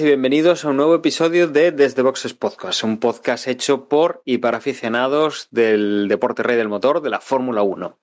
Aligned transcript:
y 0.00 0.04
bienvenidos 0.04 0.64
a 0.64 0.68
un 0.68 0.76
nuevo 0.76 0.94
episodio 0.94 1.48
de 1.48 1.72
Desde 1.72 2.02
Boxes 2.02 2.32
Podcast, 2.32 2.84
un 2.84 3.00
podcast 3.00 3.48
hecho 3.48 3.88
por 3.88 4.22
y 4.24 4.38
para 4.38 4.58
aficionados 4.58 5.48
del 5.50 6.06
deporte 6.08 6.44
rey 6.44 6.56
del 6.56 6.68
motor, 6.68 7.00
de 7.00 7.10
la 7.10 7.20
Fórmula 7.20 7.62
1. 7.62 7.98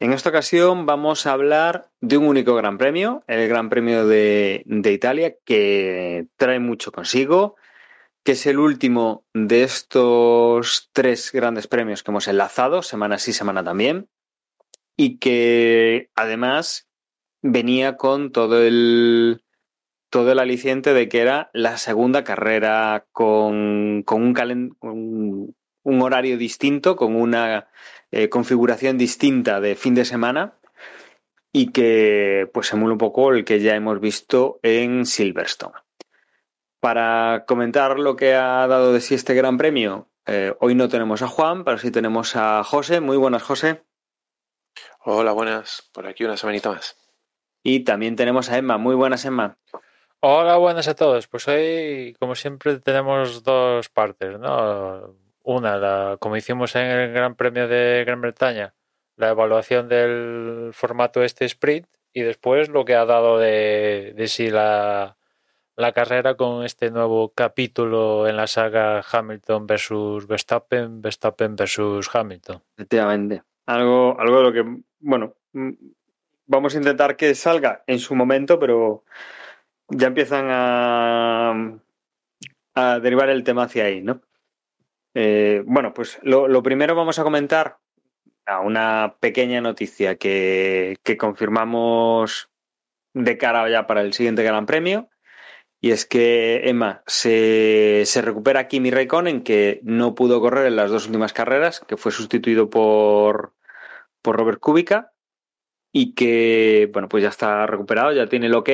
En 0.00 0.12
esta 0.12 0.28
ocasión 0.28 0.84
vamos 0.84 1.26
a 1.26 1.32
hablar 1.32 1.88
de 2.00 2.18
un 2.18 2.26
único 2.26 2.54
gran 2.54 2.76
premio, 2.76 3.22
el 3.28 3.48
Gran 3.48 3.70
Premio 3.70 4.06
de, 4.06 4.62
de 4.66 4.92
Italia, 4.92 5.36
que 5.44 6.26
trae 6.36 6.58
mucho 6.58 6.92
consigo, 6.92 7.56
que 8.24 8.32
es 8.32 8.46
el 8.46 8.58
último 8.58 9.24
de 9.32 9.62
estos 9.62 10.90
tres 10.92 11.30
grandes 11.32 11.66
premios 11.66 12.02
que 12.02 12.10
hemos 12.10 12.28
enlazado, 12.28 12.82
semana 12.82 13.18
sí, 13.18 13.32
semana 13.32 13.64
también, 13.64 14.08
y 14.96 15.18
que 15.18 16.10
además 16.14 16.88
venía 17.40 17.96
con 17.96 18.32
todo 18.32 18.62
el 18.62 19.42
todo 20.12 20.30
el 20.30 20.40
aliciente 20.40 20.92
de 20.92 21.08
que 21.08 21.20
era 21.20 21.48
la 21.54 21.78
segunda 21.78 22.22
carrera 22.22 23.06
con, 23.12 24.02
con, 24.04 24.22
un, 24.22 24.34
calen, 24.34 24.76
un, 24.82 25.54
horario 26.02 26.36
distinto, 26.36 26.96
con 26.96 27.16
una 27.16 27.70
eh, 28.10 28.28
configuración 28.28 28.98
distinta 28.98 29.62
de 29.62 29.74
fin 29.74 29.94
de 29.94 30.04
semana 30.04 30.58
y 31.50 31.72
que 31.72 32.46
pues 32.52 32.70
emula 32.74 32.92
un 32.92 32.98
poco 32.98 33.32
el 33.32 33.46
que 33.46 33.60
ya 33.60 33.74
hemos 33.74 34.00
visto 34.00 34.60
en 34.62 35.06
Silverstone. 35.06 35.78
Para 36.78 37.46
comentar 37.46 37.98
lo 37.98 38.14
que 38.14 38.34
ha 38.34 38.66
dado 38.66 38.92
de 38.92 39.00
sí 39.00 39.14
este 39.14 39.32
gran 39.32 39.56
premio, 39.56 40.10
eh, 40.26 40.54
hoy 40.60 40.74
no 40.74 40.90
tenemos 40.90 41.22
a 41.22 41.28
Juan, 41.28 41.64
pero 41.64 41.78
sí 41.78 41.90
tenemos 41.90 42.36
a 42.36 42.62
José. 42.64 43.00
Muy 43.00 43.16
buenas, 43.16 43.42
José. 43.42 43.82
Hola, 45.06 45.32
buenas. 45.32 45.88
Por 45.94 46.06
aquí 46.06 46.24
una 46.24 46.36
semanita 46.36 46.68
más. 46.68 46.98
Y 47.62 47.84
también 47.84 48.14
tenemos 48.14 48.50
a 48.50 48.58
Emma. 48.58 48.76
Muy 48.76 48.94
buenas, 48.94 49.24
Emma. 49.24 49.56
Hola, 50.24 50.56
buenas 50.56 50.86
a 50.86 50.94
todos. 50.94 51.26
Pues 51.26 51.48
hoy, 51.48 52.14
como 52.20 52.36
siempre, 52.36 52.78
tenemos 52.78 53.42
dos 53.42 53.88
partes, 53.88 54.38
¿no? 54.38 55.16
Una, 55.42 55.76
la, 55.76 56.16
como 56.20 56.36
hicimos 56.36 56.76
en 56.76 56.86
el 56.86 57.12
Gran 57.12 57.34
Premio 57.34 57.66
de 57.66 58.04
Gran 58.06 58.20
Bretaña, 58.20 58.72
la 59.16 59.30
evaluación 59.30 59.88
del 59.88 60.70
formato 60.74 61.24
este 61.24 61.44
sprint 61.46 61.88
y 62.12 62.20
después 62.20 62.68
lo 62.68 62.84
que 62.84 62.94
ha 62.94 63.04
dado 63.04 63.36
de, 63.38 64.12
de 64.14 64.28
sí 64.28 64.48
la, 64.48 65.16
la 65.74 65.90
carrera 65.90 66.36
con 66.36 66.64
este 66.64 66.92
nuevo 66.92 67.32
capítulo 67.34 68.28
en 68.28 68.36
la 68.36 68.46
saga 68.46 69.02
Hamilton 69.02 69.66
versus 69.66 70.28
Verstappen, 70.28 71.02
Verstappen 71.02 71.56
versus 71.56 72.08
Hamilton. 72.14 72.62
Efectivamente. 72.76 73.42
Algo, 73.66 74.14
algo 74.20 74.36
de 74.36 74.42
lo 74.44 74.52
que, 74.52 74.82
bueno, 75.00 75.34
vamos 76.46 76.76
a 76.76 76.78
intentar 76.78 77.16
que 77.16 77.34
salga 77.34 77.82
en 77.88 77.98
su 77.98 78.14
momento, 78.14 78.60
pero 78.60 79.02
ya 79.92 80.08
empiezan 80.08 80.46
a, 80.50 81.78
derivar 83.00 83.28
el 83.28 83.44
tema 83.44 83.64
hacia 83.64 83.84
ahí, 83.84 84.02
¿no? 84.02 84.22
Eh, 85.14 85.62
bueno, 85.66 85.92
pues 85.92 86.18
lo, 86.22 86.48
lo, 86.48 86.62
primero 86.62 86.94
vamos 86.94 87.18
a 87.18 87.22
comentar 87.22 87.78
a 88.46 88.60
una 88.60 89.16
pequeña 89.20 89.60
noticia 89.60 90.16
que, 90.16 90.96
que, 91.02 91.18
confirmamos 91.18 92.50
de 93.12 93.36
cara 93.36 93.68
ya 93.68 93.86
para 93.86 94.00
el 94.00 94.14
siguiente 94.14 94.42
Gran 94.42 94.66
Premio. 94.66 95.10
Y 95.80 95.90
es 95.90 96.06
que 96.06 96.68
Emma 96.68 97.02
se, 97.06 98.04
se 98.06 98.22
recupera 98.22 98.68
Kimi 98.68 98.90
Raikkonen, 98.90 99.42
que 99.42 99.80
no 99.82 100.14
pudo 100.14 100.40
correr 100.40 100.66
en 100.66 100.76
las 100.76 100.90
dos 100.90 101.06
últimas 101.06 101.32
carreras, 101.32 101.80
que 101.80 101.96
fue 101.96 102.12
sustituido 102.12 102.70
por, 102.70 103.52
por 104.22 104.36
Robert 104.36 104.60
Kubica 104.60 105.12
y 105.92 106.14
que, 106.14 106.88
bueno, 106.92 107.08
pues 107.08 107.22
ya 107.22 107.28
está 107.28 107.66
recuperado, 107.66 108.12
ya 108.12 108.28
tiene 108.28 108.46
el 108.46 108.54
ok 108.54 108.70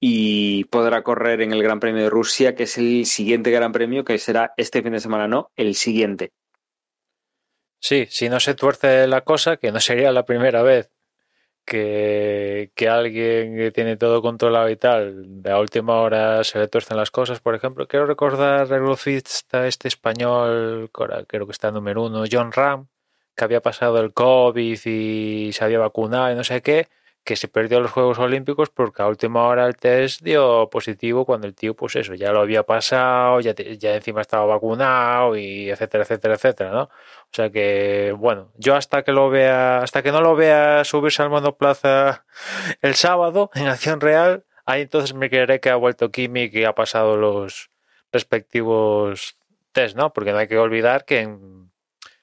y 0.00 0.64
podrá 0.64 1.02
correr 1.02 1.40
en 1.40 1.52
el 1.52 1.62
Gran 1.62 1.80
Premio 1.80 2.04
de 2.04 2.10
Rusia, 2.10 2.54
que 2.54 2.64
es 2.64 2.78
el 2.78 3.06
siguiente 3.06 3.50
Gran 3.50 3.72
Premio, 3.72 4.04
que 4.04 4.18
será 4.18 4.52
este 4.56 4.82
fin 4.82 4.92
de 4.92 5.00
semana, 5.00 5.26
no, 5.26 5.50
el 5.56 5.74
siguiente. 5.74 6.32
Sí, 7.80 8.06
si 8.10 8.28
no 8.28 8.40
se 8.40 8.54
tuerce 8.54 9.06
la 9.06 9.22
cosa, 9.22 9.56
que 9.56 9.72
no 9.72 9.80
sería 9.80 10.12
la 10.12 10.24
primera 10.24 10.62
vez 10.62 10.90
que, 11.64 12.72
que 12.74 12.88
alguien 12.88 13.56
que 13.56 13.70
tiene 13.72 13.96
todo 13.96 14.22
controlado 14.22 14.68
y 14.70 14.76
tal, 14.76 15.42
de 15.42 15.50
a 15.50 15.58
última 15.58 16.00
hora 16.00 16.42
se 16.44 16.58
le 16.58 16.68
tuercen 16.68 16.96
las 16.96 17.10
cosas. 17.10 17.40
Por 17.40 17.54
ejemplo, 17.54 17.86
quiero 17.86 18.06
recordar 18.06 18.62
el 18.62 18.80
velocista 18.80 19.66
este 19.66 19.88
español, 19.88 20.90
creo 20.92 21.46
que 21.46 21.52
está 21.52 21.70
número 21.70 22.04
uno, 22.04 22.24
John 22.30 22.52
Ram, 22.52 22.88
que 23.36 23.44
había 23.44 23.60
pasado 23.62 24.00
el 24.00 24.12
COVID 24.12 24.80
y 24.86 25.52
se 25.52 25.64
había 25.64 25.78
vacunado 25.78 26.32
y 26.32 26.34
no 26.34 26.44
sé 26.44 26.62
qué, 26.62 26.88
que 27.28 27.36
se 27.36 27.46
perdió 27.46 27.78
los 27.80 27.90
Juegos 27.90 28.18
Olímpicos 28.18 28.70
porque 28.70 29.02
a 29.02 29.06
última 29.06 29.46
hora 29.46 29.66
el 29.66 29.76
test 29.76 30.22
dio 30.22 30.70
positivo 30.70 31.26
cuando 31.26 31.46
el 31.46 31.54
tío, 31.54 31.74
pues 31.74 31.94
eso, 31.94 32.14
ya 32.14 32.32
lo 32.32 32.40
había 32.40 32.62
pasado, 32.62 33.40
ya, 33.40 33.54
ya 33.54 33.96
encima 33.96 34.22
estaba 34.22 34.46
vacunado 34.46 35.36
y 35.36 35.68
etcétera, 35.68 36.04
etcétera, 36.04 36.36
etcétera, 36.36 36.70
¿no? 36.70 36.82
O 36.84 37.30
sea 37.30 37.50
que, 37.50 38.14
bueno, 38.16 38.50
yo 38.56 38.76
hasta 38.76 39.02
que 39.02 39.12
lo 39.12 39.28
vea, 39.28 39.80
hasta 39.80 40.02
que 40.02 40.10
no 40.10 40.22
lo 40.22 40.36
vea 40.36 40.84
subirse 40.86 41.20
al 41.20 41.28
monoplaza 41.28 42.24
el 42.80 42.94
sábado 42.94 43.50
en 43.54 43.66
acción 43.66 44.00
real, 44.00 44.46
ahí 44.64 44.80
entonces 44.80 45.12
me 45.12 45.28
creeré 45.28 45.60
que 45.60 45.68
ha 45.68 45.76
vuelto 45.76 46.10
Kimi 46.10 46.44
y 46.44 46.50
que 46.50 46.64
ha 46.64 46.74
pasado 46.74 47.18
los 47.18 47.70
respectivos 48.10 49.36
test, 49.72 49.98
¿no? 49.98 50.14
Porque 50.14 50.32
no 50.32 50.38
hay 50.38 50.48
que 50.48 50.56
olvidar 50.56 51.04
que 51.04 51.20
en, 51.20 51.70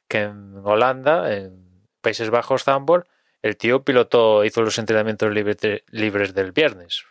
que 0.08 0.22
en 0.24 0.62
Holanda, 0.64 1.32
en 1.32 1.64
Países 2.02 2.32
Bajos, 2.32 2.64
Zambor, 2.64 3.06
el 3.46 3.58
tío 3.58 3.84
pilotó, 3.84 4.44
hizo 4.44 4.64
los 4.64 4.80
entrenamientos 4.80 5.32
libres, 5.32 5.58
de, 5.58 5.84
libres 5.92 6.34
del 6.34 6.52
viernes. 6.52 7.06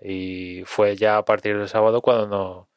Y 0.00 0.62
fue 0.66 0.96
ya 0.96 1.16
a 1.16 1.24
partir 1.24 1.58
del 1.58 1.68
sábado 1.68 2.00
cuando 2.00 2.28
no, 2.28 2.68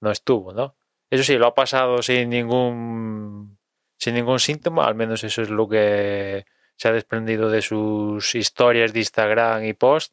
no 0.00 0.10
estuvo, 0.10 0.52
¿no? 0.52 0.74
Eso 1.08 1.22
sí, 1.22 1.38
lo 1.38 1.46
ha 1.46 1.54
pasado 1.54 2.02
sin 2.02 2.30
ningún 2.30 3.58
sin 3.96 4.14
ningún 4.14 4.40
síntoma, 4.40 4.86
al 4.86 4.96
menos 4.96 5.22
eso 5.22 5.42
es 5.42 5.50
lo 5.50 5.68
que 5.68 6.46
se 6.76 6.88
ha 6.88 6.92
desprendido 6.92 7.48
de 7.48 7.62
sus 7.62 8.34
historias 8.34 8.92
de 8.92 9.00
Instagram 9.00 9.64
y 9.64 9.74
post, 9.74 10.12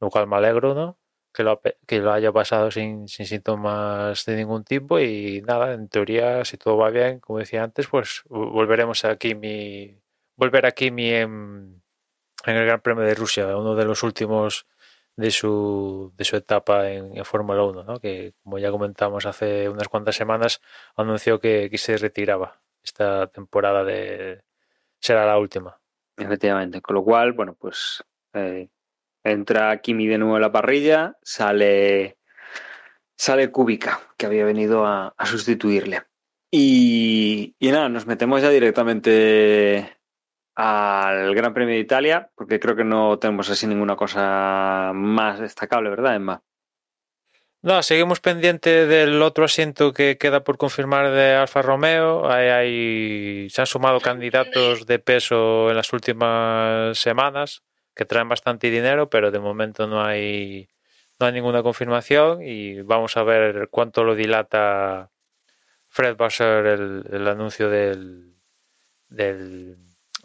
lo 0.00 0.10
cual 0.10 0.26
me 0.26 0.36
alegro, 0.36 0.74
¿no? 0.74 0.98
Que 1.32 1.44
lo, 1.44 1.60
que 1.86 2.00
lo 2.00 2.12
haya 2.12 2.32
pasado 2.32 2.72
sin, 2.72 3.06
sin 3.06 3.26
síntomas 3.26 4.24
de 4.24 4.36
ningún 4.36 4.64
tipo 4.64 4.98
y 4.98 5.42
nada, 5.42 5.74
en 5.74 5.88
teoría, 5.88 6.44
si 6.44 6.56
todo 6.56 6.76
va 6.76 6.90
bien, 6.90 7.20
como 7.20 7.38
decía 7.38 7.62
antes, 7.62 7.86
pues 7.86 8.22
volveremos 8.28 9.04
aquí 9.04 9.36
mi 9.36 9.99
volver 10.40 10.64
a 10.64 10.72
Kimi 10.72 11.10
en, 11.10 11.82
en, 12.46 12.56
el 12.56 12.64
Gran 12.64 12.80
Premio 12.80 13.04
de 13.04 13.14
Rusia, 13.14 13.56
uno 13.56 13.74
de 13.76 13.84
los 13.84 14.02
últimos 14.02 14.66
de 15.14 15.30
su, 15.30 16.12
de 16.16 16.24
su 16.24 16.36
etapa 16.36 16.90
en, 16.90 17.24
Fórmula 17.26 17.62
1, 17.62 17.84
¿no? 17.84 18.00
que 18.00 18.32
como 18.42 18.58
ya 18.58 18.70
comentamos 18.70 19.26
hace 19.26 19.68
unas 19.68 19.88
cuantas 19.88 20.16
semanas, 20.16 20.62
anunció 20.96 21.38
que, 21.38 21.68
que 21.70 21.76
se 21.76 21.98
retiraba 21.98 22.62
esta 22.82 23.26
temporada 23.26 23.84
de 23.84 24.42
será 24.98 25.26
la 25.26 25.38
última. 25.38 25.78
Efectivamente, 26.16 26.80
con 26.80 26.94
lo 26.94 27.04
cual, 27.04 27.32
bueno, 27.32 27.54
pues 27.54 28.02
eh, 28.32 28.70
entra 29.22 29.80
Kimi 29.82 30.06
de 30.06 30.18
nuevo 30.18 30.36
en 30.36 30.42
la 30.42 30.52
parrilla, 30.52 31.18
sale 31.22 32.16
sale 33.14 33.50
Kubica, 33.50 34.00
que 34.16 34.24
había 34.24 34.46
venido 34.46 34.86
a, 34.86 35.14
a 35.18 35.26
sustituirle. 35.26 36.02
Y, 36.50 37.54
y, 37.58 37.70
nada, 37.70 37.90
nos 37.90 38.06
metemos 38.06 38.40
ya 38.40 38.48
directamente 38.48 39.99
al 40.54 41.34
Gran 41.34 41.54
Premio 41.54 41.74
de 41.74 41.80
Italia, 41.80 42.30
porque 42.34 42.60
creo 42.60 42.76
que 42.76 42.84
no 42.84 43.18
tenemos 43.18 43.48
así 43.50 43.66
ninguna 43.66 43.96
cosa 43.96 44.92
más 44.94 45.38
destacable, 45.38 45.90
¿verdad, 45.90 46.16
Emma? 46.16 46.42
No, 47.62 47.82
seguimos 47.82 48.20
pendiente 48.20 48.86
del 48.86 49.20
otro 49.20 49.44
asiento 49.44 49.92
que 49.92 50.16
queda 50.16 50.44
por 50.44 50.56
confirmar 50.56 51.10
de 51.10 51.34
Alfa 51.34 51.60
Romeo. 51.60 52.30
Hay, 52.30 52.48
hay, 52.48 53.50
se 53.50 53.60
han 53.60 53.66
sumado 53.66 54.00
candidatos 54.00 54.86
de 54.86 54.98
peso 54.98 55.68
en 55.68 55.76
las 55.76 55.92
últimas 55.92 56.96
semanas 56.98 57.62
que 57.94 58.06
traen 58.06 58.30
bastante 58.30 58.70
dinero, 58.70 59.10
pero 59.10 59.30
de 59.30 59.40
momento 59.40 59.86
no 59.86 60.02
hay, 60.02 60.70
no 61.18 61.26
hay 61.26 61.32
ninguna 61.34 61.62
confirmación 61.62 62.42
y 62.42 62.80
vamos 62.80 63.18
a 63.18 63.24
ver 63.24 63.68
cuánto 63.70 64.04
lo 64.04 64.14
dilata 64.14 65.10
Fred 65.88 66.16
Basser 66.16 66.64
el, 66.64 67.04
el 67.12 67.28
anuncio 67.28 67.68
del, 67.68 68.36
del 69.08 69.76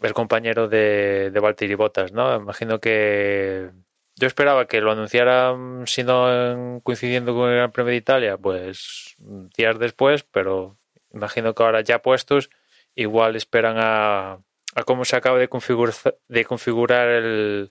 el 0.02 0.14
compañero 0.14 0.68
de, 0.68 1.30
de 1.32 1.40
Valtteri 1.40 1.74
Bottas, 1.74 2.12
¿no? 2.12 2.34
Imagino 2.36 2.80
que 2.80 3.70
yo 4.16 4.26
esperaba 4.26 4.66
que 4.66 4.80
lo 4.80 4.92
anunciaran, 4.92 5.86
si 5.86 6.02
no 6.04 6.80
coincidiendo 6.82 7.34
con 7.34 7.50
el 7.50 7.56
Gran 7.56 7.72
Premio 7.72 7.90
de 7.90 7.96
Italia, 7.96 8.38
pues 8.38 9.16
días 9.56 9.78
después, 9.78 10.24
pero 10.24 10.78
imagino 11.12 11.54
que 11.54 11.62
ahora 11.62 11.80
ya 11.82 12.02
puestos, 12.02 12.50
igual 12.94 13.36
esperan 13.36 13.76
a, 13.78 14.38
a 14.74 14.82
cómo 14.84 15.04
se 15.04 15.16
acaba 15.16 15.38
de 15.38 15.48
configurar, 15.48 15.94
de 16.28 16.44
configurar 16.44 17.08
el, 17.08 17.70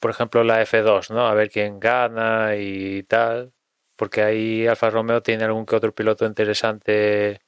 por 0.00 0.10
ejemplo, 0.10 0.44
la 0.44 0.62
F2, 0.62 1.10
¿no? 1.10 1.26
A 1.26 1.34
ver 1.34 1.50
quién 1.50 1.80
gana 1.80 2.56
y 2.56 3.02
tal. 3.04 3.52
Porque 3.96 4.22
ahí 4.22 4.66
Alfa 4.66 4.90
Romeo 4.90 5.22
tiene 5.22 5.44
algún 5.44 5.66
que 5.66 5.76
otro 5.76 5.94
piloto 5.94 6.26
interesante 6.26 7.40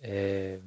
eh, 0.00 0.60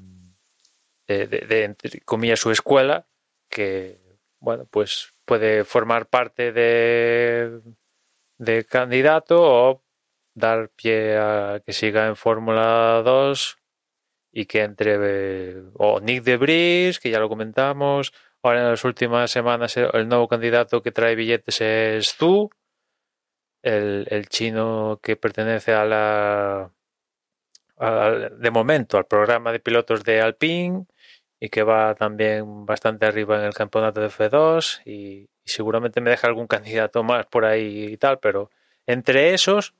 de, 1.17 1.39
de, 1.39 1.63
entre 1.63 2.37
su 2.37 2.51
escuela, 2.51 3.07
que, 3.49 3.99
bueno, 4.39 4.65
pues 4.69 5.13
puede 5.25 5.63
formar 5.63 6.07
parte 6.07 6.51
de, 6.51 7.61
de 8.37 8.65
candidato 8.65 9.41
o 9.41 9.83
dar 10.35 10.69
pie 10.69 11.17
a 11.17 11.61
que 11.65 11.73
siga 11.73 12.07
en 12.07 12.15
Fórmula 12.15 13.01
2 13.03 13.57
y 14.31 14.45
que 14.45 14.61
entre 14.61 15.63
o 15.75 15.99
Nick 15.99 16.23
de 16.23 16.37
Bris, 16.37 16.99
que 16.99 17.09
ya 17.09 17.19
lo 17.19 17.29
comentamos, 17.29 18.13
ahora 18.43 18.61
en 18.61 18.69
las 18.69 18.83
últimas 18.85 19.31
semanas 19.31 19.75
el 19.77 20.07
nuevo 20.07 20.27
candidato 20.27 20.81
que 20.83 20.91
trae 20.91 21.15
billetes 21.15 21.61
es 21.61 22.15
Zhu, 22.15 22.49
el, 23.63 24.07
el 24.09 24.27
chino 24.29 24.99
que 25.01 25.15
pertenece 25.15 25.73
a 25.73 25.85
la 25.85 26.71
de 27.79 28.51
momento 28.51 28.97
al 28.97 29.05
programa 29.05 29.51
de 29.51 29.59
pilotos 29.59 30.03
de 30.03 30.21
Alpine 30.21 30.85
y 31.39 31.49
que 31.49 31.63
va 31.63 31.95
también 31.95 32.65
bastante 32.65 33.05
arriba 33.05 33.37
en 33.37 33.45
el 33.45 33.53
campeonato 33.53 34.01
de 34.01 34.09
F2 34.09 34.81
y, 34.85 35.29
seguramente 35.45 35.99
me 35.99 36.11
deja 36.11 36.27
algún 36.27 36.45
candidato 36.45 37.01
más 37.03 37.25
por 37.25 37.43
ahí 37.43 37.85
y 37.85 37.97
tal, 37.97 38.19
pero 38.19 38.51
entre 38.85 39.33
esos 39.33 39.73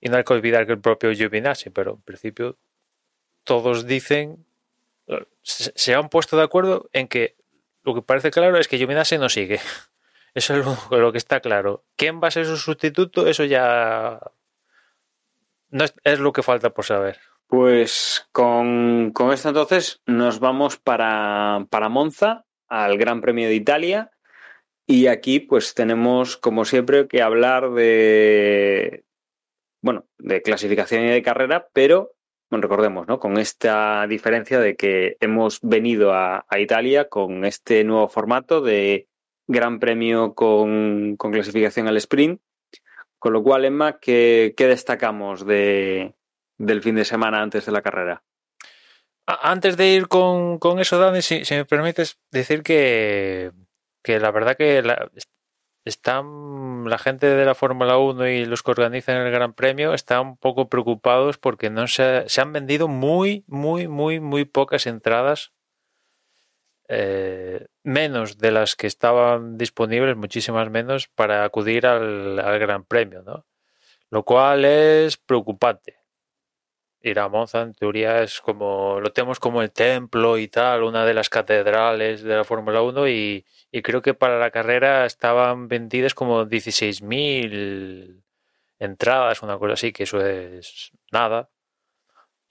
y 0.00 0.08
no 0.08 0.16
hay 0.16 0.24
que 0.24 0.32
olvidar 0.32 0.66
que 0.66 0.72
el 0.72 0.80
propio 0.80 1.12
Giovinazzi, 1.12 1.70
pero 1.70 1.92
en 1.92 2.02
principio 2.02 2.56
todos 3.44 3.86
dicen, 3.86 4.46
se 5.42 5.94
han 5.94 6.08
puesto 6.08 6.36
de 6.36 6.42
acuerdo 6.42 6.88
en 6.92 7.06
que 7.06 7.36
lo 7.84 7.94
que 7.94 8.02
parece 8.02 8.30
claro 8.30 8.58
es 8.58 8.66
que 8.66 8.78
Giovinazzi 8.78 9.18
no 9.18 9.28
sigue. 9.28 9.60
Eso 10.34 10.56
es 10.56 10.64
lo, 10.90 11.12
que 11.12 11.18
está 11.18 11.40
claro. 11.40 11.84
¿Quién 11.96 12.20
va 12.22 12.28
a 12.28 12.30
ser 12.30 12.46
su 12.46 12.56
sustituto? 12.56 13.28
Eso 13.28 13.44
ya 13.44 14.18
no 15.68 15.84
es, 15.84 15.94
es 16.04 16.18
lo 16.18 16.32
que 16.32 16.42
falta 16.42 16.70
por 16.70 16.86
saber. 16.86 17.20
Pues 17.52 18.26
con, 18.32 19.10
con, 19.12 19.30
esto 19.30 19.50
entonces 19.50 20.00
nos 20.06 20.40
vamos 20.40 20.78
para, 20.78 21.66
para 21.68 21.90
Monza, 21.90 22.46
al 22.66 22.96
Gran 22.96 23.20
Premio 23.20 23.46
de 23.46 23.54
Italia. 23.54 24.10
Y 24.86 25.06
aquí 25.08 25.38
pues 25.38 25.74
tenemos, 25.74 26.38
como 26.38 26.64
siempre, 26.64 27.06
que 27.08 27.20
hablar 27.20 27.72
de, 27.72 29.04
bueno, 29.82 30.06
de 30.16 30.40
clasificación 30.40 31.04
y 31.04 31.08
de 31.08 31.20
carrera, 31.20 31.68
pero 31.74 32.14
bueno, 32.48 32.62
recordemos, 32.62 33.06
¿no? 33.06 33.20
Con 33.20 33.36
esta 33.36 34.06
diferencia 34.06 34.58
de 34.58 34.74
que 34.74 35.18
hemos 35.20 35.58
venido 35.60 36.14
a, 36.14 36.46
a 36.48 36.58
Italia 36.58 37.10
con 37.10 37.44
este 37.44 37.84
nuevo 37.84 38.08
formato 38.08 38.62
de 38.62 39.08
gran 39.46 39.78
premio 39.78 40.32
con, 40.32 41.16
con, 41.18 41.32
clasificación 41.32 41.86
al 41.86 41.98
sprint. 41.98 42.40
Con 43.18 43.34
lo 43.34 43.42
cual, 43.42 43.66
Emma, 43.66 43.98
¿qué, 44.00 44.54
qué 44.56 44.68
destacamos 44.68 45.44
de, 45.44 46.14
del 46.66 46.82
fin 46.82 46.94
de 46.94 47.04
semana 47.04 47.42
antes 47.42 47.66
de 47.66 47.72
la 47.72 47.82
carrera? 47.82 48.22
Antes 49.26 49.76
de 49.76 49.88
ir 49.88 50.08
con, 50.08 50.58
con 50.58 50.80
eso, 50.80 50.98
Dani, 50.98 51.22
si, 51.22 51.42
me 51.50 51.64
permites 51.64 52.18
decir 52.30 52.62
que, 52.62 53.52
que 54.02 54.18
la 54.18 54.30
verdad 54.30 54.56
que 54.56 54.82
la, 54.82 55.10
están 55.84 56.84
la 56.88 56.98
gente 56.98 57.26
de 57.26 57.44
la 57.44 57.54
Fórmula 57.54 57.98
1 57.98 58.28
y 58.28 58.44
los 58.44 58.62
que 58.62 58.72
organizan 58.72 59.16
el 59.16 59.32
Gran 59.32 59.54
Premio 59.54 59.94
están 59.94 60.26
un 60.26 60.36
poco 60.36 60.68
preocupados 60.68 61.38
porque 61.38 61.70
no 61.70 61.86
se, 61.86 62.28
se 62.28 62.40
han 62.40 62.52
vendido 62.52 62.88
muy, 62.88 63.44
muy, 63.46 63.88
muy, 63.88 64.20
muy 64.20 64.44
pocas 64.44 64.86
entradas. 64.86 65.52
Eh, 66.88 67.66
menos 67.84 68.38
de 68.38 68.50
las 68.50 68.76
que 68.76 68.86
estaban 68.86 69.56
disponibles, 69.56 70.16
muchísimas 70.16 70.68
menos, 70.68 71.08
para 71.08 71.44
acudir 71.44 71.86
al, 71.86 72.38
al 72.38 72.58
Gran 72.58 72.84
Premio, 72.84 73.22
¿no? 73.22 73.46
Lo 74.10 74.24
cual 74.24 74.64
es 74.64 75.16
preocupante 75.16 76.01
ir 77.02 77.18
a 77.20 77.28
Monza 77.28 77.62
en 77.62 77.74
teoría 77.74 78.22
es 78.22 78.40
como 78.40 79.00
lo 79.00 79.12
tenemos 79.12 79.40
como 79.40 79.62
el 79.62 79.70
templo 79.72 80.38
y 80.38 80.48
tal, 80.48 80.82
una 80.82 81.04
de 81.04 81.14
las 81.14 81.28
catedrales 81.28 82.22
de 82.22 82.36
la 82.36 82.44
Fórmula 82.44 82.82
1 82.82 83.08
y, 83.08 83.44
y, 83.70 83.82
creo 83.82 84.02
que 84.02 84.14
para 84.14 84.38
la 84.38 84.50
carrera 84.50 85.06
estaban 85.06 85.68
vendidas 85.68 86.14
como 86.14 86.44
16.000 86.46 88.22
entradas, 88.78 89.42
una 89.42 89.58
cosa 89.58 89.74
así, 89.74 89.92
que 89.92 90.04
eso 90.04 90.20
es 90.24 90.92
nada 91.10 91.50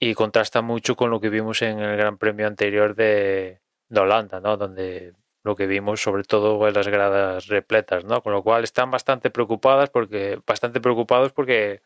y 0.04 0.14
contrasta 0.14 0.62
mucho 0.62 0.96
con 0.96 1.10
lo 1.10 1.20
que 1.20 1.30
vimos 1.30 1.62
en 1.62 1.78
el 1.78 1.96
Gran 1.96 2.18
Premio 2.18 2.48
anterior 2.48 2.96
de, 2.96 3.60
de 3.88 4.00
Holanda, 4.00 4.40
¿no? 4.40 4.56
Donde 4.56 5.12
lo 5.44 5.54
que 5.54 5.68
vimos 5.68 6.02
sobre 6.02 6.24
todo 6.24 6.66
en 6.66 6.74
las 6.74 6.88
gradas 6.88 7.46
repletas, 7.46 8.04
¿no? 8.04 8.20
Con 8.20 8.32
lo 8.32 8.42
cual 8.42 8.64
están 8.64 8.90
bastante 8.90 9.30
preocupadas 9.30 9.90
porque 9.90 10.40
bastante 10.44 10.80
preocupados 10.80 11.30
porque 11.32 11.82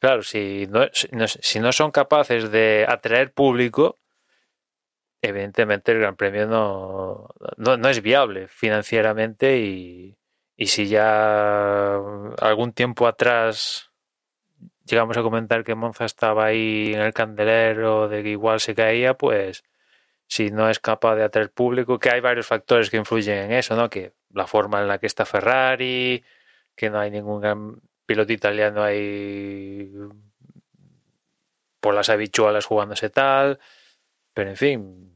Claro, 0.00 0.22
si 0.22 0.66
no, 0.68 0.86
si 0.92 1.60
no 1.60 1.72
son 1.72 1.90
capaces 1.90 2.50
de 2.52 2.86
atraer 2.88 3.32
público, 3.32 3.98
evidentemente 5.22 5.92
el 5.92 5.98
Gran 6.00 6.16
Premio 6.16 6.46
no, 6.46 7.28
no, 7.56 7.88
es 7.88 8.02
viable 8.02 8.48
financieramente 8.48 9.58
y, 9.58 10.16
y, 10.56 10.66
si 10.66 10.86
ya 10.88 11.96
algún 12.40 12.72
tiempo 12.72 13.06
atrás 13.06 13.90
llegamos 14.84 15.16
a 15.16 15.22
comentar 15.22 15.64
que 15.64 15.74
Monza 15.74 16.04
estaba 16.04 16.46
ahí 16.46 16.92
en 16.94 17.00
el 17.00 17.12
candelero 17.12 18.08
de 18.08 18.22
que 18.22 18.30
igual 18.30 18.60
se 18.60 18.74
caía, 18.74 19.14
pues 19.14 19.64
si 20.28 20.50
no 20.50 20.68
es 20.70 20.78
capaz 20.80 21.16
de 21.16 21.24
atraer 21.24 21.50
público, 21.52 21.98
que 21.98 22.10
hay 22.10 22.20
varios 22.20 22.46
factores 22.46 22.90
que 22.90 22.98
influyen 22.98 23.38
en 23.46 23.52
eso, 23.52 23.76
¿no? 23.76 23.90
Que 23.90 24.12
la 24.32 24.46
forma 24.46 24.80
en 24.80 24.88
la 24.88 24.98
que 24.98 25.06
está 25.06 25.24
Ferrari, 25.26 26.22
que 26.76 26.90
no 26.90 27.00
hay 27.00 27.10
ningún 27.10 27.80
piloto 28.08 28.32
italiano 28.32 28.82
ahí 28.82 29.92
por 31.80 31.94
las 31.94 32.08
habituales 32.08 32.64
jugándose 32.64 33.10
tal, 33.10 33.60
pero 34.32 34.48
en 34.48 34.56
fin, 34.56 35.14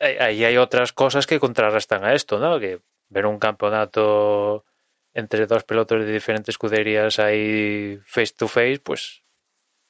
ahí 0.00 0.42
hay 0.44 0.56
otras 0.56 0.92
cosas 0.94 1.26
que 1.26 1.38
contrarrestan 1.38 2.04
a 2.04 2.14
esto, 2.14 2.38
¿no? 2.38 2.58
Que 2.58 2.80
ver 3.10 3.26
un 3.26 3.38
campeonato 3.38 4.64
entre 5.12 5.46
dos 5.46 5.64
pilotos 5.64 6.04
de 6.04 6.12
diferentes 6.12 6.54
escuderías 6.54 7.18
ahí 7.18 8.00
face 8.06 8.34
to 8.34 8.48
face, 8.48 8.80
pues 8.82 9.22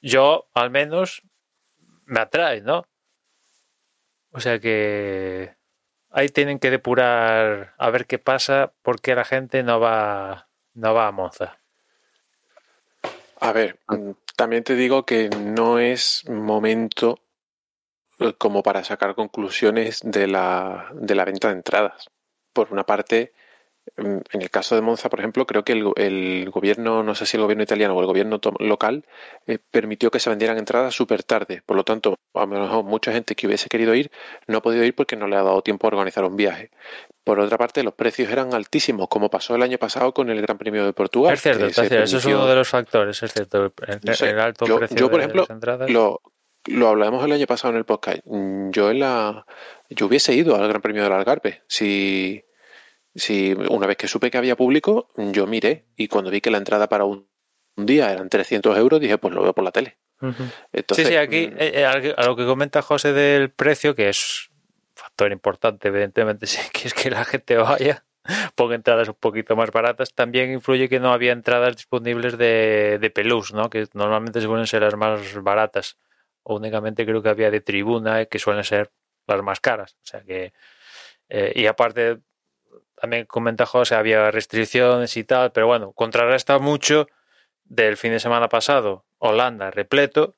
yo 0.01 0.49
al 0.53 0.69
menos 0.69 1.23
me 2.05 2.19
atrae, 2.19 2.61
¿no? 2.61 2.83
O 4.31 4.41
sea 4.41 4.59
que 4.59 5.55
ahí 6.09 6.27
tienen 6.27 6.59
que 6.59 6.71
depurar 6.71 7.73
a 7.77 7.89
ver 7.89 8.05
qué 8.05 8.19
pasa 8.19 8.73
porque 8.81 9.15
la 9.15 9.23
gente 9.23 9.63
no 9.63 9.79
va 9.79 10.49
no 10.73 10.93
va 10.93 11.07
a 11.07 11.11
Monza. 11.11 11.59
A 13.39 13.51
ver, 13.51 13.79
ah. 13.87 13.95
mm, 13.95 14.15
también 14.35 14.63
te 14.63 14.75
digo 14.75 15.05
que 15.05 15.29
no 15.29 15.79
es 15.79 16.23
momento 16.29 17.19
eh, 18.19 18.33
como 18.37 18.63
para 18.63 18.83
sacar 18.83 19.15
conclusiones 19.15 20.01
de 20.03 20.27
la, 20.27 20.89
de 20.93 21.15
la 21.15 21.25
venta 21.25 21.49
de 21.49 21.55
entradas. 21.55 22.09
Por 22.53 22.71
una 22.71 22.85
parte, 22.85 23.33
en 23.95 24.41
el 24.41 24.49
caso 24.49 24.75
de 24.75 24.81
Monza, 24.81 25.09
por 25.09 25.19
ejemplo, 25.19 25.45
creo 25.47 25.63
que 25.63 25.73
el, 25.73 25.91
el, 25.95 26.49
gobierno, 26.49 27.03
no 27.03 27.15
sé 27.15 27.25
si 27.25 27.37
el 27.37 27.43
gobierno 27.43 27.63
italiano 27.63 27.95
o 27.95 28.01
el 28.01 28.05
gobierno 28.05 28.39
local, 28.59 29.05
eh, 29.45 29.59
permitió 29.71 30.11
que 30.11 30.19
se 30.19 30.29
vendieran 30.29 30.57
entradas 30.57 30.93
súper 30.93 31.23
tarde. 31.23 31.63
Por 31.65 31.77
lo 31.77 31.83
tanto, 31.83 32.15
a 32.33 32.41
lo 32.41 32.47
mejor 32.47 32.83
mucha 32.83 33.11
gente 33.11 33.35
que 33.35 33.47
hubiese 33.47 33.69
querido 33.69 33.95
ir 33.95 34.11
no 34.47 34.57
ha 34.57 34.61
podido 34.61 34.83
ir 34.83 34.95
porque 34.95 35.15
no 35.15 35.27
le 35.27 35.35
ha 35.35 35.43
dado 35.43 35.61
tiempo 35.61 35.87
a 35.87 35.89
organizar 35.89 36.23
un 36.25 36.35
viaje. 36.35 36.71
Por 37.23 37.39
otra 37.39 37.57
parte, 37.57 37.83
los 37.83 37.93
precios 37.93 38.31
eran 38.31 38.53
altísimos, 38.53 39.07
como 39.07 39.29
pasó 39.29 39.55
el 39.55 39.63
año 39.63 39.77
pasado 39.77 40.13
con 40.13 40.29
el 40.29 40.41
Gran 40.41 40.57
Premio 40.57 40.85
de 40.85 40.93
Portugal. 40.93 41.33
Es 41.33 41.41
cierto, 41.41 41.65
es 41.65 41.75
cierto. 41.75 41.97
eso 41.97 42.17
es 42.17 42.25
uno 42.25 42.47
de 42.47 42.55
los 42.55 42.67
factores, 42.67 43.21
es 43.21 43.33
cierto, 43.33 43.65
el, 43.65 43.99
no 44.03 44.13
sé, 44.13 44.29
el 44.29 44.39
alto 44.39 44.65
yo, 44.65 44.79
precio 44.79 44.97
yo, 44.97 45.09
por 45.09 45.19
de 45.19 45.25
ejemplo, 45.25 45.41
las 45.41 45.49
entradas. 45.49 45.89
Lo, 45.89 46.21
lo 46.67 46.87
hablamos 46.87 47.23
el 47.23 47.31
año 47.31 47.47
pasado 47.47 47.73
en 47.73 47.77
el 47.77 47.85
podcast. 47.85 48.19
Yo 48.25 48.91
en 48.91 48.99
la 48.99 49.45
yo 49.89 50.05
hubiese 50.05 50.33
ido 50.33 50.55
al 50.55 50.67
Gran 50.67 50.81
Premio 50.81 51.03
del 51.03 51.13
Algarve 51.13 51.63
si 51.67 52.43
si 53.17 53.53
una 53.53 53.87
vez 53.87 53.97
que 53.97 54.07
supe 54.07 54.31
que 54.31 54.37
había 54.37 54.55
público, 54.55 55.09
yo 55.17 55.47
miré 55.47 55.85
y 55.95 56.07
cuando 56.07 56.31
vi 56.31 56.39
que 56.39 56.51
la 56.51 56.59
entrada 56.59 56.87
para 56.87 57.03
un, 57.03 57.27
un 57.75 57.85
día 57.85 58.11
eran 58.11 58.29
300 58.29 58.77
euros, 58.77 58.99
dije, 58.99 59.17
pues 59.17 59.33
lo 59.33 59.43
veo 59.43 59.53
por 59.53 59.63
la 59.63 59.71
tele. 59.71 59.97
Uh 60.21 60.27
-huh. 60.27 60.51
Entonces, 60.71 61.07
sí, 61.07 61.13
sí, 61.13 61.17
aquí 61.17 61.47
mm, 61.47 61.55
eh, 61.57 61.85
a 61.85 62.25
lo 62.25 62.35
que 62.35 62.45
comenta 62.45 62.81
José 62.81 63.13
del 63.13 63.51
precio, 63.51 63.95
que 63.95 64.09
es 64.09 64.49
factor 64.95 65.31
importante, 65.31 65.87
evidentemente, 65.89 66.45
si 66.47 66.59
quieres 66.69 66.93
que 66.93 67.09
la 67.09 67.25
gente 67.25 67.57
vaya, 67.57 68.05
ponga 68.55 68.75
entradas 68.75 69.07
un 69.07 69.15
poquito 69.15 69.55
más 69.55 69.71
baratas. 69.71 70.13
También 70.13 70.51
influye 70.51 70.89
que 70.89 70.99
no 70.99 71.11
había 71.11 71.31
entradas 71.31 71.75
disponibles 71.75 72.37
de, 72.37 72.97
de 72.99 73.09
pelús, 73.09 73.53
¿no? 73.53 73.69
que 73.69 73.87
normalmente 73.93 74.41
suelen 74.41 74.67
ser 74.67 74.81
las 74.81 74.95
más 74.95 75.41
baratas. 75.41 75.97
O 76.43 76.55
únicamente 76.55 77.05
creo 77.05 77.21
que 77.21 77.29
había 77.29 77.51
de 77.51 77.61
tribuna, 77.61 78.25
que 78.25 78.39
suelen 78.39 78.63
ser 78.63 78.91
las 79.27 79.41
más 79.43 79.59
caras. 79.59 79.97
O 80.03 80.05
sea 80.05 80.21
que. 80.21 80.53
Eh, 81.29 81.51
y 81.55 81.65
aparte, 81.65 82.19
también 82.99 83.25
comenta 83.25 83.65
José, 83.65 83.95
había 83.95 84.31
restricciones 84.31 85.15
y 85.17 85.23
tal, 85.23 85.51
pero 85.51 85.67
bueno, 85.67 85.93
contrarresta 85.93 86.57
mucho 86.59 87.07
del 87.63 87.95
fin 87.97 88.11
de 88.11 88.19
semana 88.19 88.49
pasado, 88.49 89.05
Holanda 89.19 89.71
repleto, 89.71 90.35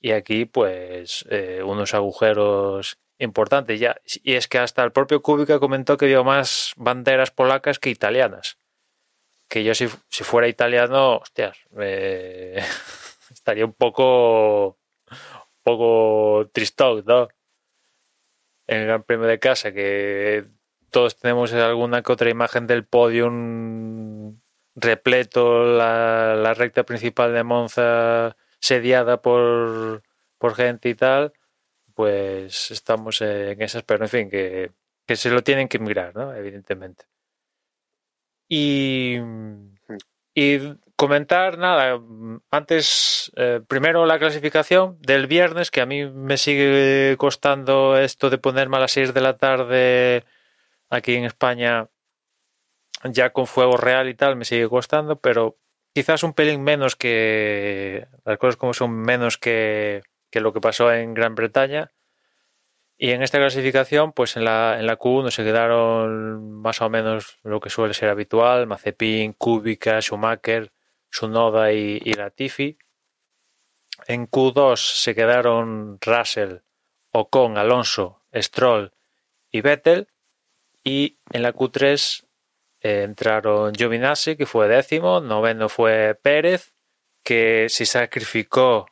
y 0.00 0.12
aquí 0.12 0.44
pues 0.44 1.26
eh, 1.30 1.62
unos 1.64 1.94
agujeros 1.94 2.98
importante 3.18 3.78
ya. 3.78 3.96
Y 4.22 4.34
es 4.34 4.46
que 4.46 4.58
hasta 4.58 4.84
el 4.84 4.92
propio 4.92 5.22
Kubica 5.22 5.58
comentó 5.58 5.96
que 5.96 6.06
vio 6.06 6.22
más 6.22 6.72
banderas 6.76 7.30
polacas 7.30 7.78
que 7.78 7.90
italianas. 7.90 8.58
Que 9.48 9.64
yo 9.64 9.74
si, 9.74 9.88
si 10.08 10.24
fuera 10.24 10.48
italiano, 10.48 11.16
hostias, 11.18 11.58
estaría 13.30 13.64
un 13.64 13.74
poco, 13.74 14.78
un 15.10 15.62
poco 15.64 16.50
tristón, 16.52 17.04
¿no? 17.06 17.28
En 18.68 18.80
el 18.80 18.86
Gran 18.86 19.02
Premio 19.04 19.26
de 19.26 19.38
Casa, 19.38 19.72
que 19.72 20.46
todos 20.96 21.18
tenemos 21.18 21.52
alguna 21.52 22.00
que 22.00 22.10
otra 22.10 22.30
imagen 22.30 22.66
del 22.66 22.86
podio 22.86 23.30
repleto, 24.74 25.62
la, 25.62 26.54
recta 26.54 26.84
principal 26.84 27.34
de 27.34 27.44
Monza 27.44 28.34
sediada 28.60 29.20
por, 29.20 30.02
por 30.38 30.54
gente 30.54 30.88
y 30.88 30.94
tal, 30.94 31.34
pues 31.92 32.70
estamos 32.70 33.20
en 33.20 33.60
esas, 33.60 33.82
pero 33.82 34.06
en 34.06 34.08
fin, 34.08 34.30
que, 34.30 34.72
que 35.06 35.16
se 35.16 35.28
lo 35.28 35.42
tienen 35.44 35.68
que 35.68 35.78
mirar, 35.78 36.16
¿no? 36.16 36.34
Evidentemente. 36.34 37.04
Y, 38.48 39.18
y 40.34 40.78
comentar, 40.96 41.58
nada, 41.58 42.00
antes, 42.50 43.30
eh, 43.36 43.60
primero 43.68 44.06
la 44.06 44.18
clasificación 44.18 44.96
del 45.02 45.26
viernes, 45.26 45.70
que 45.70 45.82
a 45.82 45.86
mí 45.86 46.06
me 46.06 46.38
sigue 46.38 47.16
costando 47.18 47.98
esto 47.98 48.30
de 48.30 48.38
ponerme 48.38 48.78
a 48.78 48.80
las 48.80 48.92
6 48.92 49.12
de 49.12 49.20
la 49.20 49.36
tarde 49.36 50.24
aquí 50.90 51.14
en 51.14 51.24
España 51.24 51.88
ya 53.04 53.30
con 53.30 53.46
fuego 53.46 53.76
real 53.76 54.08
y 54.08 54.14
tal, 54.14 54.36
me 54.36 54.44
sigue 54.44 54.68
costando, 54.68 55.20
pero 55.20 55.58
quizás 55.94 56.22
un 56.22 56.32
pelín 56.32 56.62
menos 56.62 56.96
que 56.96 58.06
las 58.24 58.38
cosas 58.38 58.56
como 58.56 58.74
son 58.74 58.92
menos 58.92 59.38
que, 59.38 60.02
que 60.30 60.40
lo 60.40 60.52
que 60.52 60.60
pasó 60.60 60.92
en 60.92 61.14
Gran 61.14 61.34
Bretaña. 61.34 61.92
Y 62.98 63.10
en 63.10 63.22
esta 63.22 63.38
clasificación, 63.38 64.12
pues 64.12 64.36
en 64.36 64.44
la, 64.44 64.76
en 64.78 64.86
la 64.86 64.98
Q1 64.98 65.30
se 65.30 65.44
quedaron 65.44 66.60
más 66.62 66.80
o 66.80 66.88
menos 66.88 67.38
lo 67.42 67.60
que 67.60 67.68
suele 67.68 67.92
ser 67.92 68.08
habitual, 68.08 68.66
Mazepin, 68.66 69.34
Kubica, 69.34 70.00
Schumacher, 70.00 70.72
Sunoda 71.10 71.72
y, 71.72 72.00
y 72.02 72.14
Latifi. 72.14 72.78
En 74.06 74.28
Q2 74.28 74.76
se 74.76 75.14
quedaron 75.14 75.98
Russell, 76.00 76.58
Ocon, 77.10 77.58
Alonso, 77.58 78.22
Stroll 78.34 78.92
y 79.50 79.60
Vettel. 79.60 80.08
Y 80.86 81.18
en 81.32 81.42
la 81.42 81.52
Q3 81.52 82.24
eh, 82.80 83.02
entraron 83.02 83.74
Giovinazzi, 83.74 84.36
que 84.36 84.46
fue 84.46 84.68
décimo, 84.68 85.20
noveno 85.20 85.68
fue 85.68 86.16
Pérez, 86.22 86.74
que 87.24 87.66
se 87.70 87.86
sacrificó 87.86 88.86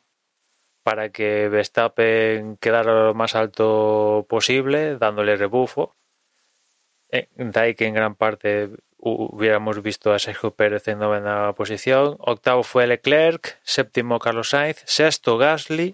para 0.83 1.09
que 1.13 1.47
Verstappen 1.47 2.57
quedara 2.57 3.05
lo 3.05 3.13
más 3.13 3.33
alto 3.33 4.25
posible, 4.27 4.97
dándole 4.97 5.37
rebufo. 5.37 5.95
Eh, 7.11 7.29
de 7.37 7.59
ahí 7.61 7.75
que 7.75 7.85
en 7.85 7.93
gran 7.93 8.15
parte 8.15 8.71
hubiéramos 8.97 9.81
visto 9.81 10.11
a 10.11 10.19
Sergio 10.19 10.53
Pérez 10.53 10.89
en 10.89 10.99
novena 10.99 11.53
posición. 11.53 12.17
Octavo 12.19 12.63
fue 12.63 12.87
Leclerc, 12.87 13.57
séptimo 13.63 14.19
Carlos 14.19 14.49
Sainz, 14.49 14.83
sexto 14.85 15.37
Gasly, 15.37 15.93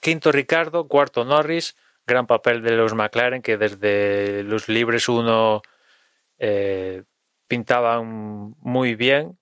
quinto 0.00 0.32
Ricardo, 0.32 0.88
cuarto 0.88 1.26
Norris. 1.26 1.76
Gran 2.06 2.26
papel 2.26 2.62
de 2.62 2.72
los 2.72 2.94
McLaren 2.94 3.42
que 3.42 3.56
desde 3.56 4.42
los 4.42 4.68
libres 4.68 5.08
uno 5.08 5.62
eh, 6.38 7.04
pintaban 7.48 8.54
muy 8.60 8.94
bien. 8.94 9.38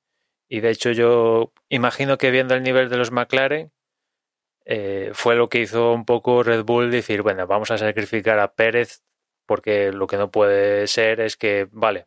Y 0.49 0.61
de 0.61 0.71
hecho 0.71 0.93
yo 0.93 1.53
imagino 1.69 2.19
que 2.19 2.31
viendo 2.31 2.55
el 2.55 2.63
nivel 2.63 2.89
de 2.89 2.97
los 2.99 3.11
McLaren 3.11 3.73
eh, 4.65 5.11
fue 5.15 5.35
lo 5.35 5.49
que 5.49 5.61
hizo 5.61 5.93
un 5.93 6.05
poco 6.05 6.43
Red 6.43 6.65
Bull 6.65 6.91
decir, 6.91 7.23
bueno, 7.23 7.47
vamos 7.47 7.71
a 7.71 7.79
sacrificar 7.79 8.39
a 8.39 8.55
Pérez 8.55 9.03
porque 9.47 9.93
lo 9.93 10.07
que 10.07 10.17
no 10.17 10.31
puede 10.31 10.87
ser 10.87 11.21
es 11.21 11.37
que, 11.37 11.69
vale, 11.73 12.07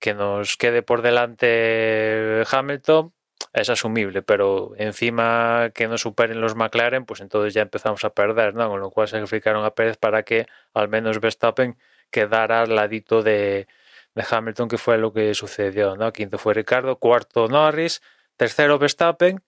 que 0.00 0.14
nos 0.14 0.56
quede 0.56 0.82
por 0.82 1.02
delante 1.02 2.42
Hamilton 2.50 3.14
es 3.54 3.70
asumible, 3.70 4.22
pero 4.22 4.72
encima 4.76 5.70
que 5.74 5.86
no 5.86 5.96
superen 5.96 6.40
los 6.40 6.56
McLaren, 6.56 7.04
pues 7.06 7.20
entonces 7.20 7.54
ya 7.54 7.62
empezamos 7.62 8.04
a 8.04 8.10
perder, 8.10 8.54
¿no? 8.54 8.68
Con 8.68 8.80
lo 8.80 8.90
cual 8.90 9.06
sacrificaron 9.06 9.64
a 9.64 9.74
Pérez 9.74 9.96
para 9.96 10.24
que 10.24 10.46
al 10.74 10.88
menos 10.88 11.20
Verstappen 11.20 11.78
quedara 12.10 12.62
al 12.62 12.74
ladito 12.74 13.22
de, 13.22 13.68
de 14.14 14.24
Hamilton, 14.28 14.68
que 14.68 14.76
fue 14.76 14.98
lo 14.98 15.12
que 15.12 15.34
sucedió, 15.34 15.96
¿no? 15.96 16.12
Quinto 16.12 16.36
fue 16.36 16.54
Ricardo, 16.54 16.98
cuarto 16.98 17.46
Norris, 17.46 18.02
tercero 18.36 18.78
Verstappen, 18.80 19.40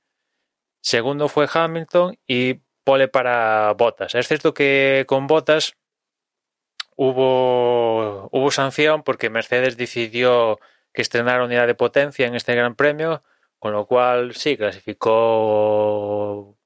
segundo 0.81 1.29
fue 1.29 1.49
Hamilton 1.53 2.17
y 2.29 2.61
pole 2.85 3.09
para 3.09 3.73
Botas. 3.73 4.15
Es 4.15 4.29
cierto 4.29 4.55
que 4.55 5.05
con 5.09 5.27
Botas 5.27 5.75
hubo, 6.95 8.29
hubo 8.31 8.51
sanción 8.53 9.03
porque 9.03 9.31
Mercedes 9.31 9.77
decidió 9.77 10.61
que 10.93 11.03
estrenara 11.03 11.45
unidad 11.45 11.67
de 11.67 11.75
potencia 11.75 12.27
en 12.29 12.37
este 12.37 12.55
Gran 12.55 12.77
Premio, 12.77 13.25
con 13.67 13.73
lo 13.73 13.87
cual 13.87 14.33
sí, 14.37 14.57
clasificó, 14.57 16.57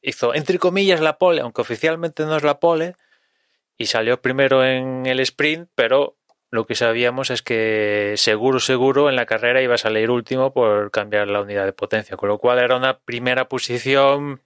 hizo 0.00 0.34
entre 0.34 0.58
comillas 0.58 1.02
la 1.02 1.18
pole, 1.18 1.42
aunque 1.42 1.60
oficialmente 1.60 2.24
no 2.24 2.34
es 2.34 2.42
la 2.42 2.60
pole, 2.60 2.94
y 3.76 3.84
salió 3.84 4.22
primero 4.22 4.64
en 4.64 5.04
el 5.04 5.20
sprint, 5.20 5.68
pero 5.74 6.16
lo 6.50 6.64
que 6.64 6.76
sabíamos 6.76 7.28
es 7.28 7.42
que 7.42 8.14
seguro, 8.16 8.58
seguro 8.58 9.10
en 9.10 9.16
la 9.16 9.26
carrera 9.26 9.60
iba 9.60 9.74
a 9.74 9.78
salir 9.78 10.10
último 10.10 10.54
por 10.54 10.90
cambiar 10.90 11.28
la 11.28 11.42
unidad 11.42 11.66
de 11.66 11.74
potencia, 11.74 12.16
con 12.16 12.30
lo 12.30 12.38
cual 12.38 12.58
era 12.58 12.74
una 12.74 13.00
primera 13.00 13.50
posición, 13.50 14.40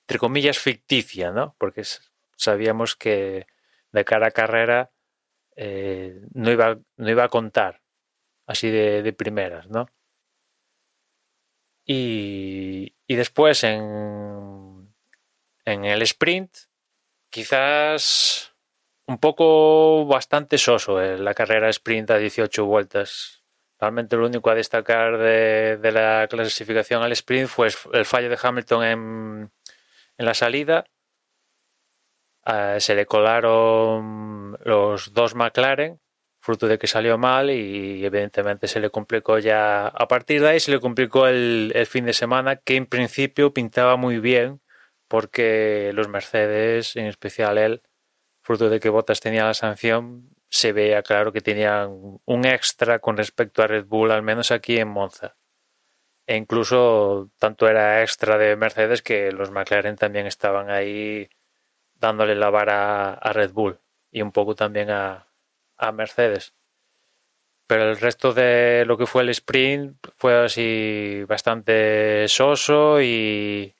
entre 0.00 0.18
comillas, 0.18 0.58
ficticia, 0.58 1.30
¿no? 1.30 1.56
Porque 1.56 1.82
sabíamos 2.36 2.94
que 2.94 3.46
de 3.92 4.04
cara 4.04 4.26
a 4.26 4.32
carrera 4.32 4.90
eh, 5.56 6.20
no, 6.34 6.50
iba, 6.50 6.78
no 6.98 7.10
iba 7.10 7.24
a 7.24 7.30
contar 7.30 7.80
así 8.46 8.68
de, 8.68 9.02
de 9.02 9.12
primeras, 9.14 9.70
¿no? 9.70 9.88
Y, 11.84 12.94
después 13.08 13.64
en, 13.64 14.94
en 15.64 15.84
el 15.84 16.02
sprint, 16.02 16.56
quizás 17.30 18.52
un 19.06 19.18
poco 19.18 20.06
bastante 20.06 20.58
soso 20.58 21.00
eh, 21.00 21.18
la 21.18 21.34
carrera 21.34 21.68
sprint 21.70 22.10
a 22.10 22.18
18 22.18 22.64
vueltas. 22.64 23.42
Realmente 23.78 24.16
lo 24.16 24.26
único 24.26 24.48
a 24.50 24.54
destacar 24.54 25.18
de, 25.18 25.90
la 25.92 26.26
clasificación 26.28 27.02
al 27.02 27.12
sprint 27.12 27.48
fue 27.48 27.68
el 27.92 28.04
fallo 28.04 28.28
de 28.28 28.38
Hamilton 28.40 28.84
en, 28.84 29.52
en 30.18 30.26
la 30.26 30.34
salida. 30.34 30.84
Eh, 32.46 32.76
se 32.80 32.94
le 32.94 33.06
colaron 33.06 34.58
los 34.64 35.12
dos 35.12 35.34
McLaren, 35.34 36.00
fruto 36.42 36.66
de 36.66 36.78
que 36.78 36.88
salió 36.88 37.18
mal 37.18 37.50
y 37.50 38.04
evidentemente 38.04 38.66
se 38.66 38.80
le 38.80 38.90
complicó 38.90 39.38
ya. 39.38 39.86
A 39.86 40.08
partir 40.08 40.42
de 40.42 40.48
ahí 40.50 40.60
se 40.60 40.72
le 40.72 40.80
complicó 40.80 41.28
el, 41.28 41.72
el 41.74 41.86
fin 41.86 42.04
de 42.04 42.12
semana, 42.12 42.56
que 42.56 42.76
en 42.76 42.86
principio 42.86 43.54
pintaba 43.54 43.96
muy 43.96 44.18
bien, 44.18 44.60
porque 45.08 45.92
los 45.94 46.08
Mercedes, 46.08 46.96
en 46.96 47.06
especial 47.06 47.58
él, 47.58 47.82
fruto 48.42 48.68
de 48.70 48.80
que 48.80 48.88
Bottas 48.88 49.20
tenía 49.20 49.44
la 49.44 49.54
sanción, 49.54 50.30
se 50.48 50.72
veía 50.72 51.02
claro 51.02 51.32
que 51.32 51.40
tenían 51.40 52.20
un 52.24 52.44
extra 52.44 52.98
con 52.98 53.16
respecto 53.16 53.62
a 53.62 53.68
Red 53.68 53.86
Bull, 53.86 54.10
al 54.10 54.22
menos 54.22 54.50
aquí 54.50 54.78
en 54.78 54.88
Monza. 54.88 55.36
E 56.26 56.36
incluso 56.36 57.30
tanto 57.38 57.68
era 57.68 58.02
extra 58.02 58.36
de 58.38 58.56
Mercedes 58.56 59.02
que 59.02 59.32
los 59.32 59.50
McLaren 59.52 59.96
también 59.96 60.26
estaban 60.26 60.70
ahí 60.70 61.28
dándole 61.94 62.34
la 62.34 62.50
vara 62.50 63.14
a 63.14 63.32
Red 63.32 63.52
Bull 63.52 63.78
y 64.10 64.22
un 64.22 64.32
poco 64.32 64.54
también 64.54 64.90
a, 64.90 65.31
a 65.82 65.92
Mercedes. 65.92 66.54
Pero 67.66 67.90
el 67.90 67.98
resto 67.98 68.32
de 68.32 68.84
lo 68.86 68.96
que 68.96 69.06
fue 69.06 69.22
el 69.22 69.30
sprint 69.30 69.96
fue 70.16 70.44
así 70.44 71.24
bastante 71.26 72.28
soso 72.28 73.00
y, 73.00 73.74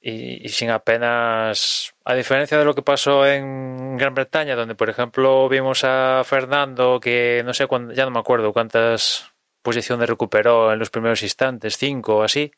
y, 0.00 0.48
sin 0.48 0.70
apenas, 0.70 1.94
a 2.04 2.14
diferencia 2.14 2.58
de 2.58 2.64
lo 2.64 2.74
que 2.74 2.82
pasó 2.82 3.26
en 3.26 3.96
Gran 3.96 4.14
Bretaña, 4.14 4.54
donde 4.54 4.74
por 4.74 4.90
ejemplo 4.90 5.48
vimos 5.48 5.82
a 5.84 6.22
Fernando 6.24 7.00
que 7.00 7.42
no 7.44 7.54
sé, 7.54 7.66
cuándo, 7.66 7.94
ya 7.94 8.04
no 8.04 8.10
me 8.10 8.20
acuerdo 8.20 8.52
cuántas 8.52 9.32
posiciones 9.62 10.08
recuperó 10.08 10.72
en 10.72 10.78
los 10.78 10.90
primeros 10.90 11.22
instantes, 11.22 11.76
cinco 11.76 12.18
o 12.18 12.22
así, 12.22 12.52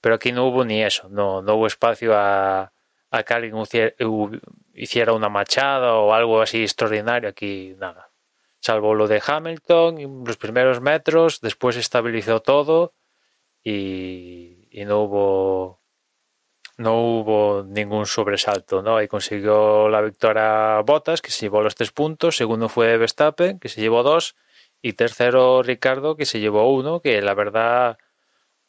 pero 0.00 0.16
aquí 0.16 0.32
no 0.32 0.46
hubo 0.46 0.64
ni 0.64 0.82
eso, 0.82 1.08
no, 1.08 1.42
no 1.42 1.54
hubo 1.54 1.66
espacio 1.66 2.16
a, 2.16 2.72
a 3.10 3.22
que 3.22 3.34
alguien 3.34 3.56
hiciera 4.74 5.12
una 5.12 5.28
machada 5.28 5.94
o 5.94 6.14
algo 6.14 6.40
así 6.40 6.62
extraordinario, 6.62 7.28
aquí 7.28 7.74
nada. 7.78 8.10
Salvo 8.60 8.94
lo 8.94 9.08
de 9.08 9.22
Hamilton, 9.26 10.24
los 10.24 10.36
primeros 10.36 10.80
metros, 10.80 11.40
después 11.40 11.76
estabilizó 11.76 12.40
todo 12.40 12.94
y, 13.64 14.68
no 14.86 15.02
hubo 15.02 15.80
no 16.76 16.98
hubo 16.98 17.62
ningún 17.62 18.06
sobresalto, 18.06 18.80
¿no? 18.82 18.96
Ahí 18.96 19.06
consiguió 19.06 19.90
la 19.90 20.00
victoria 20.00 20.80
Bottas, 20.80 21.20
que 21.20 21.30
se 21.30 21.42
llevó 21.42 21.62
los 21.62 21.74
tres 21.74 21.92
puntos, 21.92 22.36
segundo 22.36 22.70
fue 22.70 22.96
Verstappen, 22.96 23.58
que 23.58 23.68
se 23.68 23.82
llevó 23.82 24.02
dos, 24.02 24.34
y 24.80 24.94
tercero 24.94 25.62
Ricardo, 25.62 26.16
que 26.16 26.24
se 26.24 26.40
llevó 26.40 26.72
uno, 26.72 27.00
que 27.00 27.20
la 27.20 27.34
verdad 27.34 27.98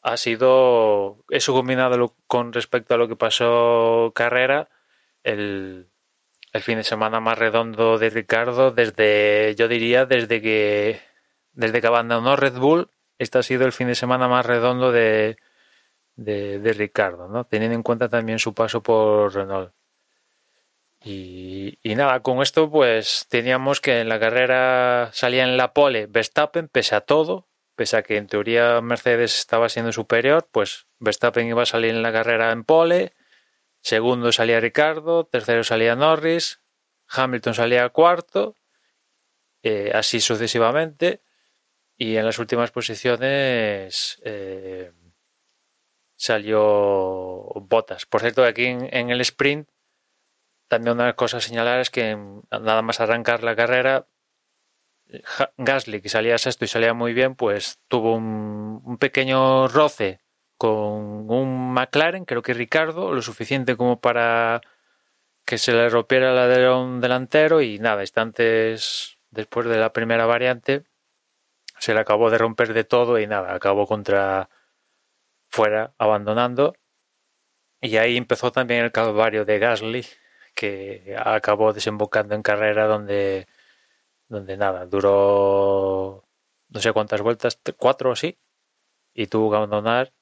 ha 0.01 0.17
sido 0.17 1.23
eso 1.29 1.53
combinado 1.53 2.15
con 2.27 2.53
respecto 2.53 2.93
a 2.93 2.97
lo 2.97 3.07
que 3.07 3.15
pasó 3.15 4.11
carrera, 4.15 4.69
el, 5.23 5.87
el 6.53 6.61
fin 6.61 6.77
de 6.77 6.83
semana 6.83 7.19
más 7.19 7.37
redondo 7.37 7.97
de 7.97 8.09
Ricardo 8.09 8.71
desde, 8.71 9.55
yo 9.57 9.67
diría, 9.67 10.05
desde 10.05 10.41
que, 10.41 11.01
desde 11.53 11.81
que 11.81 11.87
abandonó 11.87 12.35
Red 12.35 12.57
Bull, 12.57 12.89
este 13.19 13.37
ha 13.37 13.43
sido 13.43 13.65
el 13.65 13.71
fin 13.71 13.87
de 13.87 13.95
semana 13.95 14.27
más 14.27 14.45
redondo 14.45 14.91
de, 14.91 15.37
de, 16.15 16.59
de 16.59 16.73
Ricardo, 16.73 17.27
¿no? 17.27 17.45
Teniendo 17.45 17.75
en 17.75 17.83
cuenta 17.83 18.09
también 18.09 18.39
su 18.39 18.53
paso 18.53 18.81
por 18.81 19.33
Renault. 19.33 19.73
Y, 21.03 21.79
y, 21.81 21.95
nada, 21.95 22.19
con 22.21 22.41
esto 22.41 22.69
pues 22.69 23.25
teníamos 23.29 23.81
que 23.81 24.01
en 24.01 24.09
la 24.09 24.19
carrera 24.19 25.09
salía 25.13 25.43
en 25.43 25.57
la 25.57 25.73
pole 25.73 26.05
Verstappen, 26.05 26.67
pese 26.67 26.95
a 26.95 27.01
todo, 27.01 27.47
pese 27.81 27.97
a 27.97 28.03
que 28.03 28.17
en 28.17 28.27
teoría 28.27 28.79
Mercedes 28.79 29.39
estaba 29.39 29.67
siendo 29.67 29.91
superior, 29.91 30.47
pues 30.51 30.85
Verstappen 30.99 31.47
iba 31.47 31.63
a 31.63 31.65
salir 31.65 31.89
en 31.89 32.03
la 32.03 32.11
carrera 32.11 32.51
en 32.51 32.63
pole, 32.63 33.15
segundo 33.81 34.31
salía 34.31 34.59
Ricardo, 34.59 35.25
tercero 35.25 35.63
salía 35.63 35.95
Norris, 35.95 36.61
Hamilton 37.07 37.55
salía 37.55 37.89
cuarto, 37.89 38.55
eh, 39.63 39.89
así 39.95 40.21
sucesivamente, 40.21 41.23
y 41.97 42.17
en 42.17 42.25
las 42.27 42.37
últimas 42.37 42.69
posiciones 42.69 44.21
eh, 44.25 44.91
salió 46.15 46.59
Bottas. 47.55 48.05
Por 48.05 48.21
cierto, 48.21 48.43
aquí 48.45 48.65
en, 48.65 48.95
en 48.95 49.09
el 49.09 49.21
sprint 49.21 49.67
también 50.67 50.97
una 50.97 51.15
cosa 51.15 51.37
a 51.37 51.41
señalar 51.41 51.79
es 51.79 51.89
que 51.89 52.15
nada 52.51 52.83
más 52.83 52.99
arrancar 52.99 53.41
la 53.41 53.55
carrera, 53.55 54.05
Gasly, 55.57 56.01
que 56.01 56.09
salía 56.09 56.37
sexto 56.37 56.65
y 56.65 56.67
salía 56.67 56.93
muy 56.93 57.13
bien, 57.13 57.35
pues 57.35 57.79
tuvo 57.87 58.15
un, 58.15 58.97
pequeño 58.99 59.67
roce 59.67 60.19
con 60.57 61.29
un 61.31 61.73
McLaren, 61.73 62.25
creo 62.25 62.41
que 62.41 62.53
Ricardo, 62.53 63.13
lo 63.13 63.21
suficiente 63.21 63.75
como 63.75 63.99
para 63.99 64.61
que 65.45 65.57
se 65.57 65.73
le 65.73 65.89
rompiera 65.89 66.31
el 66.31 66.37
alerón 66.37 67.01
delantero 67.01 67.61
y 67.61 67.79
nada, 67.79 68.01
instantes 68.01 69.17
después 69.31 69.65
de 69.67 69.77
la 69.77 69.91
primera 69.93 70.25
variante 70.25 70.83
se 71.81 71.95
le 71.95 71.99
acabó 71.99 72.29
de 72.29 72.37
romper 72.37 72.73
de 72.73 72.83
todo 72.83 73.19
y 73.19 73.25
nada, 73.25 73.55
acabó 73.55 73.87
contra 73.87 74.49
fuera, 75.49 75.93
abandonando. 75.97 76.75
Y 77.81 77.97
ahí 77.97 78.17
empezó 78.17 78.51
también 78.51 78.83
el 78.83 78.91
calvario 78.91 79.45
de 79.45 79.57
Gasly, 79.57 80.05
que 80.53 81.15
acabó 81.17 81.73
desembocando 81.73 82.35
en 82.35 82.43
carrera 82.43 82.85
donde, 82.85 83.47
donde 84.31 84.55
nada, 84.55 84.85
duró 84.85 86.23
no 86.69 86.79
sé 86.79 86.93
cuántas 86.93 87.21
vueltas, 87.21 87.59
cuatro 87.77 88.09
o 88.09 88.13
así, 88.13 88.39
y 89.13 89.27
tuvo 89.27 89.51
que 89.51 89.57
abandonar. 89.57 90.13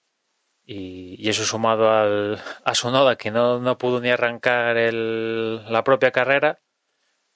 Y, 0.65 1.15
y 1.17 1.29
eso 1.29 1.43
sumado 1.45 1.91
al, 1.91 2.39
a 2.63 2.75
Sonoda, 2.75 3.15
que 3.15 3.31
no, 3.31 3.59
no 3.59 3.77
pudo 3.77 4.01
ni 4.01 4.09
arrancar 4.09 4.77
el, 4.77 5.63
la 5.71 5.83
propia 5.83 6.11
carrera, 6.11 6.59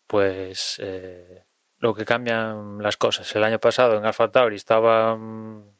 pues 0.08 0.80
eh, 0.80 1.46
lo 1.78 1.94
que 1.94 2.06
cambian 2.06 2.80
las 2.82 2.98
cosas. 2.98 3.36
El 3.36 3.44
año 3.44 3.60
pasado 3.60 3.98
en 3.98 4.06
Alfa 4.06 4.32
Tauri 4.32 4.56
estaban 4.56 5.78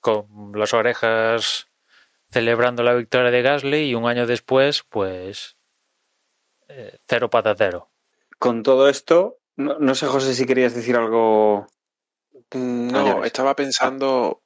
con 0.00 0.52
las 0.54 0.74
orejas 0.74 1.68
celebrando 2.30 2.82
la 2.82 2.94
victoria 2.94 3.30
de 3.30 3.42
Gasly 3.42 3.90
y 3.90 3.94
un 3.94 4.06
año 4.06 4.26
después, 4.26 4.82
pues 4.82 5.56
eh, 6.68 6.98
cero 7.06 7.30
patatero. 7.30 7.90
Con 8.38 8.62
todo 8.62 8.88
esto, 8.88 9.38
no, 9.56 9.78
no, 9.78 9.94
sé, 9.94 10.06
José, 10.06 10.34
si 10.34 10.46
querías 10.46 10.74
decir 10.74 10.96
algo. 10.96 11.66
No, 12.52 13.24
estaba 13.24 13.54
pensando 13.56 14.42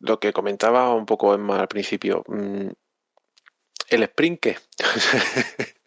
lo 0.00 0.20
que 0.20 0.32
comentaba 0.32 0.94
un 0.94 1.06
poco 1.06 1.34
Emma 1.34 1.60
al 1.60 1.68
principio. 1.68 2.24
El 3.88 4.02
sprint, 4.02 4.40
¿qué? 4.40 4.58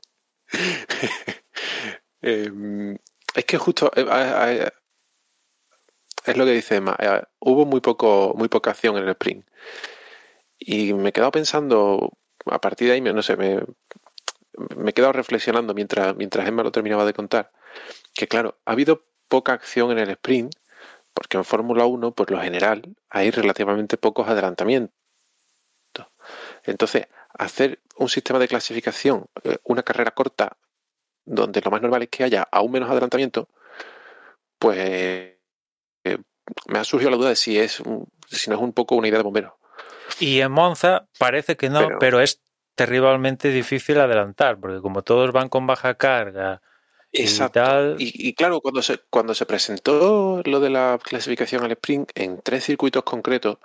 eh, 2.21 2.97
es 3.35 3.45
que 3.45 3.57
justo 3.57 3.91
eh, 3.95 4.69
es 6.25 6.37
lo 6.37 6.45
que 6.45 6.51
dice 6.51 6.75
Emma. 6.77 6.95
Eh, 6.99 7.21
hubo 7.39 7.65
muy 7.65 7.81
poco, 7.81 8.33
muy 8.35 8.49
poca 8.49 8.71
acción 8.71 8.97
en 8.97 9.03
el 9.03 9.09
sprint. 9.09 9.47
Y 10.59 10.93
me 10.93 11.09
he 11.09 11.13
quedado 11.13 11.31
pensando, 11.31 12.17
a 12.45 12.59
partir 12.59 12.87
de 12.87 12.95
ahí, 12.95 13.01
no 13.01 13.21
sé, 13.21 13.37
me, 13.37 13.61
me 14.75 14.89
he 14.89 14.93
quedado 14.93 15.13
reflexionando 15.13 15.73
mientras, 15.73 16.15
mientras 16.15 16.47
Emma 16.47 16.63
lo 16.63 16.71
terminaba 16.71 17.05
de 17.05 17.13
contar, 17.13 17.51
que 18.17 18.27
claro, 18.27 18.57
ha 18.65 18.71
habido 18.71 19.05
poca 19.27 19.53
acción 19.53 19.91
en 19.91 19.99
el 19.99 20.09
sprint, 20.11 20.53
porque 21.13 21.37
en 21.37 21.45
Fórmula 21.45 21.85
1, 21.85 22.11
por 22.11 22.31
lo 22.31 22.41
general, 22.41 22.95
hay 23.09 23.31
relativamente 23.31 23.97
pocos 23.97 24.27
adelantamientos. 24.27 24.93
Entonces, 26.63 27.07
hacer 27.37 27.79
un 27.95 28.09
sistema 28.09 28.39
de 28.39 28.47
clasificación, 28.47 29.25
eh, 29.43 29.57
una 29.63 29.83
carrera 29.83 30.11
corta, 30.11 30.57
donde 31.25 31.61
lo 31.61 31.71
más 31.71 31.81
normal 31.81 32.03
es 32.03 32.09
que 32.09 32.23
haya 32.23 32.47
aún 32.51 32.71
menos 32.71 32.89
adelantamiento, 32.89 33.47
pues 34.59 34.77
eh, 34.77 35.37
me 36.67 36.79
ha 36.79 36.83
surgido 36.83 37.11
la 37.11 37.17
duda 37.17 37.29
de 37.29 37.35
si 37.35 37.59
es 37.59 37.81
si 38.29 38.49
no 38.49 38.55
es 38.55 38.61
un 38.61 38.73
poco 38.73 38.95
una 38.95 39.07
idea 39.07 39.19
de 39.19 39.23
bombero. 39.23 39.57
Y 40.19 40.41
en 40.41 40.51
Monza 40.51 41.07
parece 41.19 41.55
que 41.57 41.69
no, 41.69 41.79
pero, 41.79 41.99
pero 41.99 42.21
es 42.21 42.41
terriblemente 42.75 43.49
difícil 43.49 43.99
adelantar, 43.99 44.59
porque 44.59 44.81
como 44.81 45.03
todos 45.03 45.31
van 45.31 45.49
con 45.49 45.67
baja 45.67 45.95
carga 45.95 46.61
Exacto. 47.21 47.59
y 47.59 47.63
tal. 47.63 47.95
Y, 47.99 48.29
y, 48.29 48.33
claro, 48.33 48.61
cuando 48.61 48.81
se, 48.81 48.99
cuando 49.09 49.33
se 49.33 49.45
presentó 49.45 50.41
lo 50.45 50.59
de 50.59 50.69
la 50.69 50.99
clasificación 51.01 51.63
al 51.63 51.71
sprint 51.71 52.11
en 52.15 52.41
tres 52.41 52.65
circuitos 52.65 53.03
concretos, 53.03 53.57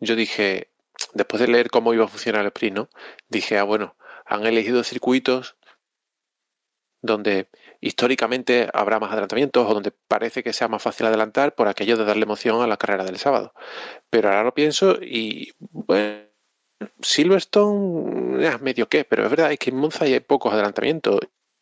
yo 0.00 0.16
dije, 0.16 0.70
después 1.14 1.40
de 1.40 1.48
leer 1.48 1.70
cómo 1.70 1.94
iba 1.94 2.04
a 2.04 2.08
funcionar 2.08 2.42
el 2.42 2.48
sprint, 2.48 2.76
¿no? 2.76 2.88
Dije, 3.28 3.58
ah, 3.58 3.64
bueno, 3.64 3.96
han 4.26 4.46
elegido 4.46 4.82
circuitos 4.84 5.56
donde 7.02 7.48
históricamente 7.82 8.70
habrá 8.72 8.98
más 8.98 9.12
adelantamientos 9.12 9.68
o 9.68 9.74
donde 9.74 9.90
parece 9.90 10.42
que 10.42 10.54
sea 10.54 10.68
más 10.68 10.82
fácil 10.82 11.06
adelantar 11.06 11.54
por 11.54 11.68
aquello 11.68 11.98
de 11.98 12.04
darle 12.06 12.22
emoción 12.24 12.62
a 12.62 12.66
la 12.66 12.78
carrera 12.78 13.04
del 13.04 13.18
sábado. 13.18 13.52
Pero 14.08 14.28
ahora 14.28 14.44
lo 14.44 14.54
pienso 14.54 14.98
y 15.02 15.52
bueno, 15.58 16.24
Silverstone 17.02 18.46
es 18.46 18.60
medio 18.62 18.88
qué, 18.88 19.04
pero 19.04 19.24
es 19.24 19.30
verdad 19.30 19.52
es 19.52 19.58
que 19.58 19.70
en 19.70 19.76
Monza 19.76 20.04
hay 20.04 20.18
pocos 20.20 20.52
adelantamientos 20.52 21.20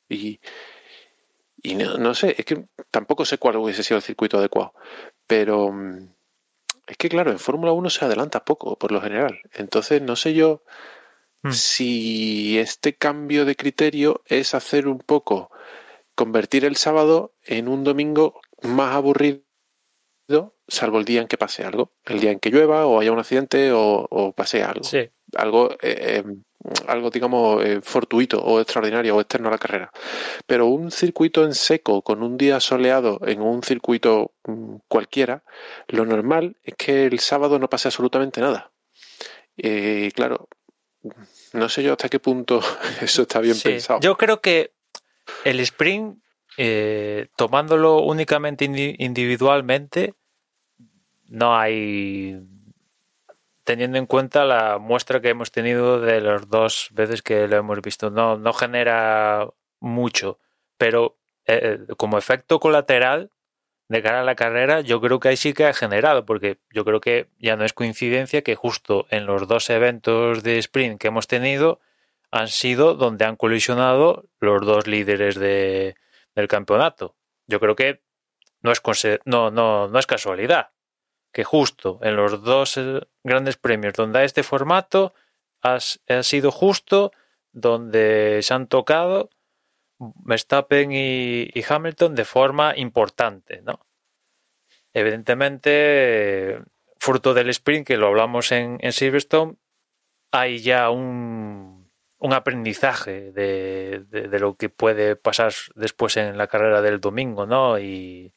y, 0.08 0.40
y 1.62 1.75
no, 1.75 1.96
no, 1.98 2.14
sé, 2.14 2.35
es 2.38 2.44
que 2.44 2.64
tampoco 2.90 3.25
sé 3.25 3.38
cuál 3.38 3.57
hubiese 3.57 3.83
sido 3.83 3.96
el 3.96 4.03
circuito 4.03 4.38
adecuado, 4.38 4.75
pero 5.27 5.72
es 6.87 6.96
que 6.96 7.09
claro, 7.09 7.31
en 7.31 7.38
Fórmula 7.38 7.72
1 7.72 7.90
se 7.90 8.05
adelanta 8.05 8.44
poco 8.44 8.77
por 8.77 8.92
lo 8.92 9.01
general, 9.01 9.40
entonces 9.53 10.03
no 10.03 10.16
sé 10.16 10.35
yo 10.35 10.62
mm. 11.42 11.53
si 11.53 12.59
este 12.59 12.94
cambio 12.94 13.44
de 13.44 13.57
criterio 13.57 14.22
es 14.27 14.55
hacer 14.55 14.88
un 14.88 14.98
poco, 14.98 15.51
convertir 16.14 16.64
el 16.64 16.77
sábado 16.77 17.35
en 17.44 17.68
un 17.68 17.85
domingo 17.85 18.40
más 18.62 18.94
aburrido 18.94 19.42
salvo 20.68 20.98
el 20.98 21.04
día 21.04 21.20
en 21.20 21.28
que 21.28 21.38
pase 21.38 21.64
algo, 21.64 21.92
el 22.04 22.20
día 22.20 22.30
en 22.30 22.40
que 22.40 22.50
llueva 22.50 22.86
o 22.86 23.00
haya 23.00 23.12
un 23.12 23.18
accidente 23.18 23.72
o, 23.72 24.06
o 24.10 24.32
pase 24.32 24.62
algo. 24.62 24.84
Sí. 24.84 25.10
Algo, 25.34 25.76
eh, 25.80 26.22
algo, 26.86 27.10
digamos, 27.10 27.64
eh, 27.64 27.80
fortuito 27.82 28.42
o 28.42 28.60
extraordinario 28.60 29.16
o 29.16 29.20
externo 29.20 29.48
a 29.48 29.52
la 29.52 29.58
carrera. 29.58 29.92
Pero 30.46 30.66
un 30.66 30.90
circuito 30.90 31.44
en 31.44 31.54
seco 31.54 32.02
con 32.02 32.22
un 32.22 32.36
día 32.36 32.60
soleado 32.60 33.18
en 33.26 33.40
un 33.40 33.62
circuito 33.62 34.32
mm, 34.44 34.76
cualquiera, 34.88 35.42
lo 35.88 36.04
normal 36.04 36.56
es 36.62 36.74
que 36.76 37.06
el 37.06 37.18
sábado 37.18 37.58
no 37.58 37.68
pase 37.68 37.88
absolutamente 37.88 38.40
nada. 38.40 38.72
Y 39.56 39.68
eh, 40.06 40.12
claro, 40.14 40.48
no 41.52 41.68
sé 41.68 41.82
yo 41.82 41.92
hasta 41.92 42.08
qué 42.08 42.20
punto 42.20 42.60
eso 43.00 43.22
está 43.22 43.40
bien 43.40 43.54
sí. 43.54 43.70
pensado. 43.70 44.00
Yo 44.00 44.16
creo 44.16 44.40
que 44.40 44.72
el 45.44 45.60
sprint, 45.60 46.18
eh, 46.58 47.28
tomándolo 47.36 48.02
únicamente 48.02 48.64
individualmente, 48.64 50.14
no 51.32 51.56
hay 51.56 52.46
teniendo 53.64 53.96
en 53.96 54.06
cuenta 54.06 54.44
la 54.44 54.78
muestra 54.78 55.20
que 55.20 55.30
hemos 55.30 55.50
tenido 55.50 55.98
de 55.98 56.20
las 56.20 56.48
dos 56.48 56.88
veces 56.92 57.22
que 57.22 57.48
lo 57.48 57.56
hemos 57.56 57.80
visto. 57.80 58.10
No, 58.10 58.36
no 58.36 58.52
genera 58.52 59.48
mucho, 59.80 60.38
pero 60.76 61.16
eh, 61.46 61.78
como 61.96 62.18
efecto 62.18 62.60
colateral 62.60 63.30
de 63.88 64.02
cara 64.02 64.20
a 64.20 64.24
la 64.24 64.34
carrera, 64.34 64.82
yo 64.82 65.00
creo 65.00 65.20
que 65.20 65.28
ahí 65.28 65.36
sí 65.36 65.54
que 65.54 65.64
ha 65.64 65.72
generado, 65.72 66.26
porque 66.26 66.58
yo 66.70 66.84
creo 66.84 67.00
que 67.00 67.30
ya 67.38 67.56
no 67.56 67.64
es 67.64 67.72
coincidencia 67.72 68.42
que 68.42 68.54
justo 68.54 69.06
en 69.10 69.24
los 69.24 69.48
dos 69.48 69.70
eventos 69.70 70.42
de 70.42 70.58
sprint 70.58 71.00
que 71.00 71.08
hemos 71.08 71.28
tenido 71.28 71.80
han 72.30 72.48
sido 72.48 72.94
donde 72.94 73.24
han 73.24 73.36
colisionado 73.36 74.28
los 74.38 74.66
dos 74.66 74.86
líderes 74.86 75.36
de, 75.36 75.96
del 76.34 76.48
campeonato. 76.48 77.16
Yo 77.46 77.58
creo 77.58 77.74
que 77.74 78.02
no 78.60 78.70
es, 78.70 78.82
no, 79.24 79.50
no, 79.50 79.88
no 79.88 79.98
es 79.98 80.06
casualidad 80.06 80.72
que 81.32 81.44
justo 81.44 81.98
en 82.02 82.16
los 82.16 82.42
dos 82.42 82.76
eh, 82.76 83.00
grandes 83.24 83.56
premios 83.56 83.94
donde 83.94 84.20
hay 84.20 84.26
este 84.26 84.42
formato 84.42 85.14
ha, 85.62 85.80
sido 85.80 86.50
justo 86.50 87.12
donde 87.52 88.40
se 88.42 88.54
han 88.54 88.66
tocado 88.66 89.30
Verstappen 89.98 90.90
y, 90.92 91.50
Hamilton 91.68 92.14
de 92.16 92.24
forma 92.24 92.76
importante, 92.76 93.62
¿no? 93.62 93.86
Evidentemente, 94.92 96.60
fruto 96.98 97.32
del 97.32 97.50
sprint, 97.50 97.86
que 97.86 97.96
lo 97.96 98.08
hablamos 98.08 98.50
en, 98.50 98.80
Silverstone, 98.92 99.54
hay 100.32 100.58
ya 100.58 100.90
un, 100.90 101.88
un 102.18 102.32
aprendizaje 102.32 103.30
de, 103.30 104.04
de, 104.08 104.38
lo 104.40 104.56
que 104.56 104.68
puede 104.68 105.14
pasar 105.14 105.52
después 105.76 106.16
en 106.16 106.36
la 106.36 106.48
carrera 106.48 106.82
del 106.82 107.00
domingo, 107.00 107.46
¿no? 107.46 107.78
Y, 107.78 108.32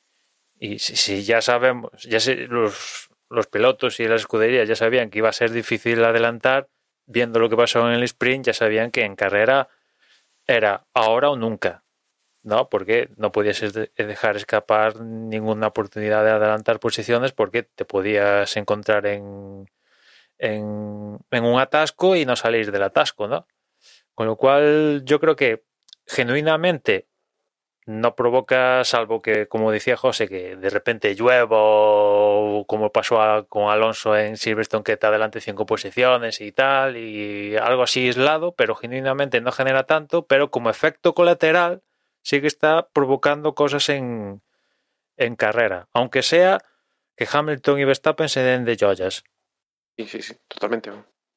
y 0.60 0.80
si, 0.80 1.24
ya 1.24 1.41
sabemos, 1.41 1.91
ya 2.04 2.20
los, 2.48 3.10
los 3.30 3.48
pilotos 3.48 4.00
y 4.00 4.08
las 4.08 4.22
escuderías 4.22 4.68
ya 4.68 4.76
sabían 4.76 5.10
que 5.10 5.20
iba 5.20 5.30
a 5.30 5.34
ser 5.34 5.52
difícil 5.52 6.04
adelantar, 6.04 6.70
viendo 7.06 7.39
lo 7.39 7.50
que 7.50 7.58
pasó 7.58 7.88
en 7.88 7.94
el 7.94 8.04
sprint, 8.04 8.46
ya 8.46 8.54
sabían 8.54 8.91
que 8.91 9.04
en 9.04 9.15
carrera 9.15 9.70
era 10.48 10.86
ahora 10.94 11.30
o 11.30 11.36
nunca, 11.36 11.84
¿no? 12.44 12.70
Porque 12.70 13.10
no 13.18 13.32
podías 13.32 13.62
dejar 13.96 14.38
escapar 14.38 15.02
ninguna 15.02 15.68
oportunidad 15.68 16.24
de 16.24 16.32
adelantar 16.32 16.80
posiciones 16.80 17.32
porque 17.32 17.63
te 17.63 17.86
podías 17.86 18.56
encontrar 18.58 19.06
en, 19.08 19.70
en, 20.38 21.20
en 21.32 21.44
un 21.44 21.60
atasco 21.60 22.15
y 22.15 22.26
no 22.26 22.36
salir 22.36 22.72
del 22.72 22.84
atasco, 22.84 23.28
¿no? 23.28 23.48
Con 24.13 24.28
lo 24.28 24.38
cual 24.38 25.02
yo 25.04 25.20
creo 25.20 25.36
que 25.36 25.65
genuinamente 26.06 27.08
no 27.86 28.15
provoca, 28.15 28.84
salvo 28.84 29.21
que, 29.21 29.48
como 29.48 29.71
decía 29.71 29.95
José, 29.95 30.28
que 30.28 30.56
de 30.56 30.69
repente 30.69 31.13
llueva 31.13 31.58
o 31.60 32.65
como 32.67 32.91
pasó 32.91 33.45
con 33.48 33.69
Alonso 33.69 34.17
en 34.17 34.38
Silverstone, 34.38 34.84
que 34.84 34.98
te 34.98 35.06
adelante 35.06 35.39
cinco 35.39 35.65
posiciones 35.65 36.41
y 36.41 36.52
tal, 36.52 36.98
y 36.98 37.56
algo 37.58 37.84
así 37.84 38.08
aislado, 38.08 38.54
pero 38.54 38.76
genuinamente 38.76 39.39
no 39.39 39.52
genera 39.52 39.86
tanto, 39.86 40.26
pero 40.26 40.50
como 40.50 40.69
efecto 40.69 41.13
colateral 41.13 41.84
sí 42.24 42.41
que 42.41 42.48
está 42.48 42.89
provocando 42.91 43.54
cosas 43.54 43.88
en, 43.89 44.41
en 45.17 45.36
carrera, 45.36 45.88
aunque 45.93 46.24
sea 46.24 46.60
que 47.15 47.28
Hamilton 47.32 47.80
y 47.80 47.86
Verstappen 47.86 48.30
se 48.30 48.41
den 48.41 48.65
de 48.65 48.78
joyas. 48.78 49.24
Sí, 49.98 50.08
sí, 50.08 50.21
sí, 50.21 50.34
totalmente. 50.48 50.91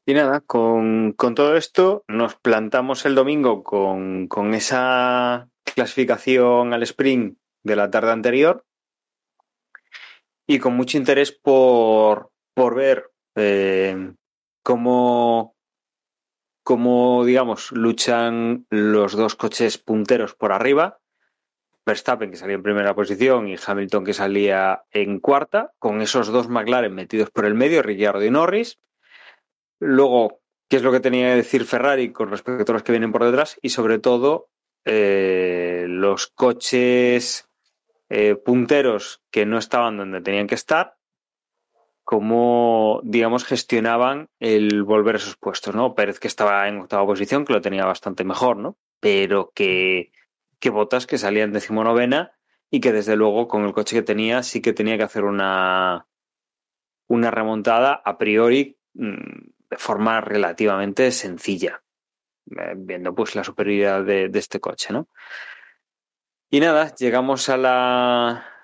Y 0.06 0.14
nada, 0.14 0.40
con, 0.40 1.12
con 1.12 1.34
todo 1.34 1.56
esto 1.56 2.04
nos 2.08 2.34
plantamos 2.36 3.04
el 3.04 3.14
domingo 3.14 3.62
con, 3.62 4.26
con 4.26 4.54
esa 4.54 5.50
clasificación 5.72 6.72
al 6.72 6.82
sprint 6.82 7.38
de 7.62 7.76
la 7.76 7.90
tarde 7.90 8.12
anterior 8.12 8.64
y 10.46 10.58
con 10.58 10.74
mucho 10.74 10.96
interés 10.96 11.30
por, 11.30 12.30
por 12.54 12.74
ver 12.74 13.10
eh, 13.36 14.12
cómo, 14.62 15.54
cómo, 16.62 17.24
digamos, 17.24 17.70
luchan 17.72 18.66
los 18.70 19.12
dos 19.12 19.36
coches 19.36 19.78
punteros 19.78 20.34
por 20.34 20.52
arriba. 20.52 20.98
Verstappen, 21.86 22.30
que 22.30 22.36
salía 22.36 22.56
en 22.56 22.62
primera 22.62 22.94
posición, 22.94 23.48
y 23.48 23.56
Hamilton, 23.64 24.04
que 24.04 24.12
salía 24.12 24.84
en 24.90 25.20
cuarta, 25.20 25.72
con 25.78 26.02
esos 26.02 26.28
dos 26.28 26.48
McLaren 26.48 26.94
metidos 26.94 27.30
por 27.30 27.46
el 27.46 27.54
medio, 27.54 27.82
Ricciardo 27.82 28.22
y 28.24 28.30
Norris. 28.30 28.78
Luego, 29.80 30.40
qué 30.68 30.76
es 30.76 30.82
lo 30.82 30.92
que 30.92 31.00
tenía 31.00 31.30
que 31.30 31.36
decir 31.36 31.64
Ferrari 31.64 32.12
con 32.12 32.30
respecto 32.30 32.72
a 32.72 32.74
los 32.74 32.82
que 32.82 32.92
vienen 32.92 33.12
por 33.12 33.24
detrás, 33.24 33.58
y 33.62 33.70
sobre 33.70 33.98
todo, 33.98 34.50
eh, 34.90 35.84
los 35.86 36.28
coches 36.28 37.46
eh, 38.08 38.36
punteros 38.36 39.22
que 39.30 39.44
no 39.44 39.58
estaban 39.58 39.98
donde 39.98 40.22
tenían 40.22 40.46
que 40.46 40.54
estar, 40.54 40.96
cómo, 42.04 43.02
digamos, 43.04 43.44
gestionaban 43.44 44.30
el 44.40 44.82
volver 44.82 45.16
a 45.16 45.18
esos 45.18 45.36
puestos, 45.36 45.74
¿no? 45.74 45.94
Pérez 45.94 46.18
que 46.18 46.26
estaba 46.26 46.66
en 46.68 46.78
octava 46.80 47.04
posición, 47.04 47.44
que 47.44 47.52
lo 47.52 47.60
tenía 47.60 47.84
bastante 47.84 48.24
mejor, 48.24 48.56
¿no? 48.56 48.78
Pero 48.98 49.52
que, 49.54 50.10
que 50.58 50.70
Botas 50.70 51.06
que 51.06 51.18
salía 51.18 51.44
en 51.44 51.52
decimonovena 51.52 52.32
y 52.70 52.80
que 52.80 52.92
desde 52.92 53.14
luego 53.14 53.46
con 53.46 53.66
el 53.66 53.74
coche 53.74 53.96
que 53.96 54.02
tenía 54.02 54.42
sí 54.42 54.62
que 54.62 54.72
tenía 54.72 54.96
que 54.96 55.02
hacer 55.02 55.24
una, 55.24 56.06
una 57.08 57.30
remontada 57.30 57.92
a 57.92 58.16
priori 58.16 58.78
mm, 58.94 59.50
de 59.68 59.76
forma 59.76 60.22
relativamente 60.22 61.10
sencilla. 61.10 61.82
Eh, 62.56 62.74
viendo 62.76 63.14
pues 63.14 63.34
la 63.34 63.44
superioridad 63.44 64.04
de, 64.04 64.30
este 64.34 64.60
coche, 64.60 64.92
¿no? 64.92 65.08
Y 66.50 66.60
nada, 66.60 66.94
llegamos 66.94 67.48
a 67.48 67.56
la 67.56 68.54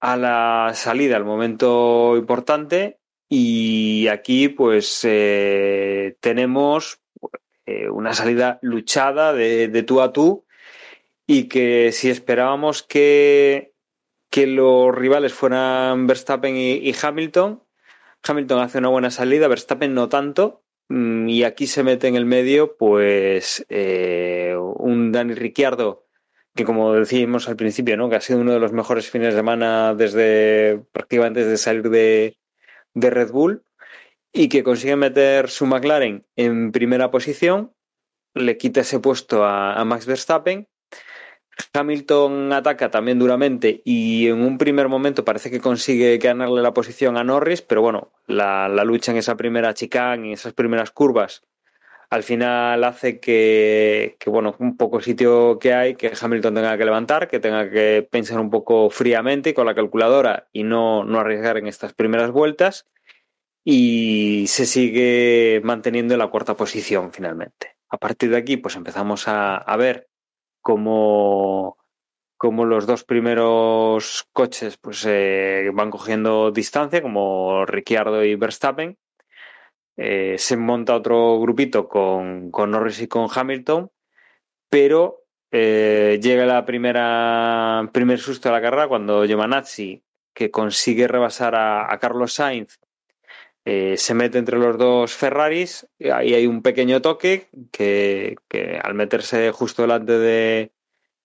a 0.00 0.16
la 0.16 0.72
salida, 0.74 1.16
al 1.16 1.24
momento 1.24 2.16
importante, 2.16 3.00
y 3.28 4.06
aquí 4.08 4.48
pues 4.48 5.00
eh, 5.04 6.16
tenemos 6.20 7.00
eh, 7.66 7.88
una 7.90 8.14
salida 8.14 8.58
luchada 8.62 9.32
de, 9.32 9.82
tú 9.82 10.00
a 10.00 10.12
tú 10.12 10.46
y 11.26 11.48
que 11.48 11.90
si 11.92 12.10
esperábamos 12.10 12.82
que, 12.82 13.74
que 14.30 14.46
los 14.46 14.94
rivales 14.94 15.34
fueran 15.34 16.06
Verstappen 16.06 16.56
y 16.56 16.92
Hamilton, 17.00 17.62
Hamilton 18.22 18.60
hace 18.60 18.78
una 18.78 18.88
buena 18.88 19.10
salida, 19.10 19.48
Verstappen 19.48 19.94
no 19.94 20.08
tanto, 20.08 20.64
y 20.88 21.42
aquí 21.44 21.66
se 21.66 21.82
mete 21.82 22.08
en 22.08 22.16
el 22.16 22.24
medio, 22.24 22.76
pues, 22.76 23.64
eh, 23.68 24.54
un 24.56 25.12
Dani 25.12 25.34
Ricciardo, 25.34 26.06
que 26.54 26.64
como 26.64 26.94
decíamos 26.94 27.48
al 27.48 27.56
principio, 27.56 27.96
¿no? 27.96 28.08
Que 28.08 28.16
ha 28.16 28.20
sido 28.20 28.40
uno 28.40 28.52
de 28.52 28.60
los 28.60 28.72
mejores 28.72 29.10
fines 29.10 29.34
de 29.34 29.40
semana 29.40 29.94
desde 29.94 30.80
prácticamente 30.92 31.44
desde 31.44 31.58
salir 31.58 31.90
de, 31.90 32.38
de 32.94 33.10
Red 33.10 33.30
Bull 33.30 33.64
y 34.32 34.48
que 34.48 34.62
consigue 34.62 34.96
meter 34.96 35.50
su 35.50 35.66
McLaren 35.66 36.26
en 36.36 36.72
primera 36.72 37.10
posición, 37.10 37.74
le 38.34 38.56
quita 38.56 38.80
ese 38.80 39.00
puesto 39.00 39.44
a 39.44 39.84
Max 39.84 40.06
Verstappen 40.06 40.68
Hamilton 41.72 42.52
ataca 42.52 42.90
también 42.90 43.18
duramente 43.18 43.82
y 43.84 44.28
en 44.28 44.42
un 44.42 44.58
primer 44.58 44.88
momento 44.88 45.24
parece 45.24 45.50
que 45.50 45.60
consigue 45.60 46.18
ganarle 46.18 46.62
la 46.62 46.74
posición 46.74 47.16
a 47.16 47.24
Norris, 47.24 47.62
pero 47.62 47.82
bueno, 47.82 48.12
la, 48.26 48.68
lucha 48.84 49.12
en 49.12 49.18
esa 49.18 49.36
primera 49.36 49.74
chicane, 49.74 50.28
en 50.28 50.32
esas 50.32 50.52
primeras 50.52 50.90
curvas, 50.90 51.42
al 52.10 52.22
final 52.22 52.82
hace 52.84 53.20
que, 53.20 54.16
bueno, 54.26 54.56
un 54.58 54.76
poco 54.76 55.00
sitio 55.00 55.58
que 55.58 55.74
hay, 55.74 55.94
que 55.94 56.12
Hamilton 56.18 56.54
tenga 56.54 56.78
que 56.78 56.84
levantar, 56.84 57.28
que 57.28 57.40
tenga 57.40 57.70
que 57.70 58.06
pensar 58.10 58.40
un 58.40 58.50
poco 58.50 58.88
fríamente 58.88 59.52
con 59.52 59.66
la 59.66 59.74
calculadora 59.74 60.48
y 60.52 60.62
no, 60.62 61.04
no 61.04 61.20
arriesgar 61.20 61.58
en 61.58 61.66
estas 61.66 61.92
primeras 61.92 62.30
vueltas. 62.30 62.86
Y 63.62 64.46
se 64.48 64.64
sigue 64.64 65.60
manteniendo 65.62 66.14
en 66.14 66.20
la 66.20 66.28
cuarta 66.28 66.56
posición 66.56 67.12
finalmente. 67.12 67.76
A 67.90 67.98
partir 67.98 68.30
de 68.30 68.38
aquí, 68.38 68.56
pues 68.56 68.76
empezamos 68.76 69.28
a 69.28 69.76
ver 69.76 70.07
como, 70.68 71.78
como 72.36 72.66
los 72.66 72.86
dos 72.86 73.02
primeros 73.02 74.28
coches 74.34 74.76
pues 74.76 75.02
eh, 75.08 75.70
van 75.72 75.90
cogiendo 75.90 76.50
distancia, 76.50 77.00
como 77.00 77.64
Ricciardo 77.64 78.22
y 78.22 78.34
Verstappen. 78.34 78.98
Eh, 79.96 80.34
se 80.36 80.58
monta 80.58 80.94
otro 80.94 81.40
grupito 81.40 81.88
con, 81.88 82.50
con, 82.50 82.72
Norris 82.72 83.00
y 83.00 83.08
con 83.08 83.28
Hamilton, 83.34 83.90
pero 84.68 85.24
eh, 85.52 86.20
llega 86.22 86.44
la 86.44 86.66
primera 86.66 87.88
primer 87.90 88.18
susto 88.18 88.50
de 88.50 88.54
la 88.54 88.60
carrera 88.60 88.88
cuando 88.88 89.24
Giovanazzi, 89.24 90.04
que 90.34 90.50
consigue 90.50 91.08
rebasar 91.08 91.54
a, 91.54 91.90
a 91.90 91.98
Carlos 91.98 92.34
Sainz, 92.34 92.78
se 93.96 94.14
mete 94.14 94.38
entre 94.38 94.58
los 94.58 94.78
dos 94.78 95.14
Ferraris, 95.14 95.86
y 95.98 96.10
ahí 96.10 96.34
hay 96.34 96.46
un 96.46 96.62
pequeño 96.62 97.02
toque 97.02 97.48
que, 97.72 98.36
que 98.48 98.78
al 98.82 98.94
meterse 98.94 99.50
justo 99.52 99.82
delante 99.82 100.18
de, 100.18 100.72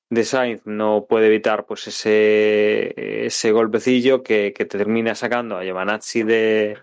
de 0.09 0.23
Sainz 0.23 0.61
no 0.65 1.05
puede 1.07 1.27
evitar 1.27 1.65
pues 1.65 1.87
ese, 1.87 3.25
ese 3.25 3.51
golpecillo 3.51 4.23
que, 4.23 4.53
que 4.53 4.65
te 4.65 4.77
termina 4.77 5.15
sacando 5.15 5.57
a 5.57 5.63
Giovanazzi 5.63 6.23
de, 6.23 6.79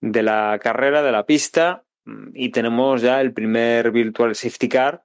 de 0.00 0.22
la 0.22 0.58
carrera, 0.62 1.02
de 1.02 1.12
la 1.12 1.26
pista, 1.26 1.84
y 2.32 2.50
tenemos 2.50 3.02
ya 3.02 3.20
el 3.20 3.32
primer 3.32 3.90
virtual 3.90 4.34
safety 4.34 4.68
car 4.68 5.04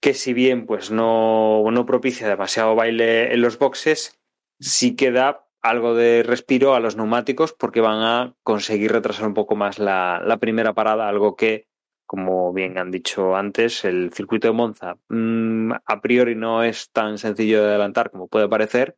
que 0.00 0.14
si 0.14 0.32
bien 0.32 0.66
pues 0.66 0.90
no, 0.90 1.64
no 1.70 1.86
propicia 1.86 2.28
demasiado 2.28 2.74
baile 2.74 3.32
en 3.32 3.40
los 3.40 3.58
boxes, 3.58 4.18
sí 4.60 4.94
que 4.94 5.10
da 5.10 5.45
algo 5.68 5.94
de 5.94 6.22
respiro 6.22 6.74
a 6.74 6.80
los 6.80 6.96
neumáticos 6.96 7.52
porque 7.52 7.80
van 7.80 8.02
a 8.02 8.34
conseguir 8.42 8.92
retrasar 8.92 9.26
un 9.26 9.34
poco 9.34 9.56
más 9.56 9.78
la, 9.78 10.38
primera 10.40 10.74
parada, 10.74 11.08
algo 11.08 11.36
que, 11.36 11.68
como 12.06 12.52
bien 12.52 12.78
han 12.78 12.90
dicho 12.90 13.36
antes, 13.36 13.84
el 13.84 14.12
circuito 14.12 14.48
de 14.48 14.54
Monza 14.54 14.96
mmm, 15.08 15.72
a 15.72 16.00
priori 16.00 16.34
no 16.34 16.62
es 16.62 16.90
tan 16.90 17.18
sencillo 17.18 17.62
de 17.62 17.70
adelantar 17.70 18.10
como 18.10 18.28
puede 18.28 18.48
parecer. 18.48 18.96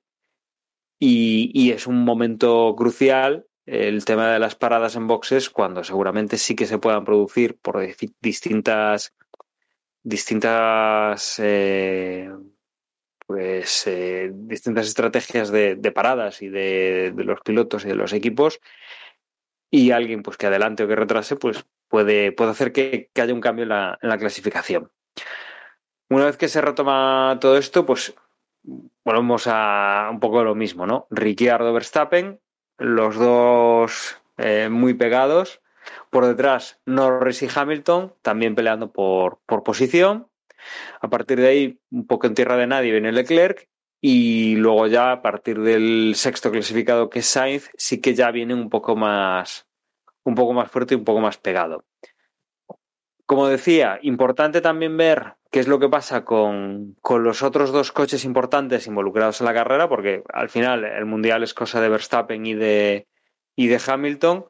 Y, 1.01 1.53
y, 1.55 1.71
es 1.71 1.87
un 1.87 2.05
momento 2.05 2.75
crucial 2.77 3.47
el 3.67 4.05
tema 4.05 4.33
de 4.33 4.41
las 4.41 4.57
paradas 4.57 4.97
en 4.97 5.07
boxes 5.07 5.49
cuando 5.49 5.85
seguramente 5.85 6.39
sí 6.39 6.57
que 6.57 6.67
se 6.67 6.79
puedan 6.79 7.05
producir 7.05 7.57
por 7.61 7.87
distintas 8.21 9.15
distintas 10.03 11.39
eh, 11.39 12.31
pues 13.29 13.87
eh, 13.87 14.31
distintas 14.33 14.87
estrategias 14.87 15.51
de, 15.51 15.75
de 15.77 15.93
paradas 15.93 16.41
y 16.41 16.49
de, 16.49 17.13
de, 17.15 17.25
los 17.25 17.43
pilotos 17.43 17.85
y 17.85 17.89
de 17.89 17.95
los 17.95 18.15
equipos 18.15 18.59
y 19.71 19.91
alguien 19.91 20.23
pues 20.23 20.39
que 20.39 20.47
adelante 20.47 20.83
o 20.83 20.89
que 20.89 20.97
retrase 20.97 21.37
pues 21.37 21.67
puede, 21.89 22.33
puede 22.33 22.53
hacer 22.53 22.73
que, 22.73 23.11
que 23.13 23.21
haya 23.21 23.35
un 23.35 23.43
cambio 23.43 23.65
en 23.65 23.69
la, 23.69 23.99
en 24.01 24.09
la, 24.09 24.17
clasificación. 24.17 24.91
Una 26.09 26.25
vez 26.25 26.39
que 26.39 26.49
se 26.49 26.63
retoma 26.63 27.37
todo 27.39 27.59
esto 27.59 27.85
pues 27.85 28.15
volvemos 29.05 29.45
a 29.47 30.09
un 30.11 30.21
poco 30.21 30.43
lo 30.43 30.55
mismo, 30.55 30.87
¿no? 30.87 31.07
Ricciardo 31.11 31.75
Verstappen, 31.75 32.41
los 32.79 33.17
dos 33.17 34.17
eh, 34.39 34.71
muy 34.71 34.95
pegados 34.95 35.61
Por 36.09 36.25
detrás, 36.25 36.81
Norris 36.87 37.43
y 37.43 37.49
Hamilton 37.55 38.15
también 38.23 38.55
peleando 38.55 38.91
por, 38.91 39.41
por 39.45 39.65
posición. 39.65 40.29
A 41.01 41.09
partir 41.09 41.41
de 41.41 41.49
ahí, 41.49 41.81
un 41.91 42.07
poco 42.07 42.27
en 42.27 42.35
tierra 42.35 42.57
de 42.57 42.67
nadie, 42.67 42.93
viene 42.93 43.13
Leclerc. 43.13 43.69
Y 44.01 44.55
luego 44.57 44.87
ya 44.87 45.11
a 45.11 45.23
partir 45.23 45.61
del 45.61 46.13
sexto 46.15 46.53
clasificado 46.53 47.11
que 47.11 47.19
es 47.19 47.27
Sainz, 47.27 47.71
sí 47.77 48.01
que 48.01 48.15
ya 48.15 48.31
viene 48.31 48.55
un 48.55 48.71
poco 48.71 48.95
más, 48.95 49.67
un 50.25 50.35
poco 50.37 50.53
más 50.53 50.71
fuerte 50.71 50.95
y 50.95 50.99
un 50.99 51.05
poco 51.05 51.21
más 51.21 51.37
pegado. 51.39 51.85
Como 53.27 53.49
decía, 53.49 53.99
importante 54.03 54.61
también 54.61 54.97
ver 54.97 55.35
qué 55.51 55.61
es 55.61 55.69
lo 55.69 55.79
que 55.79 55.89
pasa 55.89 56.25
con, 56.25 56.97
con, 57.03 57.25
los 57.25 57.43
otros 57.43 57.73
dos 57.73 57.93
coches 57.93 58.25
importantes 58.25 58.87
involucrados 58.87 59.41
en 59.41 59.47
la 59.47 59.55
carrera, 59.55 59.89
porque 59.89 60.23
al 60.33 60.49
final 60.49 60.85
el 60.85 61.05
Mundial 61.05 61.43
es 61.43 61.53
cosa 61.53 61.81
de 61.81 61.89
Verstappen 61.89 62.47
y 62.47 62.55
de, 62.55 63.09
y 63.57 63.67
de 63.67 63.81
Hamilton, 63.85 64.47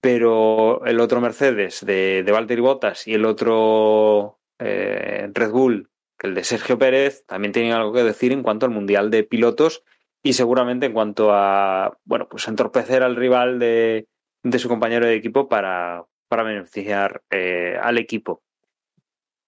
pero 0.00 0.84
el 0.84 1.00
otro 1.00 1.20
Mercedes 1.20 1.84
de, 1.84 2.22
de 2.22 2.32
Valtteri 2.32 2.60
Bottas 2.60 3.06
y 3.08 3.14
el 3.14 3.24
otro 3.24 4.38
eh, 4.58 5.30
Red 5.32 5.50
Bull, 5.50 5.90
que 6.18 6.28
el 6.28 6.34
de 6.34 6.44
Sergio 6.44 6.78
Pérez, 6.78 7.24
también 7.26 7.52
tienen 7.52 7.72
algo 7.72 7.92
que 7.92 8.02
decir 8.02 8.32
en 8.32 8.42
cuanto 8.42 8.66
al 8.66 8.72
Mundial 8.72 9.10
de 9.10 9.24
Pilotos 9.24 9.82
y 10.22 10.32
seguramente 10.32 10.86
en 10.86 10.92
cuanto 10.92 11.32
a, 11.32 11.98
bueno, 12.04 12.28
pues 12.28 12.48
entorpecer 12.48 13.02
al 13.02 13.16
rival 13.16 13.58
de, 13.58 14.08
de 14.42 14.58
su 14.58 14.68
compañero 14.68 15.06
de 15.06 15.16
equipo 15.16 15.48
para, 15.48 16.04
para 16.28 16.42
beneficiar 16.42 17.22
eh, 17.30 17.78
al 17.80 17.98
equipo. 17.98 18.42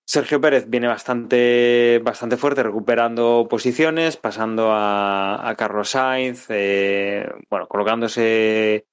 Sergio 0.08 0.40
Pérez 0.40 0.68
viene 0.68 0.86
bastante, 0.86 2.00
bastante 2.04 2.36
fuerte, 2.36 2.62
recuperando 2.62 3.48
posiciones, 3.50 4.16
pasando 4.16 4.70
a, 4.72 5.52
Carlos 5.58 5.90
Sainz, 5.90 6.46
eh, 6.48 7.28
bueno, 7.50 7.66
colocándose 7.66 8.86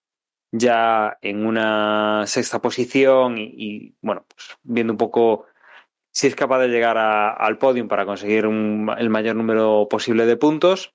ya 0.52 1.17
en 1.21 1.45
una 1.45 2.23
sexta 2.26 2.62
posición 2.62 3.38
y, 3.38 3.43
y 3.56 3.95
bueno, 4.02 4.26
pues 4.28 4.58
viendo 4.63 4.93
un 4.93 4.97
poco 4.97 5.45
si 6.13 6.28
es 6.28 6.36
capaz 6.36 6.60
de 6.60 6.69
llegar 6.69 6.97
al 6.97 7.58
podium 7.58 7.88
para 7.88 8.06
conseguir 8.06 8.45
el 8.45 9.10
mayor 9.10 9.36
número 9.36 9.88
posible 9.89 10.28
de 10.28 10.38
puntos. 10.38 10.93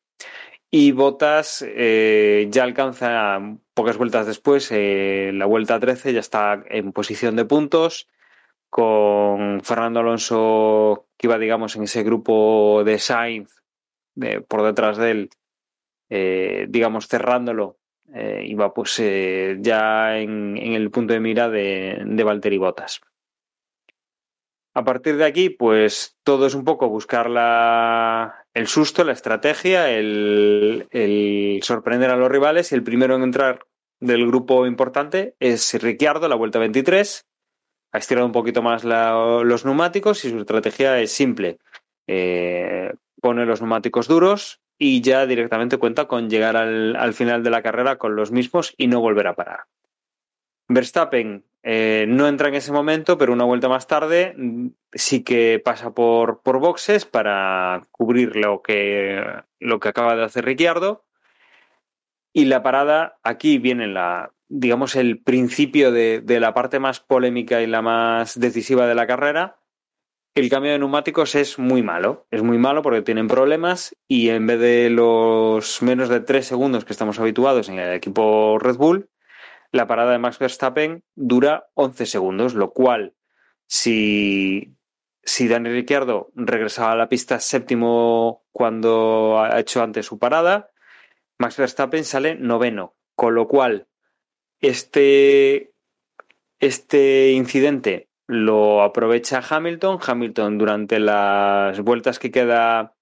Y 0.71 0.93
Botas 0.93 1.65
eh, 1.67 2.47
ya 2.51 2.63
alcanza 2.63 3.41
pocas 3.75 3.97
vueltas 3.97 4.27
después, 4.27 4.71
eh, 4.71 5.33
la 5.35 5.47
vuelta 5.47 5.81
13, 5.81 6.13
ya 6.13 6.21
está 6.21 6.63
en 6.69 6.93
posición 6.93 7.37
de 7.37 7.47
puntos, 7.47 8.07
con 8.71 9.61
Fernando 9.63 10.01
Alonso, 10.01 11.09
que 11.17 11.27
iba, 11.27 11.39
digamos, 11.39 11.75
en 11.75 11.85
ese 11.85 12.05
grupo 12.05 12.85
de 12.85 12.99
Sainz, 12.99 13.63
por 14.47 14.63
detrás 14.63 14.99
de 14.99 15.11
él, 15.11 15.31
eh, 16.11 16.67
digamos, 16.69 17.09
cerrándolo, 17.09 17.79
iba 18.43 18.73
pues 18.73 19.03
ya 19.61 20.19
en, 20.19 20.57
el 20.57 20.91
punto 20.91 21.13
de 21.13 21.21
mira 21.21 21.49
de, 21.49 22.03
de 22.05 22.25
Valtteri 22.25 22.59
Bottas. 22.59 23.01
A 24.79 24.85
partir 24.85 25.17
de 25.17 25.25
aquí, 25.25 25.51
pues 25.51 26.17
todo 26.23 26.47
es 26.47 26.55
un 26.55 26.62
poco 26.62 26.88
buscar 26.88 27.29
la, 27.29 28.47
el 28.55 28.69
susto, 28.69 29.03
la 29.03 29.11
estrategia, 29.11 29.91
el, 29.91 31.59
sorprender 31.64 32.11
a 32.11 32.17
los 32.17 32.31
rivales. 32.31 32.71
Y 32.71 32.77
el 32.77 32.85
primero 32.85 33.17
en 33.17 33.25
entrar 33.25 33.67
del 33.99 34.25
grupo 34.29 34.67
importante 34.67 35.35
es 35.41 35.75
Ricciardo, 35.83 36.29
la 36.29 36.37
vuelta 36.37 36.61
23. 36.61 37.27
Ha 37.91 37.99
estirado 37.99 38.25
un 38.25 38.33
poquito 38.33 38.62
más 38.62 38.85
los 38.85 39.64
neumáticos 39.64 40.25
y 40.25 40.31
su 40.31 40.38
estrategia 40.38 41.01
es 41.01 41.11
simple. 41.11 41.59
Eh, 42.07 42.93
pone 43.21 43.47
los 43.47 43.61
neumáticos 43.61 44.07
duros 44.07 44.61
y 44.79 45.01
ya 45.01 45.27
directamente 45.27 45.79
cuenta 45.79 46.07
con 46.07 46.31
llegar 46.31 46.57
al, 46.57 46.95
al 46.95 47.14
final 47.14 47.43
de 47.43 47.51
la 47.51 47.62
carrera 47.62 47.99
con 47.99 48.14
los 48.14 48.31
mismos 48.31 48.75
y 48.77 48.87
no 48.87 49.01
volver 49.01 49.27
a 49.27 49.35
parar. 49.35 49.64
Verstappen 50.69 51.48
eh, 51.62 52.07
no 52.09 52.29
entra 52.29 52.49
en 52.49 52.55
ese 52.55 52.73
momento, 52.73 53.18
pero 53.18 53.33
una 53.33 53.44
vuelta 53.44 53.68
más 53.68 53.87
tarde 53.87 54.35
mm, 54.37 54.68
sí 54.92 55.25
que 55.25 55.61
pasa 55.64 55.92
por, 55.92 56.40
por 56.42 56.61
boxes 56.61 57.05
para 57.05 57.83
cubrir 57.90 58.37
lo 58.37 58.62
que, 58.62 59.23
lo 59.59 59.81
que 59.81 59.88
acaba 59.88 60.16
de 60.16 60.25
hacer 60.25 60.44
Ricciardo. 60.44 61.05
Y 62.33 62.44
la 62.44 62.62
parada, 62.62 63.18
aquí 63.23 63.59
viene 63.59 63.88
la, 63.88 64.33
digamos, 64.49 64.94
el 64.97 65.21
principio 65.23 65.90
de, 65.90 66.21
de, 66.21 66.40
la 66.40 66.55
parte 66.55 66.79
más 66.79 67.01
polémica 67.01 67.61
y 67.62 67.66
la 67.66 67.83
más 67.83 68.38
decisiva 68.38 68.87
de 68.87 68.94
la 68.94 69.07
carrera. 69.07 69.59
El 70.35 70.51
cambio 70.51 70.71
de 70.71 70.79
neumáticos 70.79 71.35
es 71.35 71.59
muy 71.59 71.83
malo. 71.83 72.27
Es 72.31 72.42
muy 72.42 72.59
malo 72.59 72.83
porque 72.83 73.03
tienen 73.03 73.27
problemas 73.27 73.97
y 74.07 74.29
en 74.29 74.47
vez 74.47 74.61
de 74.61 74.88
los 74.90 75.83
menos 75.83 76.09
de 76.09 76.21
tres 76.21 76.47
segundos 76.47 76.85
que 76.85 76.92
estamos 76.92 77.18
habituados 77.18 77.68
en 77.68 77.81
el 77.81 77.92
equipo 77.92 78.59
Red 78.61 78.77
Bull, 78.77 79.09
la 79.71 79.87
parada 79.87 80.13
de 80.13 80.19
Max 80.19 80.39
Verstappen 80.39 81.05
dura 81.15 81.69
11 81.75 82.07
segundos, 82.07 82.55
lo 82.55 82.73
cual, 82.73 83.15
si, 83.67 84.77
si 85.23 85.49
Dani 85.49 85.71
Ricciardo 85.71 86.31
regresaba 86.35 86.93
a 86.93 86.97
la 86.97 87.09
pista 87.09 87.41
séptimo 87.41 88.45
cuando 88.53 89.41
ha 89.41 89.59
hecho 89.61 89.83
antes 89.83 90.07
su 90.07 90.19
parada, 90.19 90.71
Max 91.39 91.57
Verstappen 91.57 92.05
sale 92.05 92.35
noveno, 92.35 92.97
con 93.15 93.35
lo 93.35 93.47
cual 93.47 93.89
este, 94.61 95.73
este 96.59 97.31
incidente 97.33 98.09
lo 98.27 98.83
aprovecha 98.83 99.43
Hamilton. 99.49 99.99
Hamilton 100.05 100.59
durante 100.59 100.99
las 100.99 101.81
vueltas 101.81 102.19
que 102.19 102.31
queda, 102.31 102.97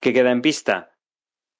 que 0.00 0.12
queda 0.12 0.30
en 0.30 0.42
pista 0.42 0.97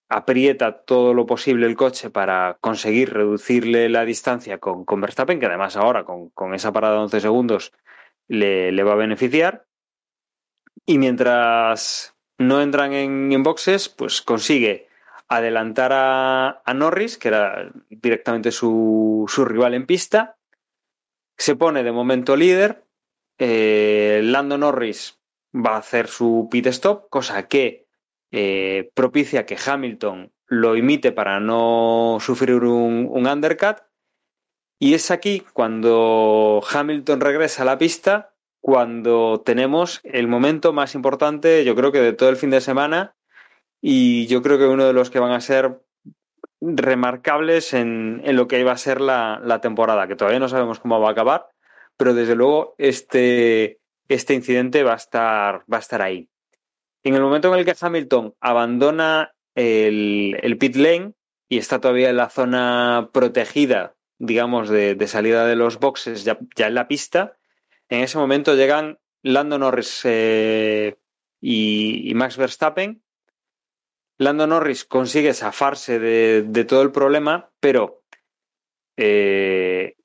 aprieta 0.09 0.83
todo 0.83 1.12
lo 1.12 1.27
posible 1.27 1.66
el 1.66 1.77
coche 1.77 2.11
para 2.11 2.57
conseguir 2.61 3.12
reducirle 3.12 3.88
la 3.88 4.05
distancia 4.05 4.59
con, 4.59 4.85
con 4.85 5.01
Verstappen, 5.01 5.38
que 5.38 5.47
además 5.47 5.77
ahora 5.77 6.05
con, 6.05 6.31
con, 6.31 6.55
esa 6.55 6.73
parada 6.73 6.94
de 6.94 7.01
11 7.01 7.21
segundos 7.21 7.73
le, 8.27 8.73
le 8.73 8.83
va 8.83 8.92
a 8.92 8.97
beneficiar. 8.97 9.66
Y 10.87 10.99
mientras 10.99 12.16
no 12.38 12.62
entran 12.62 12.92
en, 12.92 13.42
boxes, 13.42 13.88
pues 13.88 14.23
consigue 14.23 14.88
adelantar 15.29 15.92
a, 15.92 16.62
a, 16.64 16.75
Norris, 16.75 17.18
que 17.18 17.29
era 17.29 17.71
directamente 17.90 18.51
su, 18.51 19.27
su, 19.29 19.44
rival 19.44 19.75
en 19.75 19.85
pista. 19.85 20.38
Se 21.37 21.57
pone 21.57 21.83
de 21.83 21.92
momento 21.92 22.37
líder. 22.37 22.85
Eh, 23.38 24.21
Lando 24.25 24.57
Norris 24.57 25.21
va 25.55 25.75
a 25.75 25.79
hacer 25.79 26.09
su 26.09 26.49
pit 26.51 26.66
stop, 26.68 27.11
cosa 27.11 27.47
que 27.49 27.88
eh, 28.31 28.91
propicia 28.95 29.47
que 29.47 29.57
Hamilton 29.64 30.33
lo 30.47 30.77
imite 30.77 31.12
para 31.12 31.41
no 31.41 32.19
sufrir 32.21 32.64
un, 32.64 33.09
un, 33.11 33.27
undercut. 33.27 33.79
Y 34.79 34.95
es 34.95 35.11
aquí 35.11 35.45
cuando 35.53 36.62
Hamilton 36.73 37.21
regresa 37.21 37.62
a 37.62 37.67
la 37.67 37.79
pista, 37.79 38.35
cuando 38.61 39.43
tenemos 39.45 40.01
el 40.05 40.29
momento 40.29 40.73
más 40.73 40.95
importante, 40.95 41.64
yo 41.64 41.75
creo 41.75 41.93
que 41.93 42.01
de 42.01 42.12
todo 42.12 42.29
el 42.29 42.37
fin 42.37 42.51
de 42.51 42.61
semana, 42.61 43.17
y 43.81 44.27
yo 44.27 44.43
creo 44.43 44.59
que 44.59 44.67
uno 44.67 44.87
de 44.87 44.93
los 44.93 45.11
que 45.11 45.21
van 45.21 45.33
a 45.33 45.41
ser 45.41 45.81
remarcables 46.61 47.73
en, 47.75 48.21
en 48.25 48.37
lo 48.37 48.49
que 48.49 48.61
iba 48.61 48.73
a 48.73 48.77
ser 48.79 49.01
la, 49.01 49.41
la, 49.45 49.61
temporada, 49.61 50.09
que 50.09 50.17
todavía 50.17 50.41
no 50.41 50.49
sabemos 50.49 50.81
cómo 50.81 51.01
va 51.01 51.09
a 51.09 51.12
acabar, 51.12 51.47
pero 51.97 52.14
desde 52.14 52.35
luego 52.35 52.75
este, 52.79 53.81
este 54.09 54.35
incidente 54.35 54.83
va 54.83 54.95
a 54.95 54.97
estar, 54.97 55.64
va 55.73 55.77
a 55.77 55.81
estar 55.81 56.03
ahí. 56.03 56.29
En 57.09 57.14
el 57.14 57.23
momento 57.23 57.51
en 57.51 57.59
el 57.59 57.64
que 57.64 57.75
Hamilton 57.81 58.35
abandona 58.38 59.35
el, 59.55 60.57
pit 60.61 60.77
lane 60.77 61.14
y 61.49 61.57
está 61.57 61.81
todavía 61.81 62.11
en 62.11 62.18
la 62.18 62.29
zona 62.29 63.09
protegida, 63.14 63.97
digamos, 64.18 64.68
de, 64.68 65.07
salida 65.07 65.47
de 65.47 65.57
los 65.57 65.79
boxes, 65.79 66.25
ya, 66.25 66.38
en 66.59 66.75
la 66.75 66.87
pista, 66.87 67.38
en 67.88 68.03
ese 68.03 68.18
momento 68.18 68.55
llegan 68.57 68.99
Lando 69.23 69.59
Norris 69.59 70.03
eh, 70.05 70.99
y, 71.40 72.12
Max 72.14 72.37
Verstappen. 72.37 73.03
Lando 74.18 74.47
Norris 74.47 74.85
consigue 74.85 75.33
zafarse 75.33 75.99
de, 75.99 76.42
de 76.42 76.64
todo 76.66 76.83
el 76.83 76.92
problema, 76.92 77.51
pero 77.59 78.03
eh, 78.99 79.97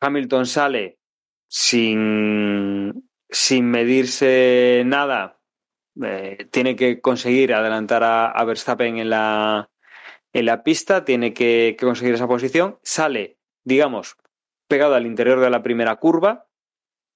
Hamilton 0.00 0.44
sale 0.44 0.98
sin, 1.48 3.08
sin 3.30 3.70
medirse 3.70 4.82
nada 4.84 5.35
eh, 6.04 6.46
tiene 6.50 6.76
que 6.76 7.00
conseguir 7.00 7.54
adelantar 7.54 8.02
a, 8.04 8.44
Verstappen 8.44 8.98
en 8.98 9.10
la, 9.10 9.70
en 10.32 10.46
la 10.46 10.62
pista, 10.62 11.04
tiene 11.04 11.32
que, 11.32 11.76
conseguir 11.80 12.14
esa 12.14 12.28
posición, 12.28 12.78
sale, 12.82 13.38
digamos, 13.64 14.16
pegado 14.68 14.94
al 14.94 15.06
interior 15.06 15.40
de 15.40 15.50
la 15.50 15.62
primera 15.62 15.96
curva, 15.96 16.48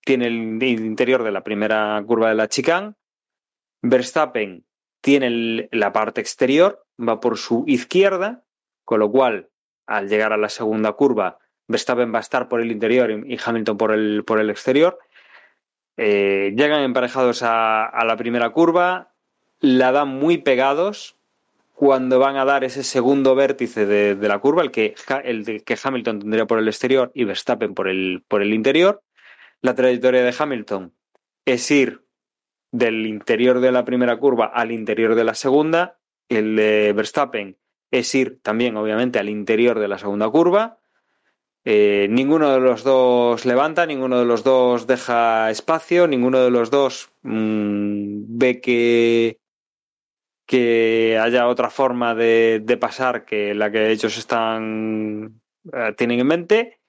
tiene 0.02 0.28
el, 0.28 0.62
interior 0.62 1.22
de 1.22 1.30
la 1.30 1.42
primera 1.42 2.02
curva 2.06 2.30
de 2.30 2.34
la 2.36 2.48
chicane, 2.48 2.94
Verstappen 3.82 4.64
tiene 5.02 5.68
la 5.72 5.92
parte 5.92 6.20
exterior, 6.20 6.86
va 6.98 7.20
por 7.20 7.38
su 7.38 7.64
izquierda, 7.66 8.44
con 8.84 9.00
lo 9.00 9.10
cual, 9.10 9.50
al 9.86 10.08
llegar 10.08 10.32
a 10.32 10.36
la 10.36 10.48
segunda 10.48 10.92
curva, 10.92 11.38
Verstappen 11.68 12.12
va 12.12 12.18
a 12.18 12.22
estar 12.22 12.48
por 12.48 12.60
el 12.60 12.72
interior 12.72 13.10
y 13.10 13.38
Hamilton 13.42 13.76
por 13.76 13.92
el, 13.92 14.24
por 14.24 14.40
el 14.40 14.50
exterior. 14.50 14.98
Eh, 16.02 16.54
llegan 16.56 16.80
emparejados 16.80 17.42
a, 17.42 17.92
la 18.06 18.16
primera 18.16 18.48
curva, 18.48 19.12
la 19.60 19.92
dan 19.92 20.08
muy 20.08 20.38
pegados, 20.38 21.18
cuando 21.74 22.18
van 22.18 22.38
a 22.38 22.46
dar 22.46 22.64
ese 22.64 22.84
segundo 22.84 23.34
vértice 23.34 23.84
de, 23.84 24.14
de 24.14 24.28
la 24.28 24.38
curva, 24.38 24.62
el 24.62 24.70
que, 24.70 24.94
el 25.24 25.62
que 25.62 25.78
Hamilton 25.82 26.20
tendría 26.20 26.46
por 26.46 26.58
el 26.58 26.68
exterior 26.68 27.12
y 27.14 27.24
Verstappen 27.24 27.74
por 27.74 27.86
el, 27.86 28.24
por 28.28 28.40
el 28.40 28.54
interior. 28.54 29.02
La 29.60 29.74
trayectoria 29.74 30.22
de 30.22 30.34
Hamilton 30.38 30.94
es 31.44 31.70
ir 31.70 32.02
del 32.72 33.04
interior 33.04 33.60
de 33.60 33.70
la 33.70 33.84
primera 33.84 34.16
curva 34.16 34.46
al 34.46 34.72
interior 34.72 35.14
de 35.14 35.24
la 35.24 35.34
segunda. 35.34 35.98
El 36.30 36.56
de 36.56 36.94
Verstappen 36.94 37.58
es 37.90 38.14
ir 38.14 38.40
también, 38.40 38.78
obviamente, 38.78 39.18
al 39.18 39.28
interior 39.28 39.78
de 39.78 39.88
la 39.88 39.98
segunda 39.98 40.30
curva. 40.30 40.79
Eh, 41.64 42.06
ninguno 42.08 42.52
de 42.52 42.60
los 42.60 42.84
dos 42.84 43.44
levanta, 43.44 43.84
ninguno 43.84 44.18
de 44.18 44.24
los 44.24 44.42
dos 44.42 44.86
deja 44.86 45.50
espacio, 45.50 46.06
ninguno 46.06 46.38
de 46.38 46.50
los 46.50 46.70
dos 46.70 47.10
mmm, 47.22 48.22
ve 48.38 48.60
que, 48.62 49.38
que 50.46 51.18
haya 51.20 51.48
otra 51.48 51.68
forma 51.68 52.14
de, 52.14 52.60
de, 52.64 52.76
pasar 52.78 53.26
que 53.26 53.54
la 53.54 53.70
que 53.70 53.90
ellos 53.90 54.16
están 54.16 55.42
eh, 55.72 55.94
tienen 55.96 56.20
en 56.20 56.26
mente. 56.26 56.80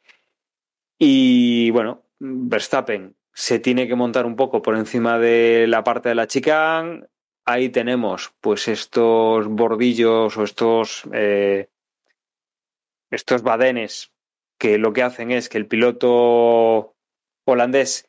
Y 0.98 1.70
bueno, 1.72 2.06
Verstappen 2.20 3.16
se 3.34 3.60
tiene 3.60 3.88
que 3.88 3.96
montar 3.96 4.26
un 4.26 4.36
poco 4.36 4.62
por 4.62 4.76
encima 4.78 5.20
de 5.20 5.66
la 5.68 5.84
parte 5.84 6.10
de 6.10 6.16
la 6.16 6.28
chicane. 6.28 7.08
Ahí 7.44 7.70
tenemos 7.70 8.34
pues 8.40 8.68
estos 8.68 9.48
bordillos 9.48 10.38
o 10.38 10.44
estos 10.44 11.04
eh, 11.12 11.70
estos 13.10 13.42
badenes 13.42 14.12
que 14.62 14.78
lo 14.78 14.94
que 14.94 15.02
hacen 15.02 15.32
es 15.32 15.50
que 15.50 15.58
el 15.58 15.66
piloto 15.66 16.94
holandés 17.46 18.08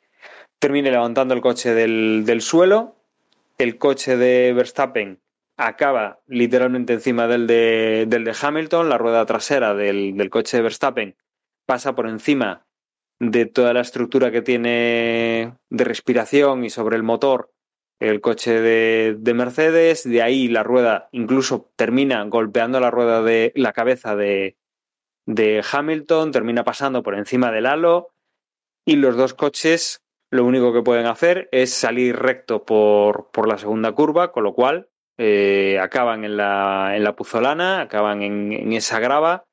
termine 0.58 0.90
levantando 0.90 1.32
el 1.32 1.40
coche 1.40 1.72
del, 1.72 2.24
del 2.26 2.42
suelo. 2.42 2.94
El 3.56 3.78
coche 3.78 4.18
de 4.18 4.52
Verstappen 4.52 5.22
acaba 5.56 6.20
literalmente 6.26 6.92
encima 6.92 7.26
del 7.26 7.46
de, 7.46 8.04
del 8.06 8.24
de 8.24 8.36
Hamilton. 8.38 8.90
La 8.90 8.98
rueda 8.98 9.24
trasera 9.24 9.72
del, 9.72 10.14
del 10.14 10.28
coche 10.28 10.58
de 10.58 10.64
Verstappen 10.64 11.16
pasa 11.64 11.94
por 11.94 12.06
encima 12.06 12.66
de 13.18 13.46
toda 13.46 13.72
la 13.72 13.80
estructura 13.80 14.30
que 14.30 14.42
tiene 14.42 15.54
de 15.70 15.84
respiración 15.84 16.66
y 16.66 16.70
sobre 16.70 16.96
el 16.96 17.02
motor 17.02 17.50
el 17.98 18.20
coche 18.20 18.60
de, 18.60 19.16
de, 19.18 19.32
Mercedes, 19.32 20.02
de 20.02 20.20
ahí 20.20 20.48
la 20.48 20.64
rueda 20.64 21.08
incluso 21.12 21.70
termina 21.76 22.22
golpeando 22.24 22.80
la 22.80 22.90
rueda 22.90 23.22
de 23.22 23.52
la 23.54 23.72
cabeza 23.72 24.16
de, 24.16 24.56
de 25.26 25.64
Hamilton, 25.70 26.32
termina 26.32 26.64
pasando 26.64 27.02
por 27.02 27.14
encima 27.14 27.50
del 27.52 27.66
halo 27.66 28.12
y 28.84 28.96
los 28.96 29.16
dos 29.16 29.34
coches 29.34 30.02
lo 30.30 30.46
único 30.46 30.72
que 30.72 30.82
pueden 30.82 31.06
hacer 31.06 31.48
es 31.52 31.74
salir 31.74 32.16
recto 32.16 32.64
por, 32.64 33.30
por 33.30 33.46
la 33.46 33.58
segunda 33.58 33.92
curva, 33.92 34.32
con 34.32 34.44
lo 34.44 34.54
cual 34.54 34.88
eh, 35.18 35.78
acaban 35.78 36.24
en 36.24 36.38
la, 36.38 36.96
en 36.96 37.04
la 37.04 37.14
puzolana, 37.14 37.82
acaban 37.82 38.22
en, 38.22 38.72
esa 38.72 38.98
grava, 38.98 39.44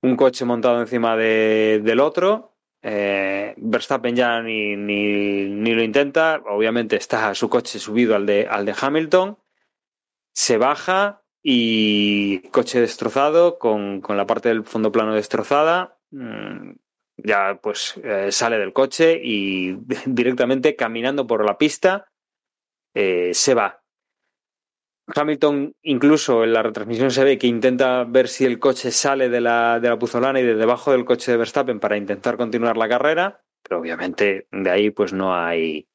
un 0.00 0.14
coche 0.16 0.44
montado 0.44 0.80
encima 0.80 1.16
de, 1.16 1.80
del 1.82 1.98
otro 1.98 2.52
eh, 2.82 3.54
Verstappen 3.56 4.14
ya 4.14 4.40
ni, 4.42 4.76
ni, 4.76 5.44
ni, 5.46 5.72
lo 5.72 5.82
intenta, 5.82 6.42
obviamente 6.46 6.96
está 6.96 7.34
su 7.34 7.48
coche 7.48 7.78
subido 7.78 8.16
al 8.16 8.26
de, 8.26 8.46
al 8.48 8.64
de 8.64 8.74
Hamilton, 8.80 9.38
se 10.32 10.58
baja 10.58 11.21
y 11.42 12.38
coche 12.50 12.80
destrozado 12.80 13.58
con, 13.58 14.00
con 14.00 14.16
la 14.16 14.26
parte 14.26 14.48
del 14.48 14.64
fondo 14.64 14.92
plano 14.92 15.14
destrozada, 15.14 15.98
mmm, 16.10 16.72
ya 17.16 17.58
pues 17.60 17.96
eh, 18.02 18.30
sale 18.30 18.58
del 18.58 18.72
coche 18.72 19.20
y 19.22 19.76
directamente 20.06 20.76
caminando 20.76 21.26
por 21.26 21.44
la 21.44 21.58
pista 21.58 22.08
eh, 22.94 23.32
se 23.34 23.54
va. 23.54 23.80
Hamilton 25.14 25.74
incluso 25.82 26.44
en 26.44 26.52
la 26.52 26.62
retransmisión 26.62 27.10
se 27.10 27.24
ve 27.24 27.36
que 27.36 27.48
intenta 27.48 28.04
ver 28.04 28.28
si 28.28 28.44
el 28.44 28.60
coche 28.60 28.92
sale 28.92 29.28
de 29.28 29.40
la, 29.40 29.80
de 29.80 29.88
la 29.88 29.98
puzolana 29.98 30.40
y 30.40 30.44
de 30.44 30.54
debajo 30.54 30.92
del 30.92 31.04
coche 31.04 31.32
de 31.32 31.38
Verstappen 31.38 31.80
para 31.80 31.96
intentar 31.96 32.36
continuar 32.36 32.76
la 32.76 32.88
carrera, 32.88 33.42
pero 33.62 33.80
obviamente 33.80 34.46
de 34.52 34.70
ahí 34.70 34.90
pues 34.90 35.12
no 35.12 35.34
hay, 35.34 35.88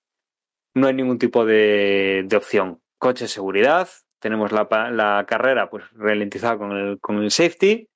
no 0.76 0.88
hay 0.88 0.94
ningún 0.94 1.18
tipo 1.18 1.46
de, 1.46 2.26
de 2.28 2.36
opción. 2.36 2.82
Coche 3.00 3.26
de 3.26 3.30
seguridad, 3.30 3.88
tenemos 4.20 4.52
la, 4.52 4.68
la 4.92 5.26
carrera 5.28 5.70
pues 5.70 5.86
ralentizada 5.94 6.58
con 6.58 6.72
el, 6.72 7.00
con 7.00 7.22
el 7.22 7.32
safety 7.32 7.88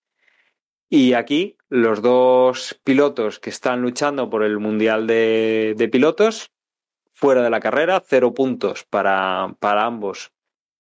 y 0.94 1.14
aquí 1.14 1.56
los 1.70 2.02
dos 2.02 2.78
pilotos 2.84 3.40
que 3.40 3.50
están 3.50 3.82
luchando 3.82 4.30
por 4.30 4.44
el 4.44 4.60
Mundial 4.60 5.08
de, 5.08 5.90
Pilotos 5.90 6.52
fuera 7.14 7.42
de 7.42 7.50
la 7.50 7.62
carrera, 7.62 8.04
cero 8.06 8.34
puntos 8.34 8.84
para, 8.90 9.56
para 9.60 9.86
ambos 9.86 10.34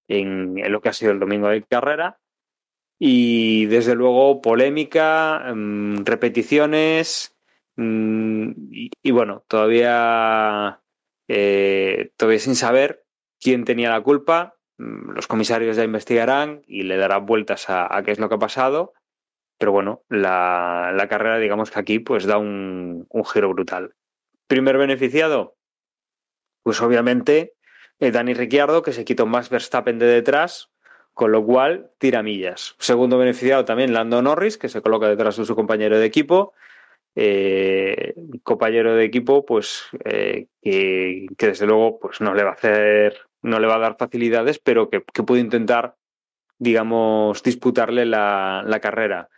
en, 0.09 0.55
lo 0.69 0.81
que 0.81 0.89
ha 0.89 0.93
sido 0.93 1.13
el 1.13 1.19
domingo 1.19 1.47
de 1.47 1.63
carrera. 1.63 2.19
Y 2.99 3.67
desde 3.67 3.95
luego 3.95 4.41
polémica, 4.41 5.53
mmm, 5.55 6.03
repeticiones 6.03 7.33
y, 7.77 8.91
y, 9.01 9.11
bueno, 9.11 9.45
todavía, 9.47 10.81
eh, 11.29 12.11
todavía 12.17 12.39
sin 12.39 12.55
saber 12.55 13.05
quién 13.39 13.63
tenía 13.63 13.91
la 13.91 14.01
culpa. 14.01 14.57
Mm, 14.81 15.11
los 15.11 15.27
comisarios 15.27 15.77
ya 15.77 15.83
investigarán 15.83 16.63
y 16.67 16.83
le 16.83 16.97
darán 16.97 17.25
vueltas 17.25 17.65
a, 17.69 18.01
qué 18.03 18.11
es 18.11 18.19
lo 18.19 18.29
que 18.29 18.35
ha 18.35 18.39
pasado. 18.39 18.93
Pero 19.57 19.71
bueno, 19.71 20.03
la, 20.09 21.07
carrera, 21.09 21.37
digamos 21.37 21.69
que 21.69 21.79
aquí, 21.79 21.99
pues 21.99 22.25
da 22.25 22.37
un, 22.37 23.05
un 23.09 23.25
giro 23.25 23.49
brutal. 23.49 23.93
Primer 24.47 24.77
beneficiado, 24.77 25.55
pues 26.63 26.81
obviamente 26.81 27.53
eh, 27.99 28.11
Dani 28.11 28.33
Ricciardo, 28.33 28.81
que 28.81 28.93
se 28.93 29.05
quitó 29.05 29.27
más 29.27 29.49
Verstappen 29.51 29.99
de 29.99 30.07
detrás, 30.07 30.71
con 31.13 31.31
lo 31.31 31.45
cual 31.45 31.91
tira 31.99 32.23
millas. 32.23 32.75
Segundo 32.79 33.19
beneficiado 33.19 33.65
también 33.65 33.93
Lando 33.93 34.21
Norris, 34.23 34.57
que 34.57 34.69
se 34.69 34.81
coloca 34.81 35.07
detrás 35.07 35.37
de 35.37 35.45
su 35.45 35.55
compañero 35.55 35.99
de 35.99 36.05
equipo. 36.05 36.53
Eh, 37.15 38.15
compañero 38.43 38.95
de 38.95 39.03
equipo, 39.03 39.45
pues 39.45 39.83
eh, 40.05 40.47
que, 40.61 41.27
que, 41.37 41.47
desde 41.47 41.67
luego 41.67 41.99
pues 41.99 42.21
no 42.21 42.33
le 42.33 42.43
va 42.43 42.51
a 42.51 42.53
hacer, 42.53 43.19
no 43.41 43.59
le 43.59 43.67
va 43.67 43.75
a 43.75 43.79
dar 43.79 43.97
facilidades, 43.97 44.59
pero 44.59 44.89
que, 44.89 45.03
que 45.13 45.23
puede 45.23 45.41
intentar, 45.41 45.95
digamos, 46.59 47.43
disputarle 47.43 48.05
la, 48.05 48.63
la 48.65 48.79
carrera. 48.79 49.29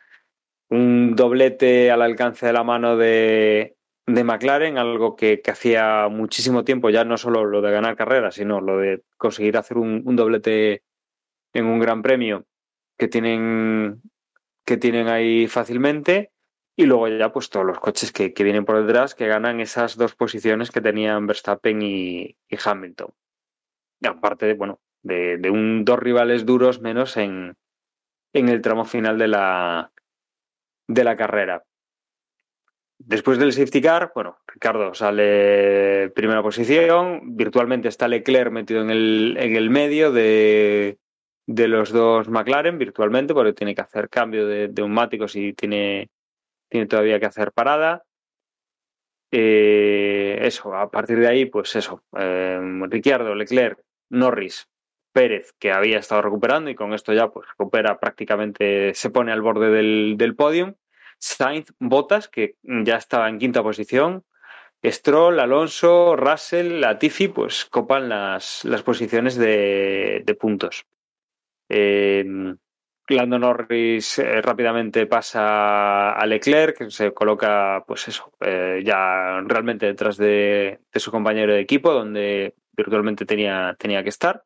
Un 0.70 1.16
doblete 1.16 1.92
al 1.92 2.02
alcance 2.02 2.46
de 2.46 2.54
la 2.54 2.63
mano 2.63 2.98
de, 2.98 3.76
de 4.06 4.24
McLaren, 4.24 4.78
algo 4.78 5.16
que, 5.16 5.42
que, 5.42 5.52
hacía 5.52 6.08
muchísimo 6.10 6.63
tiempo, 6.63 6.89
ya 6.89 7.06
no 7.06 7.18
solo 7.18 7.46
lo 7.46 7.62
de 7.62 7.72
ganar 7.72 7.96
carreras, 7.96 8.36
sino 8.36 8.60
lo 8.60 8.78
de 8.78 9.04
conseguir 9.18 9.58
hacer 9.58 9.78
un, 9.78 10.02
un, 10.06 10.16
doblete 10.16 10.84
en 11.54 11.66
un 11.66 11.80
gran 11.80 12.02
premio 12.02 12.46
que 12.98 13.08
tienen, 13.08 14.02
que 14.66 14.78
tienen 14.78 15.08
ahí 15.08 15.48
fácilmente. 15.48 16.32
Y 16.76 16.86
luego 16.88 17.08
ya 17.08 17.32
pues 17.32 17.50
todos 17.52 17.66
los 17.66 17.80
coches 17.80 18.12
que, 18.12 18.34
que 18.34 18.44
vienen 18.44 18.66
por 18.66 18.84
detrás 18.84 19.13
que 19.13 19.28
ganan 19.28 19.60
esas 19.60 19.96
dos 19.96 20.16
posiciones 20.16 20.72
que 20.72 20.82
tenían 20.82 21.28
Verstappen 21.28 21.82
y, 21.84 22.36
y 22.50 22.58
Hamilton. 22.63 23.14
Aparte, 24.06 24.45
de, 24.45 24.54
bueno, 24.54 24.80
de, 25.01 25.38
de, 25.38 25.49
un 25.49 25.86
dos 25.86 25.99
rivales 25.99 26.45
duros 26.45 26.82
menos 26.82 27.18
en, 27.18 27.56
en 28.34 28.49
el 28.49 28.62
tramo 28.62 28.86
final 28.86 29.18
de 29.18 29.28
la, 29.28 29.91
de 30.88 31.04
la 31.04 31.16
carrera. 31.16 31.64
Después 32.99 33.38
del 33.38 33.51
safety 33.51 33.82
car, 33.82 34.12
bueno, 34.16 34.38
Ricardo 34.47 34.93
sale 34.93 36.10
primera 36.12 36.41
posición, 36.41 37.36
virtualmente 37.36 37.89
está 37.89 38.08
Leclerc 38.08 38.51
metido 38.51 38.82
en 38.82 38.89
el, 38.89 39.36
en 39.39 39.56
el 39.56 39.70
medio 39.70 40.12
de, 40.12 40.99
de 41.45 41.68
los 41.68 41.91
dos 41.91 42.30
McLaren, 42.30 42.78
virtualmente, 42.78 43.34
porque 43.34 43.54
tiene 43.54 43.76
que 43.76 43.82
hacer 43.82 44.10
cambio 44.10 44.47
de, 44.47 44.70
de 44.70 44.82
neumáticos 44.82 45.36
y 45.36 45.54
tiene, 45.54 46.12
tiene 46.70 46.88
todavía 46.88 47.20
que 47.20 47.26
hacer 47.26 47.51
parada. 47.51 48.04
Eh, 49.32 50.38
eso, 50.41 50.74
a 50.76 50.89
partir 50.89 51.20
de 51.20 51.28
ahí, 51.28 51.45
pues 51.45 51.76
eso, 51.76 52.04
eh, 52.18 52.60
Ricciardo, 52.89 53.36
Leclerc, 53.36 53.80
Norris, 54.14 54.70
Pérez, 55.11 55.53
que 55.59 55.72
había 55.72 55.99
estado 55.99 56.22
recuperando 56.22 56.70
y 56.70 56.76
con 56.76 56.93
esto 56.93 57.14
ya 57.14 57.30
pues 57.30 57.47
recupera 57.49 57.99
prácticamente, 57.99 58.93
se 58.93 59.09
pone 59.09 59.32
al 59.32 59.41
borde 59.41 59.70
del, 59.70 60.16
del 60.18 60.36
podium. 60.36 60.76
Sainz, 61.20 61.74
Botas, 61.80 62.28
que 62.28 62.55
ya 62.64 62.97
estaba 62.97 63.30
en 63.30 63.39
quinta 63.39 63.64
posición, 63.64 64.26
Stroll, 64.86 65.39
Alonso, 65.39 66.18
Russell, 66.18 66.82
Latifi, 66.82 67.30
pues 67.30 67.66
copan 67.66 68.09
las, 68.09 68.66
las 68.66 68.84
posiciones 68.84 69.38
de, 69.38 70.24
de 70.26 70.36
puntos. 70.36 70.86
Eh, 71.70 72.26
Lando 73.09 73.38
Norris 73.38 74.20
eh, 74.20 74.41
rápidamente 74.41 75.05
pasa 75.07 76.11
a 76.11 76.26
Leclerc, 76.26 76.78
que 76.78 76.89
se 76.89 77.14
coloca, 77.14 77.84
pues 77.86 78.07
eso, 78.07 78.32
eh, 78.39 78.82
ya 78.84 79.41
realmente 79.45 79.86
detrás 79.86 80.18
de, 80.18 80.80
de, 80.91 80.99
su 80.99 81.11
compañero 81.11 81.53
de 81.53 81.59
equipo, 81.59 81.91
donde 81.91 82.55
virtualmente 82.76 83.26
tenía, 83.26 83.76
tenía 83.80 84.03
que 84.03 84.09
estar. 84.09 84.43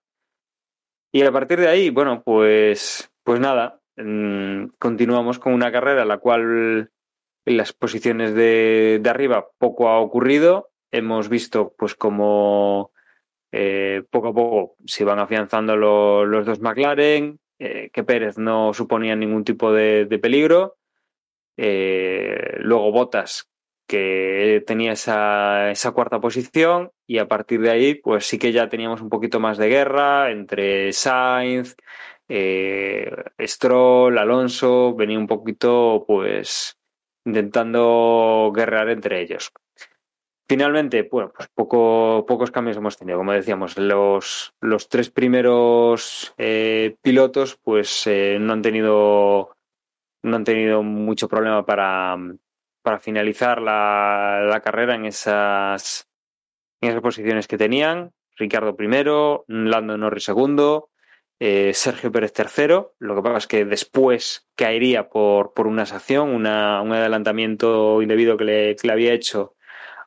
Y 1.11 1.23
a 1.23 1.32
partir 1.32 1.59
de 1.59 1.67
ahí, 1.67 1.89
bueno, 1.89 2.21
pues, 2.23 3.11
pues 3.23 3.39
nada, 3.39 3.80
mmm, 3.95 4.65
continuamos 4.80 5.39
con 5.39 5.53
una 5.53 5.71
carrera 5.71 6.05
la 6.05 6.17
cual 6.17 6.91
en 7.45 7.57
las 7.57 7.73
posiciones 7.73 8.36
de, 8.36 8.99
de 9.01 9.09
arriba 9.09 9.47
poco 9.57 9.89
ha 9.89 9.99
ocurrido. 9.99 10.69
Hemos 10.91 11.30
visto 11.30 11.73
pues 11.78 11.95
como 11.95 12.91
eh, 13.51 14.03
poco 14.09 14.28
a 14.28 14.34
poco 14.34 14.75
se 14.86 15.05
van 15.05 15.19
afianzando 15.19 15.75
lo, 15.75 16.25
los 16.25 16.45
dos 16.45 16.59
McLaren, 16.59 17.39
eh, 17.59 17.89
que 17.91 18.03
Pérez 18.03 18.38
no 18.38 18.73
suponía 18.73 19.15
ningún 19.15 19.43
tipo 19.43 19.71
de, 19.71 20.05
peligro. 20.21 20.78
Eh, 21.57 22.57
luego 22.59 22.91
Botas, 22.91 23.49
que 23.88 24.64
tenía 24.68 24.94
esa, 24.94 25.72
esa, 25.72 25.92
cuarta 25.92 26.20
posición, 26.20 26.92
y 27.08 27.20
a 27.20 27.28
partir 27.28 27.62
de 27.62 27.72
ahí, 27.72 27.96
pues 27.96 28.26
sí 28.26 28.38
que 28.38 28.52
ya 28.52 28.70
teníamos 28.70 29.02
un 29.02 29.10
poquito 29.10 29.40
más 29.40 29.58
de 29.58 29.70
guerra 29.70 30.32
entre 30.32 30.94
Sainz, 30.94 31.76
eh, 32.30 33.10
Stroll, 33.40 34.18
Alonso, 34.18 34.94
venía 34.96 35.18
un 35.18 35.28
poquito, 35.28 36.04
pues, 36.08 36.78
intentando 37.26 38.52
guerrear 38.54 38.90
entre 38.90 39.22
ellos. 39.22 39.52
Finalmente, 40.50 41.04
bueno, 41.12 41.32
pues 41.36 41.50
poco, 41.54 42.26
pocos 42.26 42.52
cambios 42.52 42.78
hemos 42.78 42.98
tenido. 42.98 43.18
Como 43.18 43.34
decíamos, 43.34 43.78
los, 43.78 44.54
los 44.62 44.88
tres 44.88 45.10
primeros 45.10 46.34
eh, 46.38 46.96
pilotos 47.02 47.58
pues 47.62 48.08
eh, 48.08 48.38
no 48.40 48.54
han 48.54 48.62
tenido 48.62 49.52
no 50.24 50.36
han 50.36 50.44
tenido 50.44 50.84
mucho 50.84 51.28
problema 51.28 51.66
para, 51.66 52.18
para 52.88 53.00
finalizar 53.00 53.62
la, 53.62 54.62
carrera 54.64 54.96
en 54.96 55.04
esas, 55.04 56.08
en 56.80 56.92
esas 56.92 57.02
posiciones 57.02 57.46
que 57.46 57.58
tenían. 57.58 58.14
Ricardo 58.38 58.78
primero, 58.78 59.44
Lando 59.50 59.98
Norris 59.98 60.24
segundo, 60.24 60.90
eh, 61.38 61.74
Sergio 61.74 62.14
Pérez 62.14 62.32
tercero. 62.32 62.96
Lo 62.98 63.14
que 63.14 63.22
pasa 63.24 63.40
es 63.40 63.48
que 63.48 63.66
después 63.66 64.48
caería 64.56 65.10
por, 65.10 65.54
por 65.54 65.68
una 65.68 65.86
sanción, 65.86 66.30
una, 66.30 66.82
un 66.82 66.94
adelantamiento 66.94 68.02
indebido 68.02 68.38
que 68.38 68.46
le, 68.46 68.76
que 68.78 68.88
le 68.88 68.94
había 68.94 69.12
hecho 69.12 69.58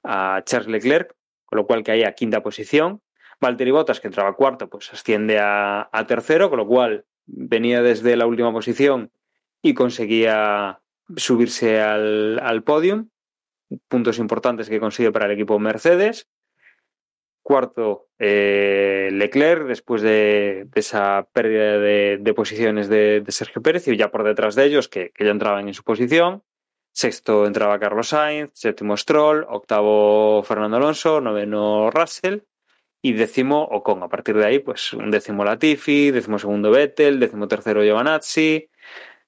a 0.03 0.41
Charles 0.47 0.71
Leclerc, 0.71 1.15
con 1.45 1.59
lo 1.59 1.67
cual 1.67 1.83
caía 1.83 2.09
a 2.09 2.13
quinta 2.13 2.43
posición. 2.43 3.03
Valtteri 3.43 3.73
Bottas, 3.73 4.01
que 4.01 4.07
entraba 4.07 4.37
cuarto, 4.37 4.71
pues 4.71 4.91
asciende 4.91 5.39
a, 5.39 5.91
tercero, 6.09 6.49
con 6.49 6.57
lo 6.57 6.67
cual 6.67 7.05
venía 7.27 7.83
desde 7.83 8.17
la 8.17 8.25
última 8.25 8.51
posición 8.55 9.13
y 9.61 9.75
conseguía 9.75 10.81
subirse 11.17 11.81
al, 11.81 12.39
al 12.41 12.63
podium. 12.63 13.09
Puntos 13.89 14.19
importantes 14.19 14.69
que 14.69 14.81
consigue 14.81 15.13
para 15.13 15.27
el 15.27 15.33
equipo 15.33 15.59
Mercedes. 15.59 16.29
Cuarto, 17.43 18.09
eh, 18.19 19.09
Leclerc, 19.13 19.67
después 19.67 20.03
de, 20.03 20.69
esa 20.75 21.29
pérdida 21.33 21.79
de, 21.79 22.35
posiciones 22.35 22.89
de, 22.89 23.25
Sergio 23.29 23.63
Pérez, 23.63 23.89
y 23.89 23.97
ya 23.97 24.11
por 24.11 24.25
detrás 24.25 24.55
de 24.55 24.67
ellos, 24.67 24.89
que 24.89 25.13
ya 25.19 25.31
entraban 25.31 25.67
en 25.67 25.75
su 25.75 25.83
posición. 25.83 26.43
Sexto 26.93 27.47
entraba 27.47 27.79
Carlos 27.79 28.09
Sainz, 28.09 28.51
séptimo 28.55 28.97
Stroll, 28.97 29.47
octavo 29.49 30.43
Fernando 30.43 30.77
Alonso, 30.77 31.21
noveno 31.21 31.91
Russell 31.91 32.41
y 33.01 33.13
décimo 33.13 33.63
Ocon. 33.63 34.03
A 34.03 34.09
partir 34.09 34.37
de 34.37 34.45
ahí, 34.45 34.59
pues 34.59 34.93
un 34.93 35.11
décimo 35.11 35.45
Latifi, 35.45 36.11
décimo 36.11 36.39
segundo 36.39 36.71
Vettel, 36.71 37.21
décimo 37.21 37.49
tercero 37.49 37.85
Giovanazzi, 37.85 38.70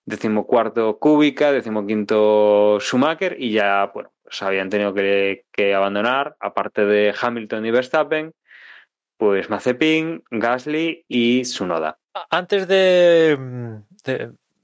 décimo 0.04 0.46
cuarto 0.46 0.98
Kubica, 0.98 1.52
décimo 1.52 1.86
quinto 1.86 2.78
Schumacher 2.80 3.36
y 3.38 3.52
ya, 3.52 3.90
bueno, 3.94 4.12
pues 4.22 4.42
habían 4.42 4.70
tenido 4.70 4.94
que, 4.94 5.74
abandonar, 5.74 6.36
aparte 6.40 6.84
de 6.84 7.14
Hamilton 7.20 7.66
y 7.66 7.70
Verstappen, 7.70 8.34
pues 9.16 9.50
Mazepin, 9.50 10.24
Gasly 10.30 11.04
y 11.08 11.44
Sunoda. 11.44 11.98
Antes 12.30 12.66
de 12.68 13.38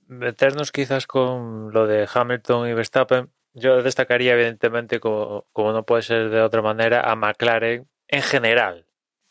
meternos 0.09 0.73
quizás 0.73 1.07
con 1.07 1.73
lo 1.73 1.87
de 1.87 2.09
Hamilton 2.13 2.69
y 2.69 2.75
Verstappen, 2.75 3.31
yo 3.55 3.83
destacaría 3.83 4.35
evidentemente, 4.35 5.01
como, 5.01 5.45
no 5.57 5.85
puede 5.85 6.03
ser 6.03 6.31
de 6.31 6.41
otra 6.41 6.63
manera, 6.63 7.01
a 7.01 7.17
McLaren 7.17 7.89
en 8.09 8.23
general, 8.23 8.87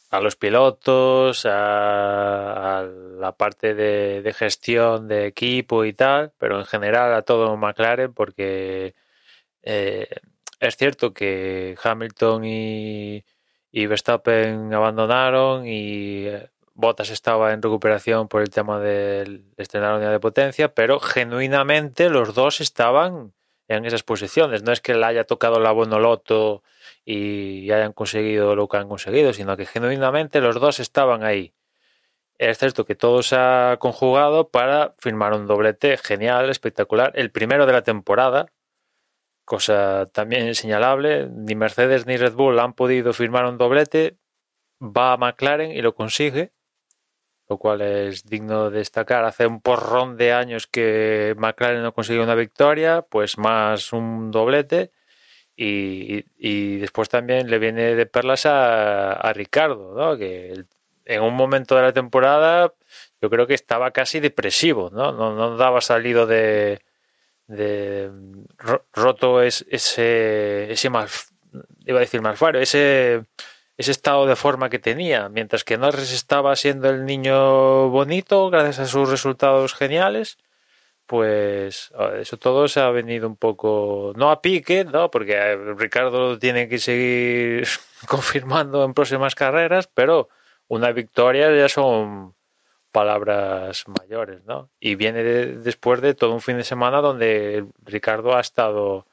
a 0.10 0.22
los 0.22 0.36
pilotos, 0.36 1.46
a, 1.46 2.88
la 3.20 3.32
parte 3.34 3.74
de, 3.74 4.34
gestión 4.34 5.08
de 5.08 5.28
equipo 5.28 5.86
y 5.86 5.94
tal, 5.94 6.34
pero 6.38 6.60
en 6.60 6.66
general 6.66 7.14
a 7.14 7.24
todo 7.24 7.56
McLaren 7.58 8.14
porque 8.14 8.96
eh, 9.64 10.08
es 10.60 10.78
cierto 10.78 11.14
que 11.14 11.76
Hamilton 11.84 12.46
y, 12.46 13.26
y 13.72 13.86
Verstappen 13.88 14.74
abandonaron 14.74 15.68
y 15.68 16.28
Bottas 16.74 17.10
estaba 17.10 17.54
en 17.54 17.62
recuperación 17.62 18.28
por 18.28 18.42
el 18.44 18.50
tema 18.52 18.80
del 18.80 19.46
estrenar 19.58 19.96
unidad 19.96 20.12
de 20.12 20.20
potencia, 20.20 20.74
pero 20.74 21.00
genuinamente 21.00 22.10
los 22.10 22.36
dos 22.36 22.62
estaban 22.62 23.34
en 23.68 23.86
esas 23.86 24.04
posiciones. 24.04 24.64
No 24.64 24.72
es 24.72 24.82
que 24.82 24.96
le 24.96 25.06
haya 25.06 25.24
tocado 25.24 25.60
la 25.60 25.72
bonoloto 25.72 26.64
y 27.06 27.72
hayan 27.72 27.94
conseguido 27.94 28.56
lo 28.56 28.68
que 28.68 28.78
han 28.78 28.88
conseguido, 28.88 29.34
sino 29.34 29.58
que 29.58 29.66
genuinamente 29.66 30.42
los 30.42 30.60
dos 30.60 30.80
estaban 30.80 31.24
ahí. 31.24 31.54
Es 32.38 32.60
cierto 32.60 32.86
que 32.86 32.96
todo 32.96 33.24
se 33.24 33.36
ha 33.36 33.78
conjugado 33.80 34.50
para 34.50 34.94
firmar 35.00 35.34
un 35.34 35.48
doblete 35.48 35.98
genial, 35.98 36.50
espectacular, 36.50 37.12
el 37.16 37.32
primero 37.32 37.66
de 37.66 37.74
la 37.74 37.82
temporada, 37.84 38.48
cosa 39.44 40.06
también 40.14 40.54
señalable. 40.54 41.28
Ni 41.30 41.56
Mercedes 41.56 42.06
ni 42.06 42.18
Red 42.18 42.34
Bull 42.34 42.60
han 42.60 42.74
podido 42.74 43.14
firmar 43.14 43.46
un 43.46 43.58
doblete, 43.58 44.18
va 44.82 45.14
a 45.14 45.18
McLaren 45.18 45.72
y 45.72 45.82
lo 45.82 45.96
consigue 45.96 46.52
lo 47.50 47.58
cual 47.58 47.82
es 47.82 48.26
digno 48.26 48.70
de 48.70 48.80
destacar. 48.80 49.26
Hace 49.26 49.48
un 49.48 49.62
porrón 49.62 50.18
de 50.18 50.34
años 50.34 50.68
que 50.68 51.34
McLaren 51.38 51.82
no 51.82 51.94
consiguió 51.94 52.24
una 52.24 52.36
victoria, 52.36 53.04
pues 53.04 53.38
más 53.38 53.94
un 53.94 54.32
doblete. 54.32 54.92
Y, 55.60 56.78
después 56.78 57.10
también 57.10 57.50
le 57.50 57.58
viene 57.58 57.96
de 57.96 58.06
perlas 58.06 58.46
a, 58.46 59.32
Ricardo, 59.34 59.96
¿no? 59.96 60.18
que 60.18 60.66
en 61.06 61.22
un 61.24 61.34
momento 61.34 61.76
de 61.76 61.82
la 61.82 61.94
temporada 61.94 62.74
yo 63.22 63.30
creo 63.30 63.48
que 63.48 63.56
estaba 63.56 63.92
casi 63.92 64.20
depresivo, 64.20 64.92
no, 64.92 65.12
no, 65.12 65.58
daba 65.58 65.82
salido 65.82 66.28
de, 66.28 66.82
de 67.48 68.12
roto 68.94 69.42
ese, 69.42 69.66
ese 70.72 70.90
mal, 70.92 71.08
iba 71.86 71.98
a 71.98 72.02
decir 72.02 72.22
malfario, 72.22 72.62
ese 72.62 73.24
ese 73.78 73.92
estado 73.92 74.26
de 74.26 74.36
forma 74.36 74.70
que 74.70 74.80
tenía, 74.80 75.30
mientras 75.30 75.64
que 75.64 75.78
Norris 75.78 76.12
estaba 76.12 76.56
siendo 76.56 76.90
el 76.90 77.06
niño 77.06 77.90
bonito 77.90 78.50
gracias 78.50 78.80
a 78.80 78.86
sus 78.88 79.10
resultados 79.10 79.76
geniales, 79.76 80.38
pues 81.06 81.92
eso 82.20 82.38
todo 82.38 82.68
se 82.68 82.82
ha 82.82 82.90
venido 82.90 83.28
un 83.28 83.38
poco, 83.38 84.14
no 84.18 84.32
a 84.32 84.42
pique, 84.42 84.84
¿no? 84.84 85.10
porque 85.12 85.34
eh, 85.34 85.56
Ricardo 85.78 86.38
tiene 86.40 86.68
que 86.68 86.80
seguir 86.80 87.68
confirmando 88.08 88.84
en 88.84 88.94
próximas 88.94 89.36
carreras, 89.36 89.88
pero 89.94 90.28
una 90.68 90.92
victoria 90.92 91.56
ya 91.56 91.70
son 91.70 92.36
palabras 92.92 93.86
mayores, 94.00 94.44
¿no? 94.46 94.70
Y 94.80 94.96
viene 94.96 95.24
después 95.24 96.02
de 96.02 96.16
todo 96.16 96.34
un 96.34 96.42
fin 96.42 96.58
de 96.58 96.64
semana 96.64 97.00
donde 97.00 97.66
Ricardo 97.86 98.36
ha 98.36 98.42
estado, 98.42 99.06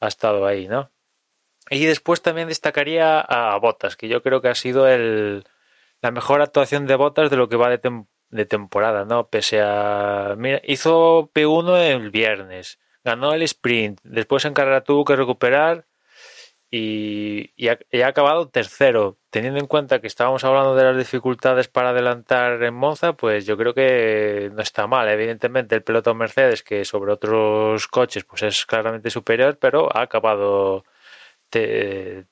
ha 0.00 0.06
estado 0.08 0.46
ahí, 0.46 0.68
¿no? 0.68 0.90
Y 1.72 1.86
después 1.86 2.20
también 2.20 2.48
destacaría 2.48 3.20
a 3.20 3.56
Botas, 3.58 3.96
que 3.96 4.06
yo 4.08 4.22
creo 4.22 4.42
que 4.42 4.48
ha 4.48 4.54
sido 4.54 4.86
el, 4.88 5.44
la 6.02 6.10
mejor 6.10 6.42
actuación 6.42 6.86
de 6.86 6.96
Botas 6.96 7.30
de 7.30 7.36
lo 7.36 7.48
que 7.48 7.56
va 7.56 7.70
de, 7.70 8.04
de 8.28 8.46
temporada, 8.46 9.06
¿no? 9.06 9.28
Pese 9.28 9.60
a. 9.62 10.34
Mira, 10.36 10.60
hizo 10.64 11.30
P1 11.34 11.78
el 11.78 12.10
viernes, 12.10 12.78
ganó 13.04 13.32
el 13.32 13.42
sprint, 13.42 14.00
después 14.04 14.44
en 14.44 14.52
carrera 14.54 14.84
tuvo 14.84 15.04
que 15.06 15.16
recuperar 15.16 15.86
y, 16.70 17.52
y, 17.56 17.68
ha, 17.68 18.06
acabado 18.06 18.48
tercero. 18.48 19.18
Teniendo 19.30 19.60
en 19.60 19.66
cuenta 19.66 20.00
que 20.00 20.06
estábamos 20.06 20.44
hablando 20.44 20.74
de 20.74 20.84
las 20.84 20.96
dificultades 20.96 21.68
para 21.68 21.90
adelantar 21.90 22.62
en 22.62 22.74
Monza, 22.74 23.14
pues 23.14 23.46
yo 23.46 23.56
creo 23.56 23.74
que 23.74 24.50
no 24.54 24.60
está 24.62 24.86
mal. 24.86 25.08
Evidentemente, 25.08 25.74
el 25.74 25.82
piloto 25.82 26.14
Mercedes, 26.14 26.62
que 26.62 26.84
sobre 26.84 27.12
otros 27.12 27.88
coches 27.88 28.24
pues 28.24 28.42
es 28.42 28.66
claramente 28.66 29.10
superior, 29.10 29.58
pero 29.58 29.88
ha 29.96 30.02
acabado 30.02 30.84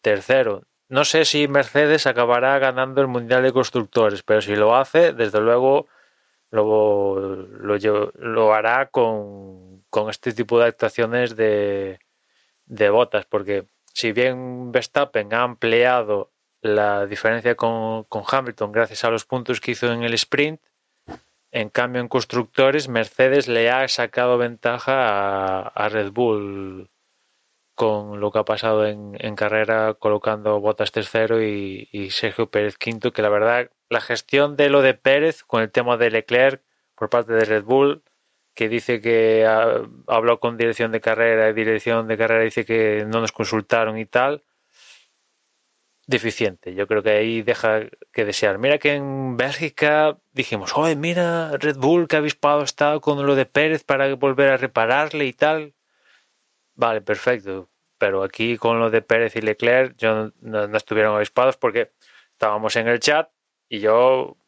tercero. 0.01 0.65
No 0.89 1.05
sé 1.05 1.25
si 1.25 1.47
Mercedes 1.47 2.07
acabará 2.07 2.59
ganando 2.59 3.01
el 3.01 3.07
Mundial 3.07 3.43
de 3.45 3.53
Constructores, 3.53 4.23
pero 4.25 4.41
si 4.41 4.57
lo 4.57 4.75
hace, 4.75 5.13
desde 5.13 5.41
luego 5.41 5.87
lo, 6.51 7.17
lo, 7.19 8.55
hará 8.55 8.87
con, 8.87 9.85
este 10.11 10.33
tipo 10.33 10.59
de 10.59 10.67
actuaciones 10.67 11.37
de, 11.37 12.01
de 12.67 12.91
botas, 12.91 13.25
porque 13.27 13.67
si 13.93 14.13
bien 14.13 14.73
Verstappen 14.73 15.33
ha 15.33 15.43
ampliado 15.43 16.33
la 16.61 17.07
diferencia 17.07 17.55
con, 17.55 18.05
con, 18.05 18.25
Hamilton 18.29 18.73
gracias 18.73 19.05
a 19.05 19.11
los 19.11 19.25
puntos 19.25 19.61
que 19.61 19.71
hizo 19.73 19.93
en 19.93 20.03
el 20.03 20.15
sprint, 20.15 20.61
en 21.53 21.69
cambio 21.69 22.01
en 22.01 22.09
constructores 22.09 22.89
Mercedes 22.89 23.49
le 23.49 23.71
ha 23.71 23.87
sacado 23.89 24.39
ventaja 24.39 25.61
a 25.69 25.89
Red 25.89 26.11
Bull 26.11 26.91
con 27.81 28.21
lo 28.21 28.31
que 28.31 28.39
ha 28.39 28.45
pasado 28.45 28.87
en, 28.87 29.37
carrera 29.37 29.95
colocando 29.95 30.61
Botas 30.61 30.93
tercero 30.93 31.43
y, 31.43 32.11
Sergio 32.11 32.51
Pérez 32.51 32.77
quinto, 32.77 33.11
que 33.15 33.23
la 33.23 33.31
verdad 33.31 33.71
la 33.89 34.03
gestión 34.03 34.55
de 34.55 34.69
lo 34.69 34.83
de 34.83 34.93
Pérez 34.93 35.45
con 35.45 35.63
el 35.63 35.71
tema 35.71 35.97
de 35.97 36.11
Leclerc 36.11 36.63
por 36.95 37.09
parte 37.09 37.33
de 37.33 37.47
Red 37.47 37.65
Bull, 37.65 38.03
que 38.55 38.69
dice 38.69 39.01
que 39.01 39.47
habló 40.07 40.41
con 40.41 40.59
dirección 40.59 40.93
de 40.93 41.01
carrera 41.01 41.49
y 41.49 41.55
dirección 41.55 42.07
de 42.07 42.19
carrera 42.19 42.45
dice 42.45 42.67
que 42.67 43.07
no 43.09 43.21
nos 43.21 43.33
consultaron 43.33 43.97
y 43.99 44.05
tal. 44.05 44.45
deficiente. 46.07 46.75
Yo 46.75 46.87
creo 46.87 47.03
que 47.03 47.11
ahí 47.11 47.43
deja 47.43 47.83
que 48.13 48.25
desear. 48.27 48.59
Mira 48.59 48.79
que 48.79 48.95
en 48.97 49.37
Bélgica 49.39 50.19
dijimos, 50.33 50.77
oye, 50.77 50.97
mira, 50.97 51.57
Red 51.57 51.77
Bull 51.79 52.09
que 52.09 52.17
ha 52.17 52.19
avispado 52.19 52.63
está 52.63 53.01
con 53.01 53.25
lo 53.27 53.35
de 53.37 53.47
Pérez 53.47 53.85
para 53.85 54.15
volver 54.17 54.51
a 54.51 54.57
repararle 54.59 55.27
y 55.27 55.33
tal. 55.33 55.75
Vale, 56.75 57.01
perfecto. 57.01 57.70
Pero 58.01 58.23
aquí 58.23 58.57
con 58.57 58.81
lo 58.81 58.89
de 58.89 59.03
Pérez 59.03 59.37
y 59.37 59.43
Leclerc 59.43 59.95
yo 59.99 60.33
no, 60.41 60.77
estuvieron 60.77 61.15
avispados 61.15 61.59
porque 61.59 61.93
estábamos 62.33 62.75
en 62.77 62.89
el 62.89 62.99
chat 62.99 63.31
y 63.69 63.81
yo 63.81 64.39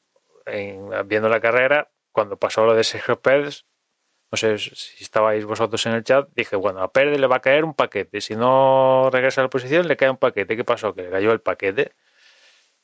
viendo 1.04 1.28
la 1.28 1.40
carrera, 1.40 1.90
cuando 2.12 2.38
pasó 2.38 2.64
lo 2.64 2.74
de 2.74 2.82
Sergio 2.82 3.20
Pérez, 3.20 3.66
no 4.30 4.38
sé 4.38 4.58
si 4.58 5.04
estabais 5.04 5.44
vosotros 5.44 5.84
en 5.86 5.92
el 5.92 6.02
chat, 6.02 6.28
dije, 6.34 6.56
bueno, 6.56 6.80
a 6.80 6.90
Pérez 6.92 7.20
le 7.20 7.26
va 7.26 7.36
a 7.36 7.40
caer 7.40 7.64
un 7.64 7.74
paquete, 7.74 8.22
si 8.22 8.34
no 8.36 9.10
regresa 9.12 9.42
a 9.42 9.44
la 9.44 9.50
posición 9.50 9.86
le 9.86 9.98
cae 9.98 10.08
un 10.10 10.16
paquete. 10.16 10.56
¿Qué 10.56 10.64
pasó? 10.64 10.94
Que 10.94 11.02
le 11.02 11.10
cayó 11.10 11.32
el 11.32 11.42
paquete 11.42 11.92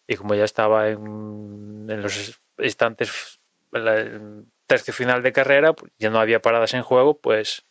y 0.07 0.17
como 0.17 0.35
ya 0.35 0.45
estaba 0.45 0.89
en, 0.91 2.03
los 2.03 2.41
instantes, 2.59 3.41
el 3.73 4.47
tercio 4.67 4.93
final 4.93 5.23
de 5.23 5.33
carrera, 5.33 5.73
pues 5.73 5.93
ya 5.99 6.11
no 6.11 6.21
había 6.21 6.43
paradas 6.43 6.75
en 6.75 6.83
juego, 6.83 7.19
pues 7.19 7.65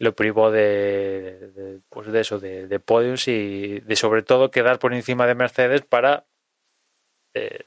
lo 0.00 0.16
privó 0.16 0.50
de, 0.50 1.82
pues 1.90 2.10
de 2.10 2.20
eso, 2.20 2.40
de, 2.40 2.80
podiums 2.80 3.28
y 3.28 3.80
de 3.80 3.96
sobre 3.96 4.22
todo 4.22 4.50
quedar 4.50 4.78
por 4.78 4.94
encima 4.94 5.26
de 5.26 5.34
Mercedes 5.34 5.82
para 5.82 6.26
eh, 7.34 7.66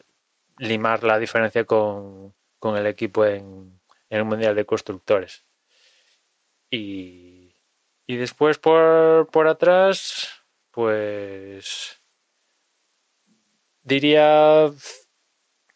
limar 0.57 1.03
la 1.03 1.19
diferencia 1.19 1.63
con, 1.65 2.33
con 2.57 2.75
el 2.75 2.87
equipo 2.87 3.23
en, 3.23 3.79
en 4.09 4.17
el 4.17 4.25
Mundial 4.25 4.55
de 4.55 4.65
Constructores. 4.65 5.45
Y, 6.71 7.55
y 8.07 8.15
después 8.15 8.57
por, 8.57 9.27
por 9.27 9.47
atrás, 9.47 10.27
pues 10.71 12.01
diría, 13.83 14.71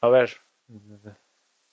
a 0.01 0.09
ver, 0.09 0.37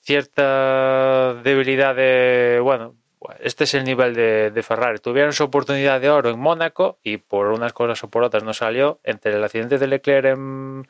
cierta 0.02 1.40
debilidad 1.42 1.96
de, 1.96 2.60
bueno, 2.62 2.98
este 3.40 3.64
es 3.64 3.74
el 3.74 3.84
nivel 3.84 4.14
de, 4.14 4.62
Ferrari. 4.62 4.98
Tuvieron 4.98 5.32
su 5.32 5.44
oportunidad 5.44 6.00
de 6.00 6.10
oro 6.10 6.30
en 6.30 6.38
Mónaco 6.38 6.98
y 7.02 7.18
por 7.18 7.48
unas 7.48 7.72
cosas 7.72 8.02
o 8.04 8.10
por 8.10 8.22
otras 8.22 8.42
no 8.42 8.54
salió. 8.54 9.00
Entre 9.04 9.34
el 9.34 9.44
accidente 9.44 9.78
de 9.78 9.86
Leclerc 9.86 10.26
en, 10.26 10.86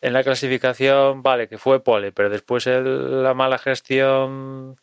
la 0.00 0.22
clasificación, 0.22 1.22
vale, 1.22 1.48
que 1.48 1.58
fue 1.58 1.82
pole, 1.82 2.12
pero 2.12 2.30
después 2.30 2.66
la 2.66 3.34
mala 3.34 3.58
gestión 3.58 4.78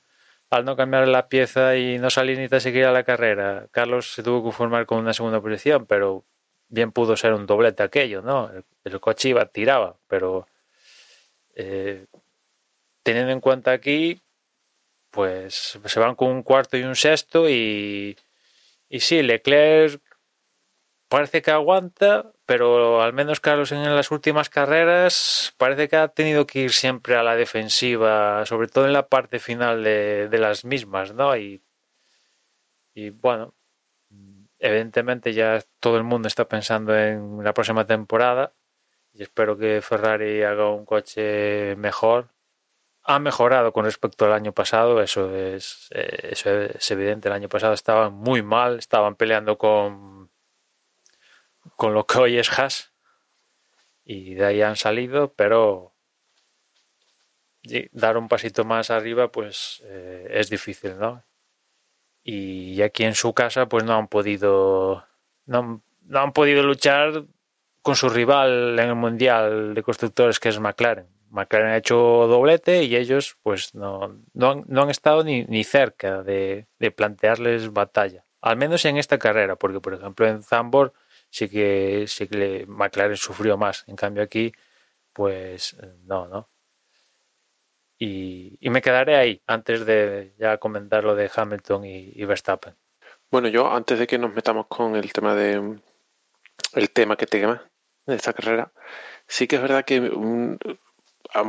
al 0.50 0.66
no 0.66 0.76
cambiar 0.76 1.08
la 1.08 1.28
pieza 1.28 1.76
y 1.76 1.98
no 2.00 2.10
salir 2.10 2.38
ni 2.38 2.48
tan 2.48 2.62
siquiera 2.62 2.90
a 2.90 2.94
la 2.94 3.04
carrera, 3.04 3.68
Carlos 3.72 4.14
se 4.14 4.24
tuvo 4.24 4.40
que 4.40 4.44
conformar 4.46 4.86
con 4.86 5.00
una 5.00 5.14
segunda 5.14 5.42
posición, 5.42 5.86
pero 5.86 6.24
bien 6.70 6.92
pudo 6.92 7.18
ser 7.18 7.34
un 7.34 7.46
doblete 7.46 7.84
aquello, 7.84 8.22
¿no? 8.22 8.52
El, 8.84 9.00
coche 9.00 9.30
iba, 9.30 9.46
tiraba, 9.46 9.98
pero 10.08 10.48
eh, 11.56 12.06
teniendo 13.04 13.32
en 13.32 13.40
cuenta 13.40 13.72
aquí, 13.72 14.22
pues 15.16 15.80
se 15.86 16.00
van 16.00 16.16
con 16.16 16.30
un 16.30 16.44
cuarto 16.44 16.78
y 16.78 16.84
un 16.84 16.96
sexto 16.96 17.50
y, 17.50 18.18
y 18.90 19.00
sí, 19.00 19.24
Leclerc 19.24 20.02
parece 21.08 21.42
que 21.42 21.52
aguanta, 21.52 22.34
pero 22.46 23.02
al 23.02 23.14
menos 23.14 23.40
Carlos 23.40 23.72
en 23.72 23.84
las 23.96 24.12
últimas 24.12 24.50
carreras 24.50 25.54
parece 25.58 25.88
que 25.88 25.96
ha 25.96 26.10
tenido 26.10 26.46
que 26.46 26.60
ir 26.60 26.72
siempre 26.74 27.16
a 27.16 27.24
la 27.24 27.36
defensiva, 27.38 28.46
sobre 28.46 28.68
todo 28.68 28.86
en 28.86 28.94
la 28.94 29.08
parte 29.08 29.40
final 29.40 29.84
de, 29.84 30.30
las 30.38 30.66
mismas, 30.66 31.14
¿no? 31.14 31.38
Y, 31.38 31.64
y 32.94 33.12
bueno, 33.12 33.54
evidentemente 34.60 35.34
ya 35.34 35.62
todo 35.80 35.98
el 35.98 36.04
mundo 36.04 36.28
está 36.28 36.48
pensando 36.50 36.98
en 36.98 37.44
la 37.44 37.54
próxima 37.54 37.86
temporada 37.86 38.54
y 39.14 39.24
espero 39.24 39.58
que 39.58 39.82
Ferrari 39.82 40.44
haga 40.44 40.70
un 40.72 40.86
coche 40.86 41.76
mejor. 41.78 42.35
Ha 43.08 43.20
mejorado 43.20 43.72
con 43.72 43.86
respecto 43.86 44.26
al 44.26 44.34
año 44.34 44.52
pasado, 44.52 45.02
eso 45.02 45.36
es, 45.36 45.90
eh, 45.92 46.30
eso 46.32 46.50
es 46.50 46.92
evidente. 46.92 47.28
El 47.30 47.36
año 47.36 47.50
pasado 47.50 47.74
estaban 47.74 48.14
muy 48.14 48.42
mal, 48.42 48.80
estaban 48.80 49.16
peleando 49.16 49.58
con 49.58 50.16
con 51.76 51.94
lo 51.94 52.06
que 52.06 52.18
hoy 52.20 52.38
es 52.38 52.50
Haas. 52.58 52.94
Y 54.04 54.36
de 54.36 54.46
ahí 54.46 54.62
han 54.62 54.76
salido, 54.76 55.34
pero 55.34 55.94
dar 57.92 58.18
un 58.18 58.28
pasito 58.28 58.64
más 58.64 58.92
arriba 58.92 59.32
pues 59.32 59.82
eh, 59.86 60.28
es 60.30 60.50
difícil, 60.50 61.00
¿no? 61.00 61.24
Y 62.24 62.82
aquí 62.82 63.04
en 63.04 63.16
su 63.16 63.34
casa 63.34 63.68
pues 63.68 63.84
no 63.84 63.96
han 63.96 64.08
podido 64.08 65.06
no, 65.46 65.82
no, 66.04 66.20
han 66.20 66.34
podido 66.34 66.64
luchar 66.64 67.26
con 67.82 67.96
su 67.96 68.10
rival 68.10 68.78
en 68.80 68.90
el 68.90 68.96
mundial 68.96 69.74
de 69.74 69.84
constructores 69.84 70.40
que 70.40 70.50
es 70.50 70.60
McLaren. 70.60 71.08
McLaren 71.30 71.72
ha 71.72 71.78
hecho 71.78 71.98
doblete 71.98 72.84
y 72.84 72.96
ellos 72.96 73.38
pues 73.44 73.76
no, 73.76 74.22
no, 74.34 74.52
han, 74.52 74.64
no 74.68 74.84
han 74.84 74.90
estado 74.90 75.24
ni, 75.24 75.64
cerca 75.64 76.24
de, 76.24 76.68
plantearles 76.96 77.72
batalla. 77.74 78.26
Al 78.42 78.58
menos 78.58 78.86
en 78.86 78.98
esta 78.98 79.18
carrera, 79.18 79.56
porque 79.56 79.80
por 79.82 79.94
ejemplo 79.94 80.28
en 80.28 80.44
Zambor 80.44 80.94
sí 81.30 81.50
que, 81.50 82.06
sí 82.08 82.28
que 82.28 82.66
McLaren 82.68 83.18
sufrió 83.18 83.58
más. 83.58 83.84
En 83.88 83.96
cambio 83.96 84.24
aquí, 84.24 84.54
pues 85.14 85.76
no, 86.04 86.28
¿no? 86.28 86.50
Y, 87.98 88.58
me 88.70 88.82
quedaré 88.82 89.16
ahí 89.16 89.42
antes 89.48 89.86
de 89.86 90.34
ya 90.38 90.58
comentar 90.58 91.04
lo 91.04 91.16
de 91.16 91.32
Hamilton 91.34 91.86
y, 91.86 92.26
Verstappen. 92.26 92.76
Bueno, 93.32 93.48
yo 93.48 93.72
antes 93.72 94.00
de 94.00 94.08
que 94.08 94.18
nos 94.18 94.34
metamos 94.34 94.68
con 94.68 94.96
el 94.96 95.12
tema 95.14 95.36
de 95.36 95.80
el 96.74 96.92
tema 96.92 97.16
que 97.16 97.26
tema 97.26 97.64
de 98.06 98.16
esta 98.16 98.34
carrera, 98.34 98.72
sí 99.28 99.48
que 99.48 99.56
es 99.58 99.62
verdad 99.62 99.86
que 99.86 100.00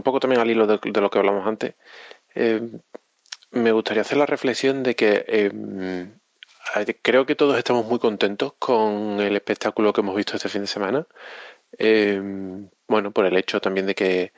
poco 0.03 0.21
también 0.21 0.41
al 0.41 0.51
hilo 0.51 0.67
de, 0.67 1.01
lo 1.01 1.11
que 1.11 1.19
hablamos 1.19 1.47
antes, 1.47 1.75
eh, 2.35 2.61
me 3.51 3.73
gustaría 3.73 4.03
hacer 4.03 4.19
la 4.19 4.27
reflexión 4.27 4.83
de 4.83 4.95
que 4.97 5.25
eh, 5.29 5.51
creo 7.03 7.27
que 7.27 7.35
todos 7.35 7.57
estamos 7.59 7.87
muy 7.87 7.99
contentos 7.99 8.55
con 8.59 9.21
el 9.21 9.37
espectáculo 9.37 9.93
que 9.93 10.01
hemos 10.01 10.17
visto 10.17 10.37
este 10.37 10.49
fin 10.49 10.63
de 10.63 10.67
semana. 10.67 11.07
Eh, 11.79 12.21
bueno, 12.89 13.11
por 13.13 13.27
el 13.27 13.37
hecho 13.37 13.61
también 13.61 13.87
de 13.87 13.95
que 13.95 14.33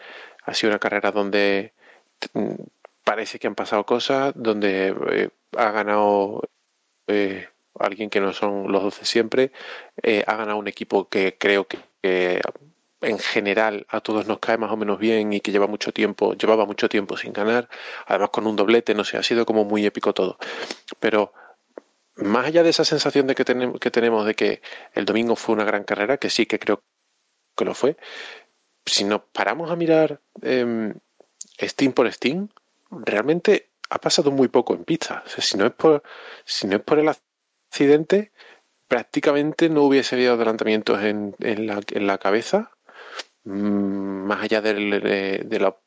ha 0.44 0.54
sido 0.54 0.70
una 0.70 0.78
carrera 0.78 1.12
donde 1.12 1.74
mm, 2.34 2.54
parece 3.04 3.38
que 3.38 3.46
han 3.46 3.54
pasado 3.54 3.84
cosas, 3.86 4.32
donde 4.36 4.94
eh, 5.12 5.30
ha 5.56 5.70
ganado 5.70 6.42
eh, 7.06 7.48
alguien 7.78 8.10
que 8.10 8.20
no 8.20 8.32
son 8.32 8.72
los 8.72 8.82
12 8.82 9.04
siempre, 9.04 9.52
ha 10.26 10.36
ganado 10.36 10.58
un 10.58 10.68
equipo 10.68 11.08
que 11.08 11.36
creo 11.38 11.66
que, 11.66 12.40
en 13.00 13.18
general 13.18 13.86
a 13.88 14.00
todos 14.00 14.26
nos 14.26 14.38
cae 14.38 14.58
más 14.58 14.72
o 14.72 14.76
menos 14.76 14.98
bien 14.98 15.32
y 15.32 15.40
que 15.40 15.52
lleva 15.52 15.66
mucho 15.66 15.92
tiempo, 15.92 16.34
llevaba 16.34 16.66
mucho 16.66 16.88
tiempo 16.88 17.16
sin 17.16 17.32
ganar, 17.32 17.68
además 18.06 18.30
con 18.30 18.46
un 18.46 18.56
doblete, 18.56 18.94
no 18.94 19.04
sé, 19.04 19.16
ha 19.18 19.22
sido 19.22 19.46
como 19.46 19.64
muy 19.64 19.86
épico 19.86 20.12
todo. 20.14 20.38
Pero 21.00 21.32
más 22.16 22.46
allá 22.46 22.62
de 22.62 22.70
esa 22.70 22.84
sensación 22.84 23.26
de 23.26 23.34
que, 23.34 23.44
tenemos, 23.44 23.78
que 23.78 23.90
tenemos 23.90 24.26
de 24.26 24.34
que 24.34 24.62
el 24.94 25.04
domingo 25.04 25.36
fue 25.36 25.54
una 25.54 25.64
gran 25.64 25.84
carrera, 25.84 26.18
que 26.18 26.30
sí 26.30 26.46
que 26.46 26.58
creo 26.58 26.82
que 27.56 27.64
lo 27.64 27.74
fue, 27.74 27.96
si 28.84 29.04
nos 29.04 29.22
paramos 29.32 29.70
a 29.70 29.76
mirar 29.76 30.20
eh, 30.42 30.94
Steam 31.60 31.92
por 31.92 32.10
Steam, 32.12 32.48
realmente 32.90 33.70
ha 33.90 34.00
pasado 34.00 34.30
muy 34.30 34.48
poco 34.48 34.74
en 34.74 34.84
pista. 34.84 35.22
Si 35.26 35.56
no 35.56 35.66
es 35.66 35.72
por, 35.72 36.02
si 36.44 36.66
no 36.66 36.76
es 36.76 36.82
por 36.82 36.98
el 36.98 37.08
accidente, 37.08 38.32
prácticamente 38.86 39.68
no 39.68 39.82
hubiese 39.82 40.14
habido 40.14 40.34
adelantamientos 40.34 41.02
en, 41.02 41.36
en, 41.40 41.66
la, 41.66 41.80
en 41.92 42.06
la 42.06 42.18
cabeza, 42.18 42.72
más 43.44 44.42
allá 44.42 44.60
de, 44.60 45.44
de, 45.44 45.58
lo 45.58 45.80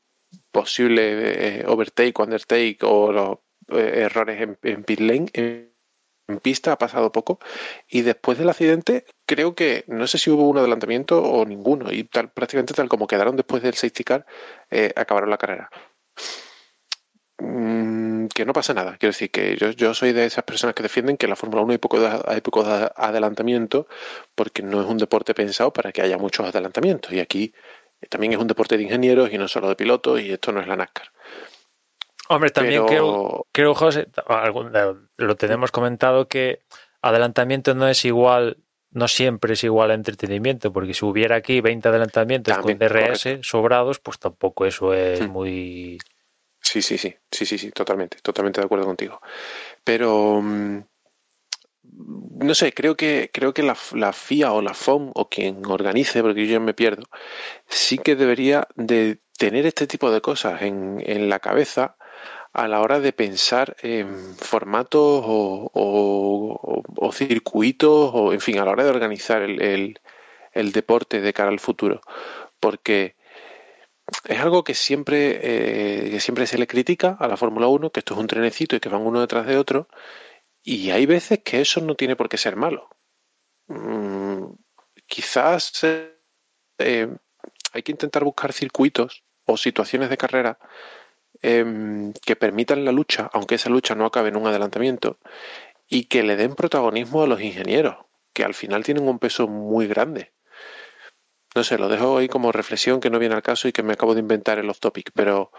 posible 0.52 1.60
eh, 1.60 1.64
overtake, 1.68 2.20
undertake 2.20 2.80
o 2.84 3.12
los 3.12 3.38
eh, 3.70 4.04
errores 4.06 4.42
en, 4.42 4.58
en 4.64 4.84
pit 4.84 5.00
lane 5.00 5.72
en 6.32 6.40
pista 6.40 6.72
ha 6.72 6.78
pasado 6.78 7.12
poco. 7.12 7.40
Y 7.88 8.02
después 8.02 8.38
del 8.38 8.50
accidente 8.50 9.06
creo 9.26 9.56
que 9.56 9.84
no 9.88 10.08
sé 10.08 10.18
si 10.18 10.30
hubo 10.30 10.48
un 10.48 10.58
adelantamiento 10.58 11.22
o 11.22 11.46
ninguno 11.46 11.92
y 11.92 12.04
tal 12.06 12.32
prácticamente 12.32 12.74
tal 12.74 12.90
como 12.90 13.08
quedaron 13.08 13.36
después 13.36 13.62
del 13.64 13.76
safety 13.76 14.04
car 14.04 14.26
eh, 14.70 14.94
acabaron 14.96 15.30
la 15.30 15.38
carrera. 15.38 15.70
Mm, 17.40 18.11
que 18.28 18.46
no 18.46 18.54
pasa 18.54 18.74
nada. 18.74 18.98
Quiero 18.98 19.12
decir 19.12 19.32
que 19.32 19.56
yo, 19.58 19.72
yo 19.72 19.94
soy 19.94 20.14
de 20.14 20.26
esas 20.26 20.44
personas 20.44 20.76
que 20.76 20.84
defienden 20.84 21.18
que 21.18 21.26
en 21.26 21.32
la 21.32 21.36
Fórmula 21.36 21.62
1 21.64 21.72
hay 21.74 21.78
poco, 21.78 22.00
de, 22.00 22.22
hay 22.26 22.42
poco 22.42 22.64
de 22.64 22.90
adelantamiento 22.96 23.88
porque 24.36 24.64
no 24.64 24.82
es 24.82 24.88
un 24.88 24.98
deporte 24.98 25.34
pensado 25.34 25.72
para 25.72 25.92
que 25.92 26.02
haya 26.02 26.18
muchos 26.18 26.48
adelantamientos. 26.48 27.12
Y 27.14 27.20
aquí 27.20 27.54
también 28.10 28.34
es 28.34 28.40
un 28.40 28.48
deporte 28.48 28.78
de 28.78 28.84
ingenieros 28.84 29.32
y 29.32 29.38
no 29.38 29.48
solo 29.48 29.70
de 29.70 29.76
pilotos 29.76 30.22
y 30.22 30.32
esto 30.32 30.52
no 30.52 30.62
es 30.62 30.68
la 30.68 30.76
NASCAR. 30.76 31.12
Hombre, 32.30 32.50
también 32.50 32.86
creo, 32.86 33.46
creo, 33.52 33.76
José, 33.76 34.08
lo 35.18 35.36
tenemos 35.36 35.72
comentado 35.72 36.28
que 36.30 36.62
adelantamiento 37.02 37.76
no 37.76 37.90
es 37.90 38.06
igual, 38.06 38.58
no 38.92 39.10
siempre 39.10 39.54
es 39.54 39.64
igual 39.66 39.92
a 39.92 39.96
entretenimiento, 39.96 40.72
porque 40.72 40.94
si 40.94 41.04
hubiera 41.04 41.36
aquí 41.36 41.60
20 41.60 41.90
adelantamientos 41.90 42.58
con 42.60 42.78
DRS 42.78 43.40
sobrados, 43.42 44.00
pues 44.00 44.18
tampoco 44.18 44.66
eso 44.66 44.94
es 44.94 45.22
hmm. 45.22 45.30
muy... 45.30 45.98
Sí, 46.62 46.82
sí, 46.82 46.98
sí, 46.98 47.16
sí, 47.32 47.46
sí, 47.46 47.58
sí, 47.58 47.72
totalmente, 47.72 48.18
totalmente 48.22 48.62
de 48.62 48.66
acuerdo 48.66 48.86
contigo. 48.86 49.22
Pero 49.84 50.42
mm, 50.42 50.80
no 51.84 52.56
sé, 52.56 52.74
creo 52.74 52.96
que, 52.96 53.30
creo 53.34 53.54
que 53.54 53.64
la, 53.64 53.76
FIA 53.76 54.54
o 54.54 54.62
la 54.62 54.74
FOM 54.74 55.12
o 55.16 55.30
quien 55.30 55.66
organice, 55.66 56.22
porque 56.22 56.46
yo 56.46 56.54
ya 56.54 56.60
me 56.60 56.74
pierdo, 56.74 57.04
sí 57.68 57.98
que 57.98 58.16
debería 58.16 58.68
de 58.76 59.20
tener 59.38 59.66
este 59.66 59.88
tipo 59.88 60.12
de 60.12 60.22
cosas 60.22 60.62
en, 60.62 61.02
en 61.06 61.30
la 61.30 61.40
cabeza 61.40 61.98
a 62.54 62.68
la 62.68 62.82
hora 62.82 63.00
de 63.00 63.14
pensar 63.14 63.76
en 63.82 64.36
formatos 64.36 65.24
o, 65.26 65.72
o, 65.74 67.12
circuitos 67.14 68.12
o, 68.14 68.34
en 68.34 68.42
fin, 68.42 68.60
a 68.60 68.66
la 68.66 68.72
hora 68.72 68.84
de 68.84 68.90
organizar 68.90 69.42
el, 69.42 70.00
el, 70.54 70.72
deporte 70.72 71.22
de 71.22 71.34
cara 71.34 71.50
al 71.50 71.60
futuro. 71.60 72.02
Porque 72.60 73.16
es 74.26 74.40
algo 74.40 74.64
que 74.64 74.74
siempre, 74.76 75.40
eh, 75.42 76.10
que 76.12 76.20
siempre 76.20 76.48
se 76.48 76.58
le 76.58 76.68
critica 76.68 77.18
a 77.20 77.28
la 77.28 77.38
Fórmula 77.38 77.68
1, 77.68 77.92
que 77.92 78.02
esto 78.02 78.14
es 78.14 78.20
un 78.20 78.28
trenecito 78.28 78.76
y 78.76 78.80
que 78.80 78.90
van 78.90 79.02
uno 79.02 79.22
detrás 79.22 79.46
de 79.48 79.58
otro, 79.58 79.88
y 80.64 80.92
hay 80.92 81.06
veces 81.06 81.40
que 81.44 81.62
eso 81.62 81.82
no 81.82 81.96
tiene 81.96 82.16
por 82.16 82.30
qué 82.30 82.38
ser 82.38 82.56
malo. 82.56 82.90
Mm, 83.68 84.46
quizás 85.08 85.84
eh, 85.84 87.08
hay 87.74 87.84
que 87.84 87.92
intentar 87.92 88.24
buscar 88.24 88.54
circuitos 88.54 89.24
o 89.46 89.58
situaciones 89.58 90.10
de 90.10 90.18
carrera 90.18 90.60
Em, 91.44 92.14
que 92.14 92.36
permitan 92.36 92.86
la 92.86 92.92
lucha, 92.92 93.30
aunque 93.34 93.56
esa 93.56 93.70
lucha 93.70 93.96
no 93.96 94.06
acabe 94.06 94.30
en 94.30 94.36
un 94.36 94.46
adelantamiento, 94.48 95.18
y 95.90 96.06
que 96.06 96.24
le 96.24 96.36
den 96.36 96.56
protagonismo 96.56 97.24
a 97.24 97.28
los 97.28 97.42
ingenieros, 97.42 97.98
que 98.34 98.44
al 98.44 98.54
final 98.54 98.84
tienen 98.84 99.08
un 99.08 99.20
peso 99.20 99.48
muy 99.48 99.88
grande. 99.88 100.34
No 101.56 101.64
sé, 101.64 101.78
lo 101.78 101.90
dejo 101.90 102.18
ahí 102.18 102.28
como 102.28 102.52
reflexión 102.52 103.00
que 103.02 103.10
no 103.10 103.20
viene 103.20 103.36
al 103.36 103.42
caso 103.42 103.68
y 103.68 103.74
que 103.74 103.84
me 103.84 103.94
acabo 103.94 104.14
de 104.14 104.22
inventar 104.22 104.58
el 104.60 104.70
off 104.70 104.80
topic, 104.80 105.12
pero 105.14 105.52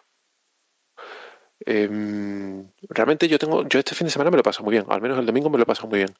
em, 1.66 2.70
realmente 2.88 3.28
yo 3.28 3.38
tengo, 3.38 3.68
yo 3.68 3.78
este 3.78 3.94
fin 3.94 4.06
de 4.06 4.10
semana 4.10 4.30
me 4.30 4.36
lo 4.38 4.42
paso 4.42 4.62
muy 4.62 4.72
bien, 4.72 4.86
al 4.88 5.02
menos 5.02 5.18
el 5.18 5.26
domingo 5.26 5.50
me 5.50 5.58
lo 5.58 5.66
paso 5.66 5.86
muy 5.86 5.98
bien. 5.98 6.14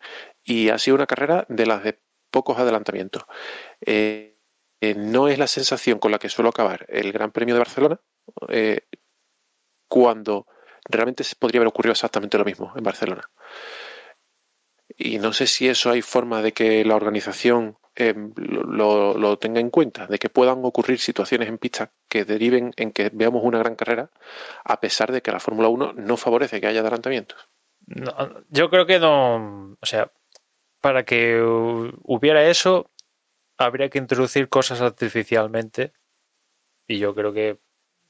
Y 0.45 0.69
ha 0.69 0.79
sido 0.79 0.95
una 0.97 1.07
carrera 1.07 1.47
de 1.49 1.67
las 1.67 1.83
de 1.85 1.99
pocos 2.31 2.59
adelantamientos. 2.59 3.25
Eh, 3.81 4.39
eh, 4.83 4.95
no 4.97 5.29
es 5.29 5.39
la 5.39 5.47
sensación 5.47 5.99
con 6.01 6.11
la 6.11 6.19
que 6.19 6.29
suelo 6.29 6.51
acabar 6.51 6.87
el 6.89 7.13
Gran 7.13 7.31
Premio 7.31 7.55
de 7.55 7.61
Barcelona, 7.61 8.01
eh, 8.49 8.81
cuando 9.89 10.47
realmente 10.89 11.23
se 11.23 11.37
podría 11.37 11.61
haber 11.61 11.69
ocurrido 11.69 11.93
exactamente 11.93 12.37
lo 12.39 12.45
mismo 12.45 12.73
en 12.77 12.83
Barcelona. 12.83 13.31
Y 14.97 15.19
no 15.19 15.33
sé 15.33 15.47
si 15.47 15.69
eso 15.69 15.91
hay 15.91 16.03
forma 16.03 16.43
de 16.43 16.53
que 16.53 16.85
la 16.85 16.97
organización 16.97 17.77
em, 17.95 18.33
lo, 18.37 19.39
tenga 19.39 19.61
en 19.61 19.71
cuenta, 19.71 20.07
de 20.07 20.19
que 20.19 20.29
puedan 20.29 20.65
ocurrir 20.65 20.99
situaciones 20.99 21.49
en 21.49 21.59
pista 21.59 21.93
que 22.09 22.25
deriven 22.25 22.73
en 22.77 22.93
que 22.93 23.11
veamos 23.13 23.43
una 23.45 23.59
gran 23.59 23.75
carrera, 23.75 24.11
a 24.65 24.81
pesar 24.81 25.13
de 25.13 25.23
que 25.23 25.33
la 25.33 25.41
Fórmula 25.41 25.69
1 25.69 25.95
no 25.95 26.17
favorece 26.17 26.61
que 26.61 26.67
haya 26.67 26.81
adelantamientos. 26.81 27.49
yo 28.49 28.71
creo 28.71 28.87
que 28.87 28.99
no, 28.99 29.77
o 29.81 29.87
sea, 29.87 30.11
para 30.81 31.05
que 31.05 31.41
hubiera 31.43 32.49
eso, 32.49 32.91
habría 33.57 33.89
que 33.89 33.99
introducir 33.99 34.49
cosas 34.49 34.81
artificialmente. 34.81 35.93
Y 36.87 36.99
yo 36.99 37.15
creo 37.15 37.33
que, 37.33 37.59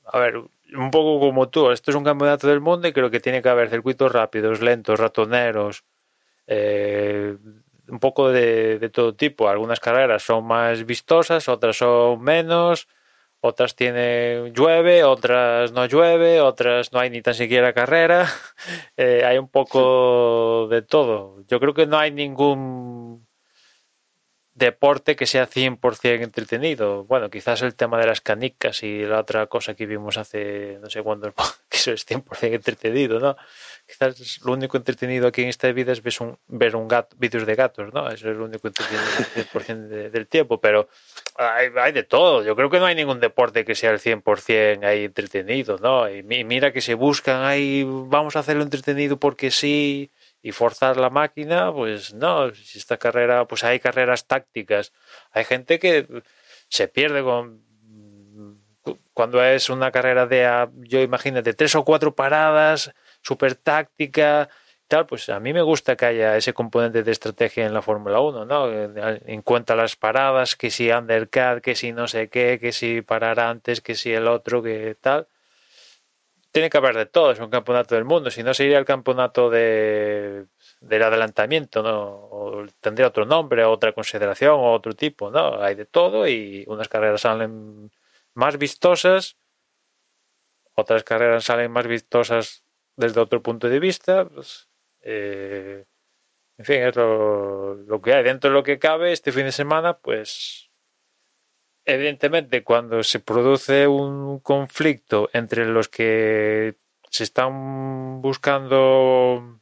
a 0.05 0.19
ver, 0.19 0.37
un 0.37 0.91
poco 0.91 1.21
como 1.21 1.49
tú, 1.49 1.71
esto 1.71 1.91
es 1.91 1.97
un 1.97 2.05
campeonato 2.05 2.49
del 2.49 2.61
mundo 2.61 2.89
y 2.89 2.93
creo 2.93 3.11
que 3.11 3.21
tiene 3.21 3.43
que 3.43 3.49
haber 3.49 3.69
circuitos 3.71 4.11
rápidos, 4.11 4.61
lentos, 4.61 4.99
ratoneros, 4.99 5.85
eh, 6.47 7.37
un 7.89 7.99
poco 7.99 8.31
de, 8.31 8.91
todo 8.93 9.15
tipo. 9.15 9.49
Algunas 9.49 9.81
carreras 9.81 10.23
son 10.23 10.45
más 10.47 10.85
vistosas, 10.87 11.49
otras 11.49 11.77
son 11.77 12.23
menos, 12.23 12.89
otras 13.41 13.75
tienen 13.77 14.53
llueve, 14.55 15.05
otras 15.05 15.73
no 15.73 15.87
llueve, 15.87 16.41
otras 16.41 16.93
no 16.93 17.01
hay 17.01 17.11
ni 17.11 17.23
tan 17.23 17.35
siquiera 17.35 17.73
carrera. 17.73 18.29
Eh, 18.97 19.25
hay 19.25 19.39
un 19.39 19.49
poco 19.49 20.69
de 20.71 20.83
todo. 20.83 21.43
Yo 21.49 21.59
creo 21.59 21.75
que 21.75 21.87
no 21.87 21.99
hay 21.99 22.13
ningún 22.13 23.27
deporte 24.55 25.17
que 25.17 25.27
sea 25.27 25.49
100% 25.49 26.23
entretenido. 26.23 27.05
Bueno, 27.05 27.31
quizás 27.31 27.63
el 27.63 27.75
tema 27.75 27.99
de 27.99 28.07
las 28.07 28.21
canicas 28.21 28.83
y 28.83 29.03
la 29.03 29.21
otra 29.21 29.47
cosa 29.47 29.75
que 29.75 29.87
vimos 29.87 30.19
hace 30.19 30.79
no 30.81 30.91
sé 30.91 31.03
cuándo, 31.03 31.33
eso 31.71 31.93
es 31.93 32.07
100% 32.07 32.55
entretenido, 32.55 33.19
¿no? 33.19 33.37
Quizás 33.93 34.41
lo 34.43 34.53
único 34.53 34.79
entretenido 34.79 35.27
aquí 35.27 35.43
en 35.43 35.51
esta 35.51 35.71
vida 35.71 35.93
es 35.93 36.03
ver 36.03 36.15
un, 36.21 36.39
ver 36.47 36.77
un 36.77 36.89
gato, 36.89 37.15
vídeos 37.19 37.45
de 37.45 37.55
gatos, 37.55 37.93
¿no? 37.93 38.09
Eso 38.09 38.31
es 38.31 38.37
lo 38.37 38.47
único 38.47 38.67
entretenido 38.67 39.05
100% 39.35 40.11
del 40.11 40.27
tiempo, 40.29 40.61
pero 40.61 40.89
hay, 41.37 41.69
hay, 41.77 41.93
de 41.93 42.03
todo. 42.03 42.43
Yo 42.43 42.57
creo 42.57 42.71
que 42.71 42.79
no 42.79 42.87
hay 42.87 42.95
ningún 42.95 43.21
deporte 43.21 43.67
que 43.67 43.75
sea 43.75 43.91
el 43.91 44.01
100% 44.01 44.85
ahí 44.85 45.05
entretenido, 45.05 45.77
¿no? 45.77 46.09
Y 46.09 46.23
mira 46.23 46.73
que 46.73 46.81
se 46.81 46.95
buscan 46.95 47.45
ahí, 47.45 47.85
vamos 47.87 48.37
a 48.37 48.39
hacerlo 48.39 48.63
entretenido 48.63 49.19
porque 49.19 49.51
sí 49.51 50.11
y 50.43 50.53
forzar 50.53 50.97
la 50.97 51.11
máquina, 51.11 51.71
pues 51.71 52.15
no, 52.15 52.53
si 52.55 52.79
esta 52.79 52.97
carrera, 52.97 53.47
pues 53.47 53.63
hay 53.63 53.79
carreras 53.79 54.27
tácticas. 54.27 54.93
Hay 55.33 55.45
gente 55.45 55.79
que 55.79 56.07
se 56.69 56.89
pierde 56.89 57.23
con 57.23 57.63
cuando 59.15 59.45
es 59.45 59.71
una 59.71 59.91
carrera 59.91 60.27
de, 60.27 60.69
yo 60.79 61.01
imagínate, 61.01 61.55
tres 61.55 61.75
o 61.75 61.85
cuatro 61.85 62.15
paradas, 62.15 62.93
súper 63.23 63.55
táctica, 63.55 64.49
tal, 64.89 65.07
pues 65.07 65.29
a 65.31 65.41
mí 65.41 65.53
me 65.53 65.63
gusta 65.63 65.97
que 65.97 66.07
haya 66.07 66.37
ese 66.37 66.53
componente 66.53 67.03
de 67.03 67.13
estrategia 67.13 67.67
en 67.67 67.75
la 67.75 67.83
Fórmula 67.83 68.21
1, 68.21 68.45
¿no? 68.45 68.71
En 68.71 69.43
cuenta 69.43 69.75
las 69.77 69.97
paradas, 69.97 70.57
que 70.57 70.71
si 70.71 70.91
undercut, 70.91 71.63
que 71.63 71.75
si 71.75 71.93
no 71.93 72.09
sé 72.09 72.29
qué, 72.29 72.59
que 72.61 72.73
si 72.73 73.03
parar 73.03 73.41
antes, 73.41 73.81
que 73.81 73.95
si 73.95 74.13
el 74.13 74.29
otro, 74.29 74.63
que 74.63 74.97
tal 75.01 75.29
tiene 76.53 76.69
que 76.71 76.77
haber 76.77 76.97
de 76.97 77.07
todo, 77.07 77.33
es 77.33 77.41
un 77.41 77.51
campeonato 77.51 77.95
del 77.95 78.05
mundo, 78.05 78.31
si 78.31 78.43
no 78.43 78.53
sería 78.55 78.79
el 78.79 78.85
campeonato 78.85 79.49
de, 79.51 80.47
del 80.81 81.03
adelantamiento, 81.03 81.83
¿no? 81.83 82.29
O 82.31 82.67
tendría 82.81 83.09
otro 83.09 83.25
nombre, 83.25 83.65
otra 83.65 83.93
consideración, 83.93 84.57
otro 84.61 84.95
tipo, 84.95 85.31
¿no? 85.31 85.63
Hay 85.63 85.75
de 85.75 85.87
todo 85.87 86.29
y 86.29 86.65
unas 86.69 86.89
carreras 86.89 87.23
salen 87.23 87.91
más 88.35 88.59
vistosas, 88.59 89.37
otras 90.75 91.05
carreras 91.05 91.45
salen 91.45 91.71
más 91.73 91.87
vistosas 91.87 92.62
desde 92.97 93.21
otro 93.21 93.43
punto 93.43 93.69
de 93.69 93.81
vista, 93.81 94.27
pues, 94.29 94.69
eh, 95.01 95.85
en 96.59 96.65
fin, 96.65 96.83
es 96.83 96.97
lo, 96.97 98.01
que 98.03 98.15
hay. 98.15 98.23
Dentro 98.23 98.51
de 98.51 98.55
lo 98.55 98.63
que 98.63 98.79
cabe, 98.79 99.13
este 99.13 99.33
fin 99.33 99.45
de 99.45 99.53
semana, 99.53 99.99
pues 99.99 100.71
evidentemente 101.85 102.63
cuando 102.63 103.03
se 103.03 103.19
produce 103.19 103.89
un 103.89 104.39
conflicto 104.41 105.29
entre 105.33 105.67
los 105.67 105.89
que 105.89 106.77
se 107.11 107.25
están 107.25 108.23
buscando, 108.23 109.61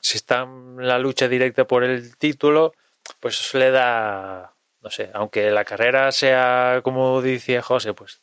si 0.00 0.16
están 0.16 0.76
en 0.80 0.88
la 0.88 0.98
lucha 0.98 1.28
directa 1.28 1.66
por 1.66 1.84
el 1.84 2.16
título, 2.16 2.72
pues 3.20 3.52
le 3.54 3.70
da, 3.70 4.54
no 4.80 4.90
sé, 4.90 5.10
aunque 5.14 5.50
la 5.50 5.64
carrera 5.64 6.10
sea 6.12 6.80
como 6.82 7.20
decía 7.20 7.62
José, 7.62 7.92
pues 7.94 8.22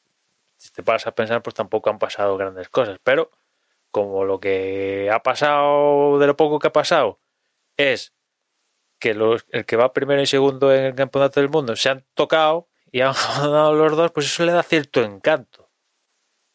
si 0.58 0.72
te 0.72 0.84
paras 0.84 1.06
a 1.08 1.14
pensar, 1.14 1.44
pues 1.44 1.54
tampoco 1.56 1.90
han 1.90 2.00
pasado 2.00 2.38
grandes 2.38 2.70
cosas, 2.70 3.00
pero 3.04 3.32
como 3.98 4.26
lo 4.26 4.40
que 4.40 5.10
ha 5.12 5.24
pasado, 5.24 6.20
de 6.20 6.28
lo 6.28 6.38
poco 6.38 6.60
que 6.60 6.68
ha 6.68 6.72
pasado, 6.72 7.20
es 7.78 8.14
que 9.00 9.16
los, 9.16 9.48
el 9.50 9.66
que 9.66 9.76
va 9.76 9.92
primero 9.92 10.22
y 10.22 10.28
segundo 10.28 10.72
en 10.72 10.86
el 10.86 10.94
campeonato 10.94 11.40
del 11.40 11.50
mundo 11.50 11.76
se 11.76 11.90
han 11.90 12.06
tocado 12.14 12.68
y 12.92 13.02
han 13.02 13.14
ganado 13.42 13.74
los 13.74 13.98
dos, 13.98 14.12
pues 14.12 14.28
eso 14.28 14.46
le 14.46 14.52
da 14.52 14.62
cierto 14.62 15.04
encanto. 15.04 15.68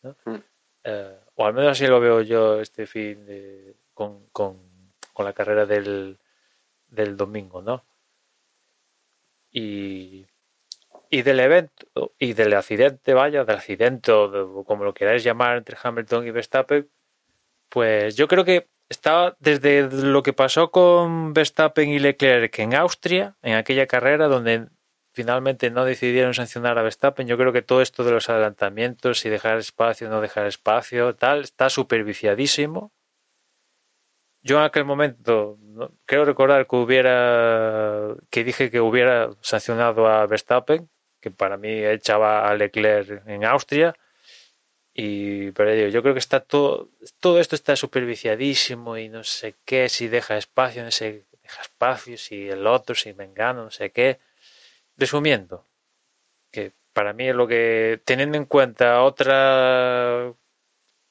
Mm. 0.02 0.36
Eh, 0.84 1.18
o 1.34 1.44
al 1.44 1.52
menos 1.54 1.72
así 1.72 1.84
lo 1.88 1.98
veo 1.98 2.20
yo 2.20 2.60
este 2.60 2.86
fin 2.86 3.26
de, 3.26 3.74
con, 3.92 4.28
con, 4.28 4.92
con, 5.12 5.24
la 5.24 5.32
carrera 5.32 5.66
del, 5.66 6.20
del 6.86 7.16
domingo, 7.16 7.60
¿no? 7.60 7.84
Y, 9.50 10.26
y 11.10 11.22
del 11.22 11.40
evento, 11.40 12.12
y 12.20 12.34
del 12.34 12.54
accidente, 12.54 13.14
vaya, 13.14 13.44
del 13.44 13.56
accidente, 13.56 14.12
o 14.12 14.62
como 14.64 14.84
lo 14.84 14.94
queráis 14.94 15.24
llamar, 15.24 15.56
entre 15.56 15.76
Hamilton 15.82 16.24
y 16.28 16.30
Verstappen, 16.30 16.88
pues 17.72 18.16
yo 18.16 18.28
creo 18.28 18.44
que 18.44 18.68
estaba 18.90 19.34
desde 19.40 19.90
lo 19.90 20.22
que 20.22 20.34
pasó 20.34 20.70
con 20.70 21.32
Verstappen 21.32 21.88
y 21.88 21.98
Leclerc 21.98 22.58
en 22.58 22.74
Austria, 22.74 23.38
en 23.40 23.54
aquella 23.54 23.86
carrera 23.86 24.28
donde 24.28 24.68
finalmente 25.14 25.70
no 25.70 25.86
decidieron 25.86 26.34
sancionar 26.34 26.76
a 26.78 26.82
Verstappen. 26.82 27.26
Yo 27.26 27.38
creo 27.38 27.50
que 27.50 27.62
todo 27.62 27.80
esto 27.80 28.04
de 28.04 28.10
los 28.10 28.28
adelantamientos, 28.28 29.20
si 29.20 29.30
dejar 29.30 29.56
espacio, 29.56 30.10
no 30.10 30.20
dejar 30.20 30.46
espacio, 30.46 31.14
tal, 31.14 31.40
está 31.40 31.70
superviciadísimo. 31.70 32.92
Yo 34.42 34.58
en 34.58 34.64
aquel 34.64 34.84
momento 34.84 35.58
creo 36.04 36.26
recordar 36.26 36.66
que 36.66 36.76
hubiera 36.76 38.14
que 38.28 38.44
dije 38.44 38.70
que 38.70 38.80
hubiera 38.80 39.30
sancionado 39.40 40.08
a 40.08 40.26
Verstappen, 40.26 40.90
que 41.22 41.30
para 41.30 41.56
mí 41.56 41.70
echaba 41.70 42.46
a 42.46 42.54
Leclerc 42.54 43.26
en 43.26 43.46
Austria. 43.46 43.94
Y 44.94 45.52
pero 45.52 45.88
yo 45.88 46.02
creo 46.02 46.14
que 46.14 46.20
está 46.20 46.40
todo 46.40 46.90
todo 47.20 47.40
esto 47.40 47.56
está 47.56 47.76
superviciadísimo 47.76 48.98
y 48.98 49.08
no 49.08 49.24
sé 49.24 49.54
qué, 49.64 49.88
si 49.88 50.08
deja 50.08 50.36
espacio, 50.36 50.84
no 50.84 50.90
sé, 50.90 51.24
deja 51.42 51.62
espacio, 51.62 52.18
si 52.18 52.48
el 52.48 52.66
otro, 52.66 52.94
si 52.94 53.14
me 53.14 53.24
engano, 53.24 53.64
no 53.64 53.70
sé 53.70 53.90
qué 53.90 54.20
Resumiendo, 54.96 55.66
que 56.50 56.72
para 56.92 57.12
mí 57.12 57.28
es 57.28 57.34
lo 57.34 57.48
que, 57.48 58.00
teniendo 58.04 58.36
en 58.36 58.44
cuenta 58.44 59.02
otra, 59.02 60.32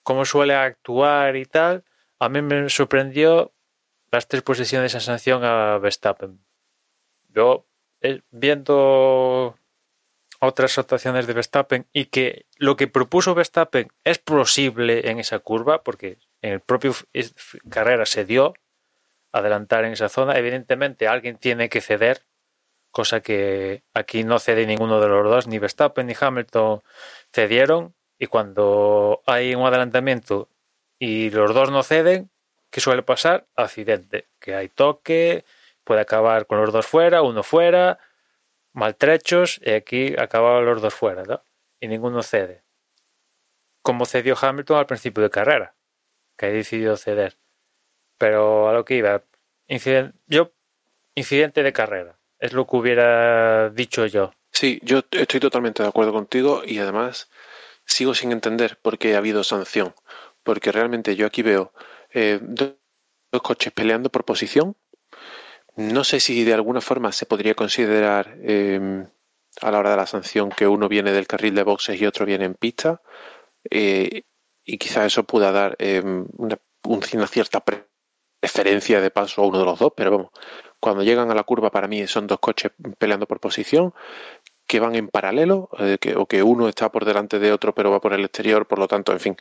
cómo 0.03 0.25
suele 0.25 0.53
actuar 0.53 1.35
y 1.35 1.45
tal, 1.45 1.83
a 2.19 2.29
mí 2.29 2.41
me 2.41 2.69
sorprendió 2.69 3.51
las 4.11 4.27
tres 4.27 4.43
posiciones 4.43 4.93
en 4.93 5.01
sanción 5.01 5.43
a 5.43 5.77
Verstappen. 5.79 6.39
Yo, 7.29 7.65
eh, 8.01 8.21
viendo 8.29 9.57
otras 10.41 10.77
actuaciones 10.77 11.27
de 11.27 11.33
Verstappen 11.33 11.85
y 11.93 12.05
que 12.05 12.45
lo 12.57 12.75
que 12.75 12.87
propuso 12.87 13.35
Verstappen 13.35 13.89
es 14.03 14.17
posible 14.17 15.09
en 15.09 15.19
esa 15.19 15.39
curva, 15.39 15.83
porque 15.83 16.17
en 16.41 16.53
el 16.53 16.59
propio 16.59 16.93
carrera 17.69 18.05
se 18.07 18.25
dio 18.25 18.55
adelantar 19.31 19.85
en 19.85 19.93
esa 19.93 20.09
zona, 20.09 20.37
evidentemente 20.37 21.07
alguien 21.07 21.37
tiene 21.37 21.69
que 21.69 21.79
ceder, 21.79 22.23
cosa 22.89 23.21
que 23.21 23.83
aquí 23.93 24.23
no 24.23 24.39
cede 24.39 24.65
ninguno 24.65 24.99
de 24.99 25.07
los 25.07 25.23
dos, 25.23 25.47
ni 25.47 25.59
Verstappen 25.59 26.07
ni 26.07 26.15
Hamilton 26.19 26.81
cedieron, 27.31 27.93
y 28.17 28.25
cuando 28.25 29.21
hay 29.27 29.55
un 29.55 29.65
adelantamiento 29.65 30.49
y 30.99 31.29
los 31.29 31.53
dos 31.53 31.69
no 31.71 31.83
ceden, 31.83 32.31
¿qué 32.71 32.81
suele 32.81 33.03
pasar? 33.03 33.45
Accidente, 33.55 34.27
que 34.39 34.55
hay 34.55 34.69
toque, 34.69 35.45
puede 35.83 36.01
acabar 36.01 36.47
con 36.47 36.59
los 36.59 36.73
dos 36.73 36.87
fuera, 36.87 37.21
uno 37.21 37.43
fuera, 37.43 37.99
maltrechos, 38.73 39.59
y 39.63 39.71
aquí 39.71 40.15
acababan 40.17 40.65
los 40.65 40.81
dos 40.81 40.93
fuera, 40.93 41.23
¿no? 41.23 41.43
Y 41.79 41.87
ninguno 41.87 42.23
cede. 42.23 42.63
Como 43.81 44.05
cedió 44.05 44.35
Hamilton 44.39 44.77
al 44.77 44.85
principio 44.85 45.23
de 45.23 45.29
carrera, 45.29 45.75
que 46.37 46.47
ha 46.47 46.49
decidido 46.49 46.97
ceder. 46.97 47.37
Pero 48.17 48.69
a 48.69 48.73
lo 48.73 48.85
que 48.85 48.95
iba, 48.95 49.23
incidente, 49.67 50.17
yo, 50.27 50.53
incidente 51.15 51.63
de 51.63 51.73
carrera, 51.73 52.19
es 52.39 52.53
lo 52.53 52.67
que 52.67 52.75
hubiera 52.75 53.69
dicho 53.69 54.05
yo. 54.05 54.33
Sí, 54.51 54.79
yo 54.83 55.01
estoy 55.11 55.39
totalmente 55.39 55.81
de 55.81 55.89
acuerdo 55.89 56.11
contigo 56.11 56.61
y 56.65 56.79
además 56.79 57.29
sigo 57.85 58.13
sin 58.13 58.31
entender 58.31 58.77
por 58.81 58.97
qué 58.97 59.15
ha 59.15 59.19
habido 59.19 59.43
sanción. 59.43 59.93
Porque 60.43 60.71
realmente 60.71 61.15
yo 61.15 61.27
aquí 61.27 61.41
veo 61.43 61.73
eh, 62.09 62.39
dos 62.41 62.73
coches 63.41 63.71
peleando 63.71 64.09
por 64.09 64.25
posición 64.25 64.75
no 65.75 66.03
sé 66.03 66.19
si 66.19 66.43
de 66.43 66.53
alguna 66.53 66.81
forma 66.81 67.11
se 67.11 67.25
podría 67.25 67.55
considerar 67.55 68.37
em, 68.41 69.07
a 69.61 69.71
la 69.71 69.79
hora 69.79 69.91
de 69.91 69.97
la 69.97 70.07
sanción 70.07 70.49
que 70.49 70.67
uno 70.67 70.87
viene 70.87 71.11
del 71.11 71.27
carril 71.27 71.55
de 71.55 71.63
boxes 71.63 71.99
y 71.99 72.05
otro 72.05 72.25
viene 72.25 72.45
en 72.45 72.55
pista. 72.55 73.01
Eh, 73.69 74.23
y 74.63 74.77
quizá 74.77 75.05
eso 75.05 75.23
pueda 75.23 75.51
dar 75.51 75.75
em, 75.79 76.27
una, 76.37 77.27
cierta 77.27 77.63
preferencia 77.63 79.01
de 79.01 79.11
paso 79.11 79.41
a 79.41 79.47
uno 79.47 79.59
de 79.59 79.65
los 79.65 79.79
dos, 79.79 79.93
pero 79.95 80.11
vamos, 80.11 80.31
cuando 80.79 81.03
llegan 81.03 81.31
a 81.31 81.35
la 81.35 81.43
curva 81.43 81.71
para 81.71 81.87
mí 81.87 82.07
son 82.07 82.27
dos 82.27 82.39
coches 82.39 82.71
peleando 82.97 83.27
por 83.27 83.39
posición 83.39 83.93
que 84.67 84.79
van 84.79 84.95
en 84.95 85.09
paralelo 85.09 85.69
eh, 85.79 85.97
o 86.15 86.25
que 86.27 86.43
uno 86.43 86.69
está 86.69 86.91
por 86.91 87.05
delante 87.05 87.39
de 87.39 87.51
otro 87.51 87.75
pero 87.75 87.91
va 87.91 88.01
por 88.01 88.13
el 88.13 88.23
exterior, 88.23 88.67
por 88.67 88.79
lo 88.79 88.87
tanto, 88.87 89.11
en 89.11 89.19
fin, 89.19 89.37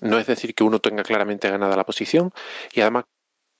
no 0.00 0.18
es 0.18 0.26
decir 0.26 0.54
que 0.54 0.64
uno 0.64 0.80
tenga 0.80 1.02
claramente 1.02 1.48
ganada 1.48 1.76
la 1.76 1.84
posición 1.84 2.32
y 2.72 2.80
además 2.82 3.04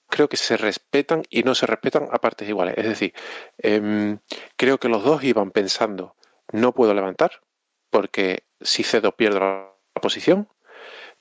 creo 0.09 0.29
que 0.29 0.37
se 0.37 0.57
respetan 0.57 1.23
y 1.31 1.43
no 1.43 1.55
se 1.55 1.67
respetan 1.67 2.09
a 2.13 2.19
partes 2.19 2.49
iguales. 2.49 2.75
Es 2.79 2.87
decir, 2.87 3.15
em, 3.59 4.19
creo 4.57 4.79
que 4.79 4.89
los 4.89 5.05
dos 5.05 5.23
iban 5.25 5.51
pensando, 5.51 6.17
no 6.53 6.73
puedo 6.73 6.95
levantar, 6.95 7.43
porque 7.91 8.45
si 8.61 8.83
cedo 8.83 9.13
pierdo 9.13 9.41
la 9.41 9.73
posición, 10.01 10.49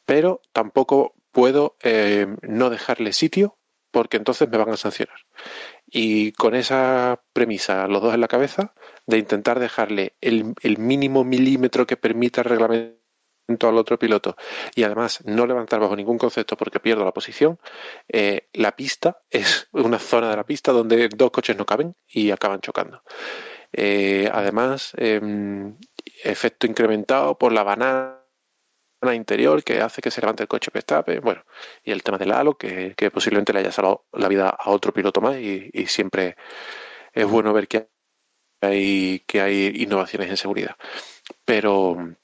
pero 0.06 0.42
tampoco 0.54 1.16
puedo 1.32 1.78
em, 1.82 2.38
no 2.42 2.70
dejarle 2.70 3.14
sitio, 3.14 3.58
porque 3.92 4.18
entonces 4.18 4.50
me 4.50 4.58
van 4.58 4.70
a 4.70 4.78
sancionar. 4.78 5.18
Y 5.88 6.34
con 6.34 6.56
esa 6.56 7.24
premisa, 7.34 7.88
los 7.88 8.02
dos 8.02 8.14
en 8.14 8.22
la 8.22 8.28
cabeza, 8.28 8.74
de 9.08 9.18
intentar 9.18 9.60
dejarle 9.60 10.16
el, 10.22 10.54
el 10.62 10.78
mínimo 10.78 11.24
milímetro 11.24 11.88
que 11.88 11.98
permita 11.98 12.42
el 12.42 12.50
reglamento 12.50 13.05
al 13.48 13.78
otro 13.78 14.00
piloto 14.00 14.36
y 14.76 14.84
además 14.84 15.24
no 15.26 15.46
levantar 15.46 15.80
bajo 15.80 15.96
ningún 15.96 16.18
concepto 16.18 16.58
porque 16.58 16.80
pierdo 16.80 17.06
la 17.06 17.14
posición, 17.14 17.60
eh, 18.08 18.48
la 18.54 18.76
pista 18.76 19.22
es 19.30 19.68
una 19.72 20.00
zona 20.00 20.30
de 20.30 20.38
la 20.38 20.46
pista 20.46 20.72
donde 20.72 21.10
dos 21.10 21.32
coches 21.32 21.58
no 21.58 21.66
caben 21.66 21.96
y 22.08 22.32
acaban 22.32 22.62
chocando. 22.62 23.04
Eh, 23.74 24.30
además, 24.32 24.94
em, 24.98 25.78
efecto 26.24 26.66
incrementado 26.68 27.38
por 27.38 27.52
la 27.52 27.64
banana 27.64 28.22
interior 29.14 29.64
que 29.64 29.82
hace 29.82 30.02
que 30.02 30.12
se 30.12 30.22
levante 30.22 30.44
el 30.44 30.48
coche 30.50 30.72
Verstappen, 30.74 31.22
bueno, 31.22 31.44
y 31.84 31.92
el 31.92 32.04
tema 32.04 32.18
del 32.18 32.32
halo 32.32 32.58
que, 32.58 32.96
posiblemente 33.14 33.54
le 33.54 33.60
haya 33.60 33.72
salvado 33.72 34.06
la 34.14 34.28
vida 34.30 34.50
a 34.50 34.72
otro 34.72 34.94
piloto 34.94 35.22
más 35.22 35.38
y, 35.38 35.70
y 35.74 35.88
siempre 35.88 36.36
es 37.14 37.26
bueno 37.26 37.54
ver 37.54 37.68
que 37.68 37.90
hay, 38.62 39.24
que 39.28 39.42
hay 39.42 39.74
innovaciones 39.76 40.30
en 40.30 40.38
seguridad. 40.38 40.76
Pero, 41.46 42.16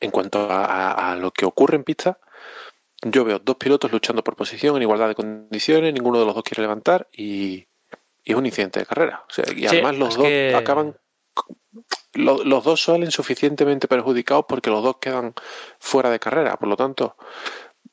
en 0.00 0.10
cuanto 0.10 0.48
a, 0.50 1.14
lo 1.16 1.30
que 1.30 1.44
ocurre 1.44 1.76
en 1.76 1.84
pista, 1.84 2.18
yo 3.02 3.24
veo 3.24 3.38
dos 3.38 3.56
pilotos 3.56 3.92
luchando 3.92 4.24
por 4.24 4.36
posición 4.36 4.76
en 4.76 4.82
igualdad 4.82 5.08
de 5.08 5.14
condiciones, 5.14 5.92
ninguno 5.92 6.18
de 6.18 6.26
los 6.26 6.34
dos 6.34 6.44
quiere 6.44 6.62
levantar 6.62 7.08
y, 7.12 7.66
es 8.24 8.34
un 8.36 8.46
incidente 8.46 8.80
de 8.80 8.86
carrera. 8.86 9.24
y 9.56 9.66
además 9.66 9.96
los 9.96 10.16
dos 10.16 10.28
acaban. 10.54 10.96
los 12.14 12.64
dos 12.64 12.82
salen 12.82 13.10
suficientemente 13.10 13.88
perjudicados 13.88 14.44
porque 14.48 14.70
los 14.70 14.82
dos 14.82 14.96
quedan 15.00 15.34
fuera 15.78 16.10
de 16.10 16.18
carrera. 16.18 16.56
Por 16.56 16.68
lo 16.68 16.76
tanto, 16.76 17.16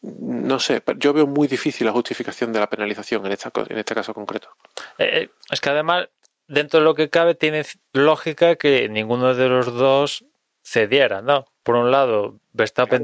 no 0.02 0.60
sé, 0.60 0.84
yo 0.98 1.14
veo 1.14 1.28
muy 1.28 1.48
difícil 1.48 1.88
la 1.88 1.94
justificación 1.94 2.54
de 2.54 2.60
la 2.60 2.70
penalización 2.70 3.26
en, 3.26 3.32
esta, 3.32 3.52
en 3.68 3.78
este 3.78 3.96
caso 3.96 4.14
concreto. 4.14 4.50
Eh, 4.98 5.10
eh, 5.24 5.30
es 5.50 5.62
que 5.62 5.70
además, 5.70 6.10
dentro 6.48 6.80
de 6.80 6.86
lo 6.86 6.94
que 6.94 7.10
cabe, 7.10 7.36
tiene 7.36 7.64
lógica 7.94 8.56
que 8.56 8.90
ninguno 8.90 9.34
de 9.34 9.50
los 9.50 9.74
dos 9.74 10.26
cediera, 10.64 11.22
¿no? 11.22 11.46
Por 11.68 11.76
un 11.76 11.92
lado, 11.92 12.40
Verstappen 12.54 13.04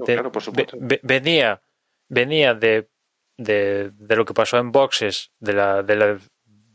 venía, 1.02 1.62
venía 2.08 2.54
de, 2.54 2.88
de, 3.36 3.92
lo 4.16 4.24
que 4.24 4.34
pasó 4.34 4.58
en 4.58 4.72
boxes, 4.72 5.32
de 5.42 5.52
la, 5.52 5.84
del 5.84 6.22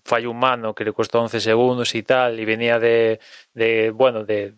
fallo 0.05 0.31
humano 0.31 0.75
que 0.75 0.85
le 0.85 0.93
costó 0.93 1.23
11 1.23 1.41
segundos 1.41 1.95
y 1.95 2.03
tal, 2.03 2.41
y 2.41 2.45
venía 2.45 2.79
de, 2.79 3.21
de 3.55 3.91
bueno, 3.91 4.25
de, 4.25 4.53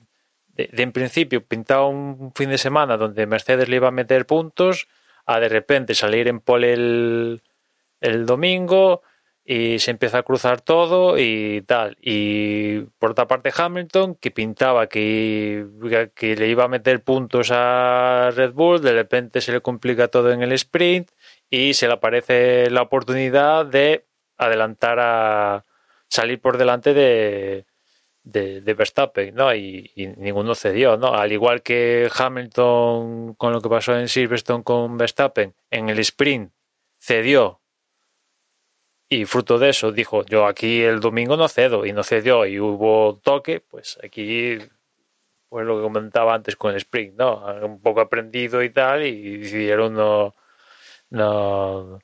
de, 0.49 0.71
en 0.73 0.91
principio 0.91 1.47
pintaba 1.47 1.87
un 1.87 2.33
fin 2.35 2.51
de 2.51 2.59
semana 2.59 2.97
donde 2.97 3.29
Mercedes 3.29 3.69
le 3.69 3.77
iba 3.77 3.87
a 3.87 3.93
meter 3.93 4.27
puntos, 4.27 4.89
a 5.25 5.39
de 5.39 5.49
repente 5.49 5.95
salir 5.95 6.27
en 6.27 6.41
pole 6.41 6.73
el, 6.73 7.43
el 8.01 8.27
domingo, 8.27 9.03
y 9.53 9.81
se 9.81 9.91
empieza 9.91 10.19
a 10.19 10.23
cruzar 10.23 10.61
todo 10.61 11.19
y 11.19 11.63
tal. 11.67 11.97
Y 12.01 12.83
por 13.01 13.11
otra 13.11 13.27
parte 13.27 13.51
Hamilton, 13.53 14.15
que 14.15 14.31
pintaba 14.31 14.87
que, 14.87 15.67
que 16.15 16.37
le 16.37 16.47
iba 16.47 16.63
a 16.63 16.69
meter 16.69 17.03
puntos 17.03 17.51
a 17.51 18.31
Red 18.33 18.53
Bull, 18.53 18.81
de 18.81 18.93
repente 18.93 19.41
se 19.41 19.51
le 19.51 19.61
complica 19.61 20.07
todo 20.07 20.31
en 20.31 20.43
el 20.43 20.53
sprint 20.53 21.11
y 21.51 21.75
se 21.75 21.89
le 21.89 21.95
aparece 21.95 22.71
la 22.71 22.83
oportunidad 22.83 23.67
de 23.67 24.05
adelantar 24.39 25.01
a 25.01 25.65
salir 26.07 26.41
por 26.41 26.57
delante 26.57 26.95
de, 26.95 27.67
de, 28.23 28.75
Verstappen, 28.75 29.35
¿no? 29.35 29.53
Y, 29.53 29.91
y, 29.97 30.07
ninguno 30.07 30.55
cedió, 30.55 30.97
¿no? 30.97 31.15
Al 31.15 31.33
igual 31.33 31.63
que 31.63 32.09
Hamilton 32.17 33.35
con 33.35 33.53
lo 33.53 33.61
que 33.61 33.69
pasó 33.69 33.99
en 33.99 34.07
Silverstone 34.07 34.63
con 34.63 34.97
Verstappen, 34.97 35.55
en 35.73 35.89
el 35.89 35.99
sprint 35.99 36.53
cedió 37.01 37.60
y 39.13 39.25
fruto 39.25 39.59
de 39.59 39.71
eso 39.71 39.91
dijo, 39.91 40.25
yo 40.25 40.47
aquí 40.47 40.83
el 40.83 41.01
domingo 41.01 41.37
no 41.37 41.49
cedo 41.49 41.85
y 41.85 41.93
no 41.93 42.05
cedió 42.05 42.47
y 42.47 42.61
hubo 42.61 43.19
toque, 43.19 43.61
pues 43.61 43.99
aquí, 44.05 44.59
pues 45.49 45.67
lo 45.67 45.77
que 45.77 45.83
comentaba 45.83 46.33
antes 46.33 46.55
con 46.55 46.71
el 46.71 46.77
Spring, 46.77 47.15
¿no? 47.17 47.45
Un 47.61 47.81
poco 47.83 48.01
aprendido 48.01 48.63
y 48.63 48.71
tal 48.71 49.05
y 49.05 49.39
decidieron 49.39 49.95
no, 49.95 50.37
no, 51.11 51.99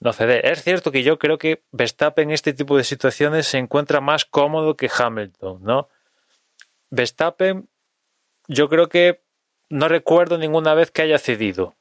no 0.00 0.12
ceder. 0.14 0.46
Es 0.46 0.62
cierto 0.64 0.90
que 0.90 1.02
yo 1.02 1.18
creo 1.18 1.36
que 1.36 1.62
Verstappen 1.72 2.30
en 2.30 2.34
este 2.34 2.54
tipo 2.54 2.78
de 2.78 2.84
situaciones 2.84 3.46
se 3.46 3.58
encuentra 3.58 4.00
más 4.00 4.24
cómodo 4.24 4.76
que 4.78 4.90
Hamilton, 4.90 5.62
¿no? 5.62 5.90
Verstappen, 6.88 7.68
yo 8.48 8.70
creo 8.70 8.88
que 8.88 9.22
no 9.68 9.88
recuerdo 9.88 10.38
ninguna 10.38 10.72
vez 10.72 10.90
que 10.90 11.02
haya 11.02 11.18
cedido 11.18 11.75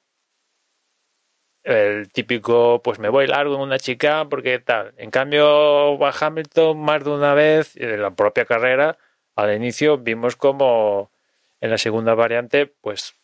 el 1.65 2.11
típico, 2.11 2.81
pues 2.83 2.99
me 2.99 3.09
voy 3.09 3.25
largo 3.25 3.55
en 3.55 3.61
una 3.61 3.79
chica 3.79 4.27
porque 4.29 4.59
tal. 4.59 4.93
En 4.97 5.09
cambio, 5.09 6.03
a 6.05 6.13
Hamilton 6.17 6.79
más 6.79 7.03
de 7.03 7.09
una 7.09 7.33
vez, 7.33 7.75
en 7.75 8.01
la 8.01 8.11
propia 8.11 8.45
carrera, 8.45 8.97
al 9.35 9.53
inicio 9.53 9.97
vimos 9.97 10.35
como 10.35 11.11
en 11.59 11.71
la 11.71 11.79
segunda 11.79 12.13
variante, 12.13 12.67
pues 12.67 13.15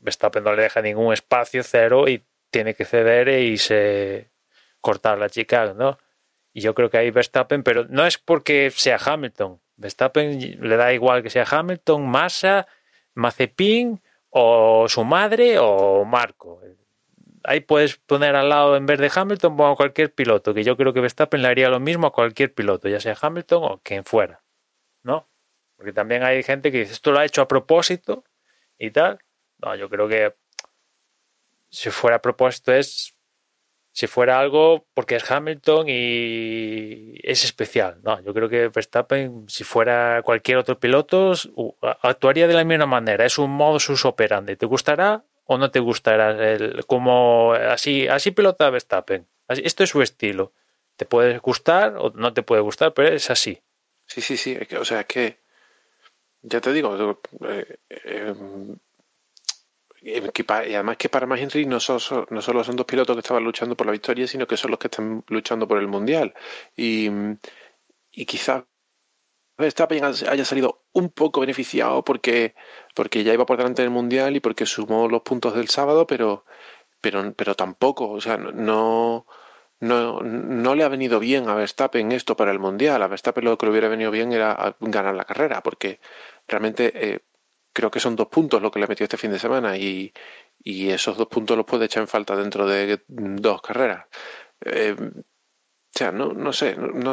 Verstappen 0.00 0.42
no 0.42 0.54
le 0.54 0.62
deja 0.62 0.80
ningún 0.80 1.12
espacio, 1.12 1.62
cero, 1.62 2.08
y 2.08 2.24
tiene 2.50 2.74
que 2.74 2.86
ceder 2.86 3.28
y 3.28 3.58
se 3.58 4.30
cortar 4.80 5.18
la 5.18 5.28
chica, 5.28 5.74
¿no? 5.74 5.98
Y 6.54 6.62
yo 6.62 6.74
creo 6.74 6.88
que 6.88 6.96
ahí 6.96 7.10
Verstappen, 7.10 7.62
pero 7.62 7.84
no 7.90 8.06
es 8.06 8.16
porque 8.16 8.70
sea 8.70 8.98
Hamilton. 9.04 9.60
Verstappen 9.76 10.58
le 10.66 10.76
da 10.76 10.94
igual 10.94 11.22
que 11.22 11.28
sea 11.28 11.44
Hamilton, 11.48 12.08
Massa, 12.08 12.66
Mazepin 13.12 14.00
o 14.30 14.88
su 14.88 15.04
madre 15.04 15.58
o 15.58 16.06
Marco 16.06 16.62
ahí 17.46 17.60
puedes 17.60 17.96
poner 17.96 18.36
al 18.36 18.48
lado, 18.48 18.76
en 18.76 18.86
vez 18.86 18.98
de 18.98 19.10
Hamilton, 19.14 19.56
a 19.60 19.74
cualquier 19.74 20.12
piloto, 20.12 20.54
que 20.54 20.64
yo 20.64 20.76
creo 20.76 20.92
que 20.92 21.00
Verstappen 21.00 21.42
le 21.42 21.48
haría 21.48 21.68
lo 21.68 21.80
mismo 21.80 22.08
a 22.08 22.12
cualquier 22.12 22.52
piloto, 22.52 22.88
ya 22.88 23.00
sea 23.00 23.16
Hamilton 23.20 23.64
o 23.64 23.80
quien 23.82 24.04
fuera, 24.04 24.42
¿no? 25.02 25.28
Porque 25.76 25.92
también 25.92 26.22
hay 26.22 26.42
gente 26.42 26.72
que 26.72 26.78
dice, 26.80 26.92
esto 26.92 27.12
lo 27.12 27.18
ha 27.18 27.24
hecho 27.24 27.42
a 27.42 27.48
propósito 27.48 28.24
y 28.78 28.90
tal. 28.90 29.18
No, 29.58 29.74
yo 29.74 29.88
creo 29.88 30.08
que 30.08 30.34
si 31.70 31.90
fuera 31.90 32.16
a 32.16 32.22
propósito 32.22 32.72
es 32.72 33.16
si 33.96 34.06
fuera 34.06 34.38
algo 34.38 34.86
porque 34.92 35.16
es 35.16 35.30
Hamilton 35.30 35.86
y 35.88 37.14
es 37.22 37.44
especial. 37.44 37.98
No, 38.02 38.20
yo 38.20 38.34
creo 38.34 38.46
que 38.46 38.68
Verstappen, 38.68 39.48
si 39.48 39.64
fuera 39.64 40.20
cualquier 40.22 40.58
otro 40.58 40.78
piloto, 40.78 41.32
actuaría 42.02 42.46
de 42.46 42.52
la 42.52 42.64
misma 42.64 42.84
manera. 42.84 43.24
Es 43.24 43.38
un 43.38 43.52
modo 43.52 43.80
sus 43.80 44.04
operandi. 44.04 44.54
¿Te 44.56 44.66
gustará 44.66 45.24
o 45.46 45.58
no 45.58 45.70
te 45.70 45.80
gustará? 45.80 46.52
El, 46.52 46.84
como 46.86 47.52
así, 47.54 48.06
así 48.08 48.30
pilota 48.30 48.70
Verstappen. 48.70 49.26
esto 49.48 49.84
es 49.84 49.90
su 49.90 50.02
estilo. 50.02 50.52
Te 50.96 51.06
puede 51.06 51.38
gustar 51.38 51.96
o 51.98 52.10
no 52.14 52.32
te 52.32 52.42
puede 52.42 52.62
gustar, 52.62 52.94
pero 52.94 53.08
es 53.14 53.30
así. 53.30 53.60
Sí, 54.06 54.20
sí, 54.20 54.36
sí. 54.36 54.56
o 54.78 54.84
sea, 54.84 55.04
que 55.04 55.38
ya 56.42 56.60
te 56.60 56.72
digo, 56.72 57.18
eh, 57.48 57.78
eh, 57.90 58.34
y 60.02 60.12
además 60.14 60.96
que 60.96 61.08
para 61.08 61.26
más 61.26 61.40
no, 61.66 61.80
solo, 61.80 62.26
no 62.30 62.40
solo 62.40 62.62
son 62.62 62.76
dos 62.76 62.86
pilotos 62.86 63.16
que 63.16 63.20
estaban 63.20 63.42
luchando 63.42 63.76
por 63.76 63.86
la 63.86 63.92
victoria, 63.92 64.28
sino 64.28 64.46
que 64.46 64.56
son 64.56 64.70
los 64.70 64.78
que 64.78 64.86
están 64.86 65.24
luchando 65.26 65.66
por 65.66 65.78
el 65.78 65.88
Mundial. 65.88 66.32
Y, 66.76 67.10
y 68.12 68.24
quizás 68.24 68.62
Verstappen 69.58 70.04
haya 70.04 70.44
salido 70.44 70.84
un 70.92 71.10
poco 71.10 71.40
beneficiado 71.40 72.04
porque, 72.04 72.54
porque 72.94 73.24
ya 73.24 73.32
iba 73.32 73.46
por 73.46 73.56
delante 73.56 73.82
del 73.82 73.90
Mundial 73.90 74.36
y 74.36 74.40
porque 74.40 74.66
sumó 74.66 75.08
los 75.08 75.22
puntos 75.22 75.54
del 75.54 75.68
sábado, 75.68 76.06
pero, 76.06 76.44
pero, 77.00 77.32
pero 77.34 77.54
tampoco, 77.54 78.10
o 78.10 78.20
sea, 78.20 78.36
no, 78.36 79.26
no, 79.80 80.20
no 80.20 80.74
le 80.74 80.84
ha 80.84 80.88
venido 80.88 81.18
bien 81.20 81.48
a 81.48 81.54
Verstappen 81.54 82.12
esto 82.12 82.36
para 82.36 82.52
el 82.52 82.58
Mundial. 82.58 83.02
A 83.02 83.08
Verstappen 83.08 83.44
lo 83.44 83.58
que 83.58 83.66
le 83.66 83.72
hubiera 83.72 83.88
venido 83.88 84.10
bien 84.10 84.32
era 84.32 84.76
ganar 84.80 85.14
la 85.14 85.24
carrera, 85.24 85.62
porque 85.62 86.00
realmente 86.48 86.92
eh, 86.94 87.20
creo 87.72 87.90
que 87.90 88.00
son 88.00 88.16
dos 88.16 88.28
puntos 88.28 88.62
lo 88.62 88.70
que 88.70 88.80
le 88.80 88.86
metió 88.86 89.04
este 89.04 89.18
fin 89.18 89.32
de 89.32 89.38
semana 89.38 89.76
y, 89.76 90.12
esos 90.64 91.16
dos 91.16 91.28
puntos 91.28 91.56
los 91.56 91.66
puede 91.66 91.84
echar 91.86 92.02
en 92.02 92.08
falta 92.08 92.34
dentro 92.36 92.66
de 92.66 93.00
dos 93.06 93.62
carreras. 93.62 94.06
Eh, 94.64 94.96
o 94.98 95.98
sea, 95.98 96.10
no, 96.12 96.32
no 96.32 96.52
sé, 96.52 96.76
no, 96.76 97.12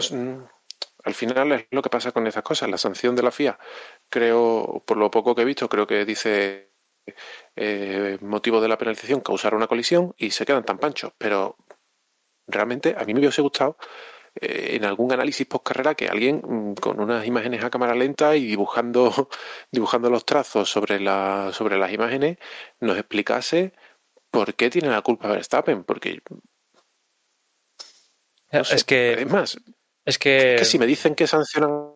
al 1.04 1.14
final 1.14 1.52
es 1.52 1.68
lo 1.72 1.82
que 1.82 1.90
pasa 1.90 2.12
con 2.12 2.28
esas 2.28 2.44
cosas. 2.44 2.70
La 2.70 2.78
sanción 2.78 3.16
de 3.16 3.24
la 3.24 3.32
FIA, 3.32 3.60
creo, 4.10 4.84
por 4.86 4.98
lo 4.98 5.12
poco 5.12 5.36
que 5.36 5.42
he 5.42 5.46
visto, 5.46 5.70
creo 5.70 5.86
que 5.86 6.06
dice 6.06 6.72
eh, 7.56 8.18
motivo 8.22 8.62
de 8.62 8.68
la 8.68 8.78
penalización 8.78 9.22
causar 9.22 9.54
una 9.56 9.68
colisión 9.68 10.14
y 10.18 10.32
se 10.32 10.46
quedan 10.46 10.66
tan 10.66 10.78
panchos. 10.78 11.14
Pero 11.18 11.58
realmente 12.48 12.96
a 12.98 13.04
mí 13.06 13.14
me 13.14 13.20
hubiese 13.20 13.42
gustado 13.42 13.78
eh, 14.36 14.76
en 14.76 14.86
algún 14.86 15.12
análisis 15.12 15.46
post 15.46 15.66
carrera 15.66 15.96
que 15.96 16.08
alguien 16.08 16.42
mm, 16.44 16.74
con 16.76 17.00
unas 17.00 17.26
imágenes 17.28 17.64
a 17.64 17.70
cámara 17.70 17.94
lenta 17.96 18.36
y 18.36 18.46
dibujando, 18.46 19.30
dibujando 19.72 20.10
los 20.10 20.26
trazos 20.26 20.70
sobre, 20.70 21.00
la, 21.00 21.52
sobre 21.54 21.78
las 21.78 21.92
imágenes 21.92 22.38
nos 22.80 22.98
explicase 22.98 23.74
por 24.32 24.56
qué 24.56 24.70
tiene 24.70 24.90
la 24.90 25.02
culpa 25.02 25.28
Verstappen. 25.28 25.84
Porque. 25.84 26.22
es 28.52 28.84
que. 28.84 29.14
Es 29.14 29.30
más, 29.30 29.60
es 30.06 30.20
que... 30.20 30.64
si 30.66 30.80
me 30.80 30.86
dicen 30.86 31.16
que 31.16 31.28
sancionan 31.28 31.94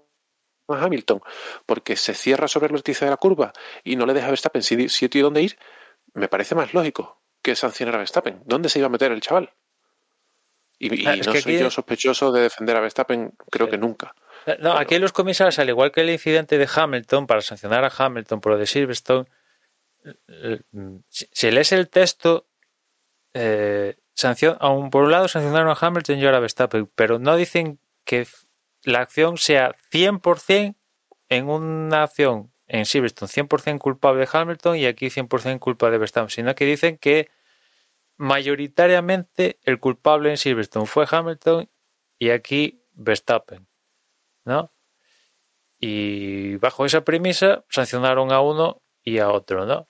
a 0.68 0.84
Hamilton 0.84 1.22
porque 1.66 1.95
se 1.95 2.14
cierra 2.14 2.47
sobre 2.47 2.68
el 2.68 2.74
vértice 2.74 3.05
de 3.05 3.12
la 3.12 3.18
curva 3.18 3.53
y 3.84 3.95
no 3.95 4.05
le 4.05 4.14
deja 4.14 4.28
a 4.28 4.32
Verstappen 4.32 4.62
sitio 4.64 5.24
donde 5.24 5.41
ir, 5.41 5.58
me 6.14 6.28
parece 6.28 6.55
más 6.55 6.74
lógico 6.74 7.22
que 7.41 7.55
sancionar 7.55 7.95
a 7.95 7.99
Verstappen. 7.99 8.41
¿Dónde 8.45 8.70
se 8.70 8.80
iba 8.80 8.88
a 8.88 8.91
meter 8.91 9.12
el 9.12 9.22
chaval? 9.22 9.53
Y, 10.80 10.89
no 10.89 11.24
soy 11.24 11.58
yo 11.58 11.72
sospechoso 11.72 12.32
de 12.32 12.41
defender 12.41 12.76
a 12.76 12.82
Verstappen, 12.82 13.34
creo 13.49 13.68
que 13.70 13.78
nunca. 13.78 14.14
No, 14.60 14.74
aquí 14.74 14.99
los 14.99 15.12
comisarios, 15.12 15.58
al 15.58 15.70
igual 15.70 15.91
que 15.91 16.01
el 16.01 16.10
incidente 16.10 16.58
de 16.58 16.70
Hamilton, 16.74 17.26
para 17.26 17.41
sancionar 17.41 17.84
a 17.84 17.91
Hamilton 17.95 18.39
por 18.39 18.53
lo 18.53 18.58
de 18.60 18.68
Silverstone, 18.68 19.28
si 21.10 21.51
lees 21.51 21.72
el 21.72 21.89
texto, 21.89 22.45
eh, 23.34 23.97
aún 24.60 24.89
por 24.91 25.03
un 25.03 25.12
lado 25.12 25.28
sancionaron 25.28 25.70
a 25.70 25.78
Hamilton 25.80 26.20
y 26.20 26.26
ahora 26.26 26.38
a 26.38 26.41
Verstappen, 26.41 26.89
pero 26.95 27.18
no 27.18 27.36
dicen 27.36 27.80
que 28.08 28.28
la 28.84 29.01
acción 29.01 29.38
sea 29.38 29.76
100% 29.91 30.76
en 31.30 31.49
una 31.49 32.03
acción 32.03 32.51
en 32.68 32.86
Silverstone 32.86 33.30
100% 33.30 33.80
culpable 33.80 34.22
de 34.22 34.30
Hamilton 34.32 34.78
y 34.78 34.86
aquí 34.86 35.08
100% 35.08 35.60
culpa 35.60 35.89
de 35.89 35.97
Verstappen, 35.97 36.30
sino 36.30 36.55
que 36.55 36.66
dicen 36.66 36.97
que 36.97 37.30
mayoritariamente 38.18 39.60
el 39.64 39.80
culpable 39.80 40.32
en 40.32 40.38
Silverstone 40.38 40.86
fue 40.86 41.05
Hamilton 41.10 41.70
y 42.20 42.32
aquí 42.32 42.84
Verstappen, 42.93 43.68
¿no? 44.43 44.74
Y 45.80 46.55
bajo 46.58 46.86
esa 46.86 47.01
premisa 47.01 47.64
sancionaron 47.70 48.32
a 48.32 48.41
uno 48.41 48.82
y 49.03 49.20
a 49.20 49.30
otro, 49.30 49.66
¿no? 49.66 49.88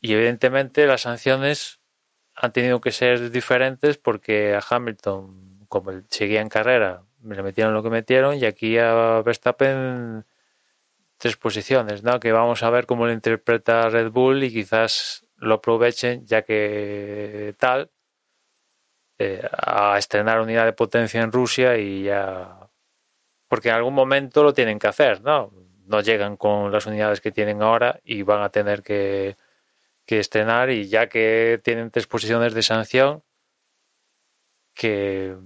Y 0.00 0.12
evidentemente 0.12 0.86
las 0.86 1.02
sanciones 1.02 1.80
han 2.34 2.52
tenido 2.52 2.80
que 2.80 2.92
ser 2.92 3.30
diferentes 3.30 3.98
porque 3.98 4.54
a 4.54 4.62
Hamilton, 4.66 5.66
como 5.68 5.90
seguía 6.08 6.40
en 6.40 6.48
carrera, 6.48 7.07
me 7.20 7.36
le 7.36 7.42
metieron 7.42 7.74
lo 7.74 7.82
que 7.82 7.90
metieron 7.90 8.36
y 8.36 8.44
aquí 8.44 8.78
a 8.78 9.22
Verstappen 9.24 10.24
tres 11.18 11.36
posiciones, 11.36 12.02
¿no? 12.02 12.20
Que 12.20 12.32
vamos 12.32 12.62
a 12.62 12.70
ver 12.70 12.86
cómo 12.86 13.06
lo 13.06 13.12
interpreta 13.12 13.90
Red 13.90 14.10
Bull 14.10 14.44
y 14.44 14.52
quizás 14.52 15.26
lo 15.36 15.54
aprovechen 15.54 16.26
ya 16.26 16.42
que 16.42 17.54
tal 17.58 17.90
eh, 19.18 19.42
a 19.52 19.98
estrenar 19.98 20.40
unidad 20.40 20.64
de 20.64 20.72
potencia 20.72 21.22
en 21.22 21.32
Rusia 21.32 21.76
y 21.76 22.04
ya 22.04 22.70
porque 23.48 23.68
en 23.68 23.74
algún 23.76 23.94
momento 23.94 24.42
lo 24.42 24.52
tienen 24.52 24.78
que 24.78 24.88
hacer 24.88 25.22
no 25.22 25.52
no 25.86 26.00
llegan 26.02 26.36
con 26.36 26.70
las 26.70 26.86
unidades 26.86 27.20
que 27.20 27.32
tienen 27.32 27.62
ahora 27.62 28.00
y 28.04 28.22
van 28.22 28.42
a 28.42 28.50
tener 28.50 28.82
que, 28.82 29.36
que 30.06 30.20
estrenar 30.20 30.70
y 30.70 30.88
ya 30.88 31.08
que 31.08 31.60
tienen 31.64 31.90
tres 31.90 32.06
posiciones 32.06 32.54
de 32.54 32.62
sanción 32.62 33.24
que 34.74 35.36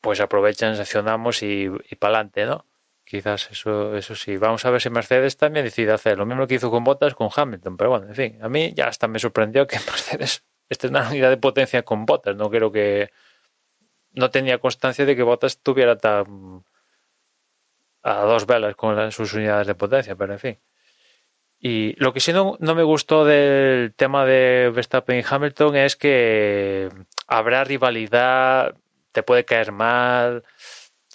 pues 0.00 0.20
aprovechan, 0.20 0.76
sancionamos 0.76 1.42
y, 1.42 1.70
y 1.90 1.96
para 1.96 2.14
adelante, 2.14 2.46
¿no? 2.46 2.64
Quizás 3.08 3.50
eso, 3.50 3.96
eso 3.96 4.14
sí. 4.14 4.36
Vamos 4.36 4.66
a 4.66 4.70
ver 4.70 4.82
si 4.82 4.90
Mercedes 4.90 5.38
también 5.38 5.64
decide 5.64 5.92
hacer 5.92 6.18
lo 6.18 6.26
mismo 6.26 6.46
que 6.46 6.56
hizo 6.56 6.70
con 6.70 6.84
Bottas 6.84 7.14
con 7.14 7.30
Hamilton. 7.34 7.78
Pero 7.78 7.88
bueno, 7.88 8.06
en 8.06 8.14
fin, 8.14 8.38
a 8.42 8.50
mí 8.50 8.74
ya 8.74 8.86
hasta 8.86 9.08
me 9.08 9.18
sorprendió 9.18 9.66
que 9.66 9.78
Mercedes 9.86 10.44
esté 10.68 10.88
en 10.88 10.96
una 10.96 11.08
unidad 11.08 11.30
de 11.30 11.38
potencia 11.38 11.82
con 11.84 12.04
Bottas. 12.04 12.36
No 12.36 12.50
creo 12.50 12.70
que. 12.70 13.10
No 14.12 14.30
tenía 14.30 14.58
constancia 14.58 15.06
de 15.06 15.16
que 15.16 15.22
Bottas 15.22 15.58
tuviera 15.60 15.96
tan. 15.96 16.64
a 18.02 18.14
dos 18.24 18.46
velas 18.46 18.76
con 18.76 19.10
sus 19.10 19.32
unidades 19.32 19.66
de 19.66 19.74
potencia, 19.74 20.14
pero 20.14 20.34
en 20.34 20.38
fin. 20.38 20.58
Y 21.58 21.94
lo 21.98 22.12
que 22.12 22.20
sí 22.20 22.34
no, 22.34 22.58
no 22.60 22.74
me 22.74 22.82
gustó 22.82 23.24
del 23.24 23.94
tema 23.94 24.26
de 24.26 24.70
Verstappen 24.74 25.18
y 25.18 25.24
Hamilton 25.26 25.76
es 25.76 25.96
que 25.96 26.90
habrá 27.26 27.64
rivalidad, 27.64 28.76
te 29.18 29.24
puede 29.24 29.44
caer 29.44 29.72
mal 29.72 30.44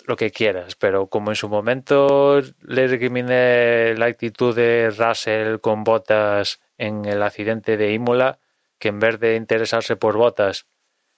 lo 0.06 0.18
que 0.18 0.30
quieras, 0.32 0.76
pero 0.76 1.08
como 1.08 1.32
en 1.32 1.38
su 1.38 1.47
momento 1.47 2.41
le 2.60 2.88
recrimine 2.88 3.95
la 3.95 4.08
actitud 4.08 4.54
de 4.54 4.89
Russell 4.89 5.60
con 5.62 5.86
botas 5.86 6.60
en 6.78 7.06
el 7.06 7.24
accidente 7.24 7.78
de 7.78 7.93
Imola, 7.93 8.39
que 8.78 8.89
en 8.89 8.99
vez 8.99 9.22
de 9.22 9.38
interesarse 9.38 9.95
por 9.95 10.18
botas, 10.18 10.68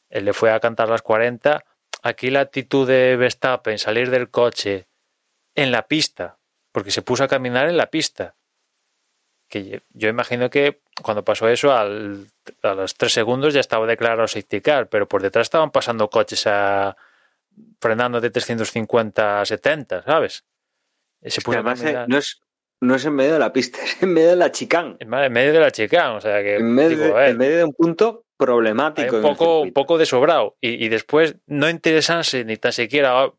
él 0.09 0.25
le 0.25 0.33
fue 0.33 0.51
a 0.51 0.59
cantar 0.59 0.87
las 0.89 1.01
40, 1.01 1.65
aquí 2.03 2.29
la 2.29 2.41
actitud 2.41 2.87
de 2.87 3.15
Verstappen, 3.17 3.79
salir 3.79 4.11
del 4.11 4.29
coche 4.29 4.87
en 5.55 5.71
la 5.71 5.87
pista, 5.87 6.37
porque 6.71 6.91
se 6.91 7.01
puso 7.01 7.23
a 7.23 7.27
caminar 7.27 7.67
en 7.67 7.77
la 7.77 7.89
pista. 7.89 8.35
Que 9.49 9.81
yo 9.89 10.07
imagino 10.07 10.51
que 10.51 10.83
cuando 11.01 11.23
pasó 11.23 11.47
eso, 11.49 11.73
al, 11.73 12.27
a 12.63 12.73
los 12.73 12.95
tres 12.95 13.13
segundos 13.13 13.53
ya 13.53 13.59
estaba 13.59 13.85
declarado 13.85 14.27
safety 14.27 14.61
car, 14.61 14.87
pero 14.87 15.07
por 15.07 15.21
detrás 15.21 15.47
estaban 15.47 15.71
pasando 15.71 16.09
coches 16.09 16.47
a, 16.47 16.95
frenando 17.79 18.21
de 18.21 18.29
350 18.29 19.41
a 19.41 19.45
70, 19.45 20.03
¿sabes? 20.03 20.45
Ese 21.21 21.41
además 21.47 21.83
eh, 21.83 22.05
no 22.07 22.17
es, 22.17 22.41
no 22.81 22.95
es 22.95 23.05
en 23.05 23.15
medio 23.15 23.33
de 23.33 23.39
la 23.39 23.51
pista, 23.51 23.79
es 23.83 24.01
en 24.01 24.13
medio 24.13 24.29
de 24.29 24.35
la 24.35 24.51
chicán. 24.51 24.97
En 24.99 25.09
medio 25.09 25.53
de 25.53 25.59
la 25.59 25.71
chicán, 25.71 26.15
o 26.15 26.21
sea 26.21 26.41
que. 26.41 26.57
En 26.57 26.73
medio, 26.73 26.97
de, 26.97 27.27
en 27.27 27.37
medio 27.37 27.57
de 27.57 27.63
un 27.63 27.73
punto 27.73 28.25
problemático. 28.37 29.17
Un 29.17 29.21
poco, 29.21 29.61
un 29.61 29.73
poco 29.73 29.97
de 29.97 30.05
sobrado. 30.05 30.55
Y, 30.61 30.85
y, 30.85 30.89
después 30.89 31.35
no 31.47 31.69
interesarse 31.69 32.43
ni 32.45 32.57
tan 32.57 32.73
siquiera. 32.73 33.31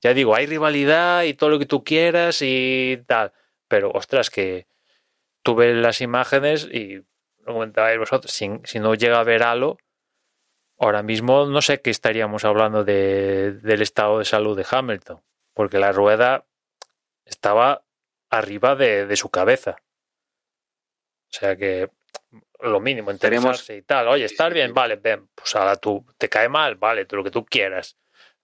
Ya 0.00 0.14
digo, 0.14 0.34
hay 0.34 0.46
rivalidad 0.46 1.22
y 1.24 1.34
todo 1.34 1.50
lo 1.50 1.58
que 1.58 1.66
tú 1.66 1.84
quieras 1.84 2.38
y 2.40 3.02
tal. 3.06 3.32
Pero 3.68 3.90
ostras, 3.92 4.30
que 4.30 4.66
tú 5.42 5.54
ves 5.54 5.76
las 5.76 6.00
imágenes 6.00 6.68
y 6.70 7.04
lo 7.44 7.52
comentabais 7.54 7.98
vosotros, 7.98 8.32
si, 8.32 8.50
si 8.64 8.78
no 8.78 8.94
llega 8.94 9.20
a 9.20 9.24
ver 9.24 9.42
algo, 9.42 9.78
ahora 10.78 11.02
mismo 11.02 11.46
no 11.46 11.62
sé 11.62 11.80
qué 11.80 11.90
estaríamos 11.90 12.44
hablando 12.44 12.84
de, 12.84 13.52
del 13.52 13.82
estado 13.82 14.18
de 14.18 14.24
salud 14.24 14.56
de 14.56 14.66
Hamilton, 14.68 15.22
porque 15.54 15.78
la 15.78 15.92
rueda 15.92 16.44
estaba 17.24 17.84
arriba 18.30 18.74
de, 18.74 19.14
su 19.16 19.30
cabeza. 19.30 19.76
O 21.30 21.34
sea 21.34 21.56
que 21.56 21.90
lo 22.60 22.80
mínimo, 22.80 23.10
interesarse 23.10 23.76
y 23.76 23.82
tal. 23.82 24.08
Oye, 24.08 24.24
¿estás 24.24 24.52
bien? 24.52 24.72
Vale, 24.72 24.96
ven, 24.96 25.28
pues 25.34 25.54
ahora 25.54 25.76
tú 25.76 26.04
te 26.18 26.28
cae 26.28 26.48
mal, 26.48 26.76
vale, 26.76 27.04
tú 27.04 27.16
lo 27.16 27.24
que 27.24 27.30
tú 27.30 27.44
quieras. 27.44 27.96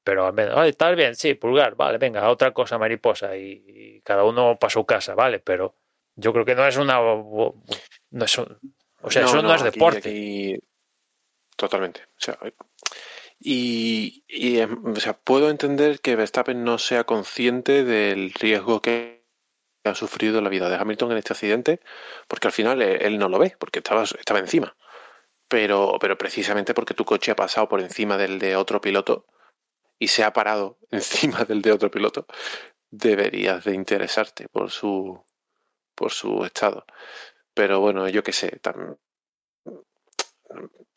Pero, 0.02 0.28
oye, 0.28 0.68
¿estás 0.68 0.96
bien? 0.96 1.14
Sí, 1.14 1.34
pulgar, 1.34 1.74
vale, 1.74 1.98
venga, 1.98 2.28
otra 2.30 2.52
cosa 2.52 2.78
mariposa 2.78 3.36
y, 3.36 4.00
cada 4.04 4.24
uno 4.24 4.58
para 4.58 4.70
su 4.70 4.86
casa, 4.86 5.14
vale, 5.14 5.38
pero 5.38 5.74
yo 6.18 6.32
creo 6.32 6.44
que 6.44 6.54
no 6.54 6.66
es 6.66 6.76
una... 6.76 6.98
No 7.00 8.24
es 8.24 8.38
o 9.00 9.10
sea, 9.10 9.24
eso 9.24 9.40
no 9.40 9.54
es 9.54 9.62
deporte. 9.62 10.60
totalmente. 11.56 12.02
O 12.02 12.20
sea, 12.20 12.38
y, 13.38 14.24
y 14.26 14.60
o 14.60 14.96
sea, 14.96 15.14
puedo 15.14 15.48
entender 15.48 16.00
que 16.00 16.16
Verstappen 16.16 16.64
no 16.64 16.78
sea 16.78 17.04
consciente 17.04 17.84
del 17.84 18.34
riesgo 18.34 18.82
que 18.82 19.24
ha 19.84 19.94
sufrido 19.94 20.40
la 20.40 20.48
vida 20.48 20.68
de 20.68 20.76
Hamilton 20.76 21.12
en 21.12 21.18
este 21.18 21.32
accidente, 21.34 21.80
porque 22.26 22.48
al 22.48 22.52
final 22.52 22.82
él, 22.82 23.18
no 23.18 23.28
lo 23.28 23.38
ve, 23.38 23.56
porque 23.58 23.78
estaba, 23.78 24.02
estaba 24.02 24.40
encima. 24.40 24.76
Pero, 25.46 25.98
pero 26.00 26.18
precisamente 26.18 26.74
porque 26.74 26.94
tu 26.94 27.04
coche 27.04 27.30
ha 27.30 27.36
pasado 27.36 27.68
por 27.68 27.80
encima 27.80 28.18
del 28.18 28.40
de 28.40 28.56
otro 28.56 28.80
piloto 28.80 29.26
y 29.98 30.08
se 30.08 30.24
ha 30.24 30.32
parado 30.32 30.78
encima 30.90 31.44
del 31.44 31.62
de 31.62 31.72
otro 31.72 31.90
piloto, 31.90 32.26
deberías 32.90 33.64
de 33.64 33.74
interesarte 33.74 34.48
por 34.48 34.70
su, 34.70 35.24
por 35.98 36.12
su 36.12 36.44
estado. 36.44 36.86
Pero 37.54 37.80
bueno, 37.80 38.08
yo 38.08 38.22
qué 38.22 38.32
sé, 38.32 38.60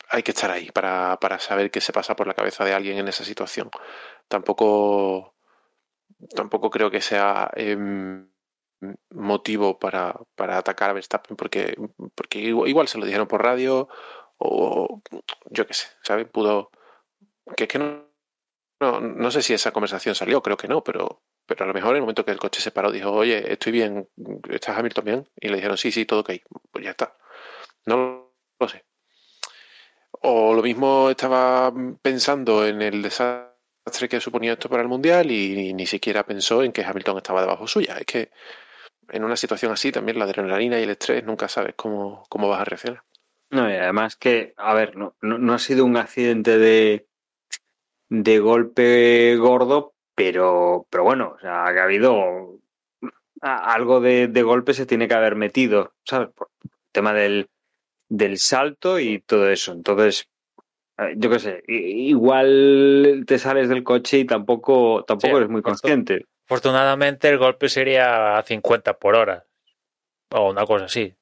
hay 0.08 0.22
que 0.22 0.30
estar 0.30 0.50
ahí 0.50 0.70
para, 0.70 1.18
para, 1.20 1.38
saber 1.40 1.70
qué 1.70 1.80
se 1.80 1.92
pasa 1.92 2.14
por 2.14 2.26
la 2.28 2.34
cabeza 2.34 2.64
de 2.64 2.74
alguien 2.74 2.98
en 2.98 3.08
esa 3.08 3.24
situación. 3.24 3.68
Tampoco, 4.28 5.34
tampoco 6.36 6.70
creo 6.70 6.90
que 6.90 7.00
sea 7.00 7.50
em, 7.56 8.30
motivo 9.10 9.78
para, 9.78 10.14
para, 10.36 10.58
atacar 10.58 10.90
a 10.90 10.92
Verstappen 10.94 11.36
porque, 11.36 11.76
porque 12.14 12.38
igual, 12.40 12.88
se 12.88 12.98
lo 12.98 13.06
dijeron 13.06 13.26
por 13.26 13.42
radio 13.42 13.88
o 14.38 15.02
yo 15.50 15.66
qué 15.66 15.74
sé, 15.74 15.88
¿sabes? 16.02 16.28
Pudo... 16.28 16.70
Que 17.56 17.64
es 17.64 17.68
que 17.68 17.78
no, 17.78 18.06
no, 18.80 19.00
no 19.00 19.30
sé 19.32 19.42
si 19.42 19.54
esa 19.54 19.72
conversación 19.72 20.14
salió, 20.14 20.42
creo 20.42 20.56
que 20.56 20.68
no, 20.68 20.84
pero, 20.84 21.22
pero 21.54 21.64
a 21.64 21.68
lo 21.68 21.74
mejor 21.74 21.90
en 21.90 21.96
el 21.96 22.02
momento 22.02 22.24
que 22.24 22.30
el 22.30 22.38
coche 22.38 22.60
se 22.60 22.70
paró 22.70 22.90
dijo, 22.90 23.10
oye, 23.10 23.52
estoy 23.52 23.72
bien, 23.72 24.08
¿estás 24.50 24.76
Hamilton 24.76 25.04
bien? 25.04 25.28
Y 25.40 25.48
le 25.48 25.56
dijeron, 25.56 25.76
sí, 25.76 25.92
sí, 25.92 26.04
todo 26.04 26.20
ok, 26.20 26.30
pues 26.70 26.84
ya 26.84 26.90
está. 26.92 27.16
No 27.86 28.30
lo 28.58 28.68
sé. 28.68 28.84
O 30.22 30.54
lo 30.54 30.62
mismo 30.62 31.10
estaba 31.10 31.72
pensando 32.00 32.66
en 32.66 32.80
el 32.82 33.02
desastre 33.02 34.08
que 34.08 34.20
suponía 34.20 34.52
esto 34.52 34.68
para 34.68 34.82
el 34.82 34.88
Mundial 34.88 35.30
y 35.30 35.72
ni 35.74 35.86
siquiera 35.86 36.24
pensó 36.24 36.62
en 36.62 36.72
que 36.72 36.84
Hamilton 36.84 37.16
estaba 37.16 37.40
debajo 37.40 37.66
suya. 37.66 37.98
Es 37.98 38.06
que 38.06 38.30
en 39.08 39.24
una 39.24 39.36
situación 39.36 39.72
así 39.72 39.90
también 39.90 40.18
la 40.18 40.24
adrenalina 40.24 40.78
y 40.78 40.84
el 40.84 40.90
estrés 40.90 41.24
nunca 41.24 41.48
sabes 41.48 41.74
cómo, 41.76 42.24
cómo 42.28 42.48
vas 42.48 42.60
a 42.60 42.64
reaccionar. 42.64 43.02
No, 43.50 43.68
y 43.68 43.74
además 43.74 44.16
que, 44.16 44.54
a 44.56 44.72
ver, 44.72 44.96
no, 44.96 45.14
no 45.20 45.52
ha 45.52 45.58
sido 45.58 45.84
un 45.84 45.96
accidente 45.96 46.56
de 46.56 47.06
de 48.12 48.40
golpe 48.40 49.36
gordo, 49.36 49.91
pero, 50.14 50.86
pero 50.90 51.04
bueno, 51.04 51.34
o 51.36 51.40
sea, 51.40 51.64
ha 51.64 51.82
habido 51.82 52.58
algo 53.40 54.00
de, 54.00 54.42
golpe 54.42 54.74
se 54.74 54.86
tiene 54.86 55.08
que 55.08 55.14
haber 55.14 55.34
metido, 55.34 55.94
¿sabes? 56.04 56.28
Por 56.34 56.48
el 56.62 56.70
tema 56.92 57.12
del, 57.12 57.48
del 58.08 58.38
salto 58.38 59.00
y 59.00 59.20
todo 59.20 59.50
eso. 59.50 59.72
Entonces, 59.72 60.28
eh, 60.98 61.14
yo 61.16 61.30
qué 61.30 61.38
sé, 61.38 61.62
igual 61.66 63.24
te 63.26 63.38
sales 63.38 63.68
del 63.68 63.82
coche 63.82 64.18
y 64.18 64.24
tampoco, 64.24 65.04
tampoco 65.04 65.38
eres 65.38 65.48
muy 65.48 65.62
consciente. 65.62 66.26
Afortunadamente 66.46 67.28
el 67.28 67.38
golpe 67.38 67.68
sería 67.68 68.38
a 68.38 68.42
50 68.42 68.98
por 68.98 69.14
hora 69.14 69.44
o 70.30 70.50
una 70.50 70.66
cosa 70.66 70.84
así. 70.86 71.14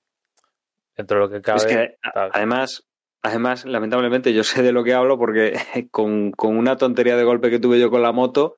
Dentro 0.97 1.17
de 1.17 1.27
lo 1.27 1.31
que 1.31 1.41
cabe. 1.41 1.59
Es 1.59 1.67
que, 1.67 1.97
además, 2.03 2.87
Además, 3.23 3.67
lamentablemente, 3.67 4.33
yo 4.33 4.45
sé 4.45 4.63
de 4.63 4.73
lo 4.73 4.83
que 4.83 4.95
hablo 4.95 5.19
porque 5.19 5.55
con, 5.91 6.33
una 6.39 6.77
tontería 6.77 7.17
de 7.17 7.25
golpe 7.25 7.51
que 7.51 7.59
tuve 7.59 7.79
yo 7.79 7.91
con 7.91 8.03
la 8.03 8.13
moto, 8.13 8.57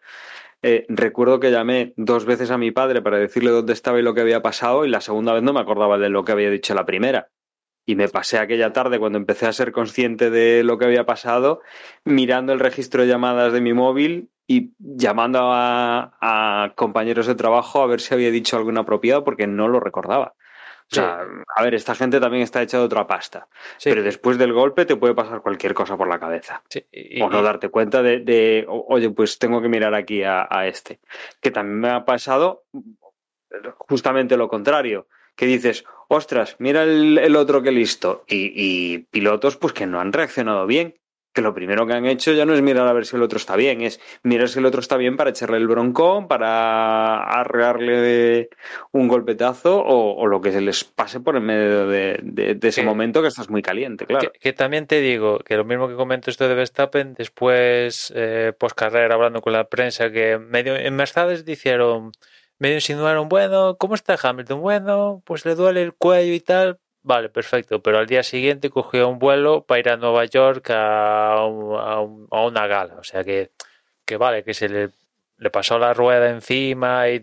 eh, 0.62 0.86
recuerdo 0.88 1.40
que 1.40 1.50
llamé 1.50 1.94
dos 1.96 2.24
veces 2.24 2.50
a 2.52 2.58
mi 2.58 2.70
padre 2.70 3.02
para 3.02 3.18
decirle 3.18 3.50
dónde 3.50 3.72
estaba 3.72 3.98
y 3.98 4.02
lo 4.02 4.14
que 4.14 4.20
había 4.20 4.42
pasado, 4.42 4.84
y 4.84 4.88
la 4.88 5.00
segunda 5.00 5.32
vez 5.32 5.42
no 5.42 5.52
me 5.52 5.60
acordaba 5.60 5.98
de 5.98 6.08
lo 6.08 6.24
que 6.24 6.32
había 6.32 6.50
dicho 6.50 6.74
la 6.74 6.86
primera. 6.86 7.30
Y 7.84 7.96
me 7.96 8.08
pasé 8.08 8.38
aquella 8.38 8.72
tarde, 8.72 9.00
cuando 9.00 9.18
empecé 9.18 9.46
a 9.46 9.52
ser 9.52 9.72
consciente 9.72 10.30
de 10.30 10.62
lo 10.62 10.78
que 10.78 10.84
había 10.84 11.04
pasado, 11.04 11.60
mirando 12.04 12.52
el 12.52 12.60
registro 12.60 13.02
de 13.02 13.08
llamadas 13.08 13.52
de 13.52 13.60
mi 13.60 13.72
móvil 13.72 14.30
y 14.46 14.72
llamando 14.78 15.40
a, 15.52 16.16
a 16.20 16.74
compañeros 16.76 17.26
de 17.26 17.34
trabajo 17.34 17.82
a 17.82 17.86
ver 17.88 18.00
si 18.00 18.14
había 18.14 18.30
dicho 18.30 18.56
algo 18.56 18.70
inapropiado 18.70 19.24
porque 19.24 19.48
no 19.48 19.66
lo 19.66 19.80
recordaba. 19.80 20.34
O 20.92 20.94
sea, 20.94 21.26
a 21.56 21.62
ver, 21.62 21.74
esta 21.74 21.94
gente 21.94 22.20
también 22.20 22.42
está 22.42 22.60
hecha 22.60 22.78
de 22.78 22.84
otra 22.84 23.06
pasta. 23.06 23.48
Pero 23.82 24.02
después 24.02 24.36
del 24.36 24.52
golpe 24.52 24.84
te 24.84 24.96
puede 24.96 25.14
pasar 25.14 25.40
cualquier 25.40 25.72
cosa 25.72 25.96
por 25.96 26.06
la 26.06 26.20
cabeza. 26.20 26.62
o 27.20 27.30
no 27.30 27.42
darte 27.42 27.70
cuenta 27.70 28.02
de, 28.02 28.66
oye, 28.68 29.08
pues 29.10 29.38
tengo 29.38 29.62
que 29.62 29.68
mirar 29.68 29.94
aquí 29.94 30.22
a, 30.22 30.66
este. 30.66 31.00
Que 31.40 31.50
también 31.50 31.80
me 31.80 31.90
ha 31.90 32.04
pasado 32.04 32.64
justamente 33.78 34.36
lo 34.36 34.48
contrario. 34.48 35.08
Que 35.34 35.46
dices, 35.46 35.84
ostras, 36.08 36.56
mira 36.58 36.82
el, 36.82 37.36
otro 37.36 37.62
que 37.62 37.72
listo. 37.72 38.24
Y, 38.28 38.52
y, 38.54 38.98
pilotos, 39.10 39.56
pues 39.56 39.72
que 39.72 39.86
no 39.86 39.98
han 39.98 40.12
reaccionado 40.12 40.66
bien 40.66 40.94
que 41.32 41.42
lo 41.42 41.54
primero 41.54 41.86
que 41.86 41.94
han 41.94 42.06
hecho 42.06 42.32
ya 42.32 42.44
no 42.44 42.54
es 42.54 42.62
mirar 42.62 42.86
a 42.86 42.92
ver 42.92 43.06
si 43.06 43.16
el 43.16 43.22
otro 43.22 43.38
está 43.38 43.56
bien, 43.56 43.80
es 43.82 44.00
mirar 44.22 44.48
si 44.48 44.58
el 44.58 44.66
otro 44.66 44.80
está 44.80 44.96
bien 44.96 45.16
para 45.16 45.30
echarle 45.30 45.56
el 45.56 45.66
broncón, 45.66 46.28
para 46.28 47.22
arrearle 47.22 48.50
un 48.92 49.08
golpetazo 49.08 49.82
o, 49.84 50.26
lo 50.26 50.40
que 50.40 50.52
se 50.52 50.60
les 50.60 50.84
pase 50.84 51.20
por 51.20 51.36
en 51.36 51.44
medio 51.44 51.86
de, 51.86 52.58
ese 52.62 52.82
momento 52.82 53.22
que 53.22 53.28
estás 53.28 53.50
muy 53.50 53.62
caliente, 53.62 54.06
claro. 54.06 54.30
Que, 54.38 54.52
también 54.52 54.86
te 54.86 55.00
digo 55.00 55.38
que 55.40 55.56
lo 55.56 55.64
mismo 55.64 55.88
que 55.88 55.94
comento 55.94 56.30
esto 56.30 56.48
de 56.48 56.54
Verstappen, 56.54 57.14
después, 57.14 58.12
eh, 58.14 58.52
post 58.58 58.76
carrera, 58.76 59.14
hablando 59.14 59.40
con 59.40 59.52
la 59.52 59.68
prensa, 59.68 60.10
que 60.10 60.38
medio 60.38 60.76
en 60.76 60.94
Mercedes 60.94 61.44
dijeron, 61.44 62.12
medio 62.58 62.76
insinuaron, 62.76 63.28
bueno, 63.28 63.76
¿cómo 63.78 63.94
está 63.94 64.16
Hamilton? 64.22 64.60
Bueno, 64.60 65.22
pues 65.24 65.44
le 65.44 65.54
duele 65.54 65.82
el 65.82 65.94
cuello 65.94 66.32
y 66.32 66.40
tal, 66.40 66.78
Vale, 67.04 67.28
perfecto, 67.30 67.82
pero 67.82 67.98
al 67.98 68.06
día 68.06 68.22
siguiente 68.22 68.70
cogió 68.70 69.08
un 69.08 69.18
vuelo 69.18 69.64
para 69.66 69.80
ir 69.80 69.88
a 69.88 69.96
Nueva 69.96 70.24
York 70.24 70.70
a, 70.70 71.34
a, 71.34 72.00
una 72.00 72.66
gala. 72.68 72.94
O 72.98 73.04
sea 73.04 73.24
que, 73.24 73.50
que 74.04 74.16
vale, 74.16 74.44
que 74.44 74.54
se 74.54 74.68
le, 74.68 74.90
pasó 75.50 75.78
la 75.78 75.94
rueda 75.94 76.30
encima 76.30 77.08
y 77.08 77.22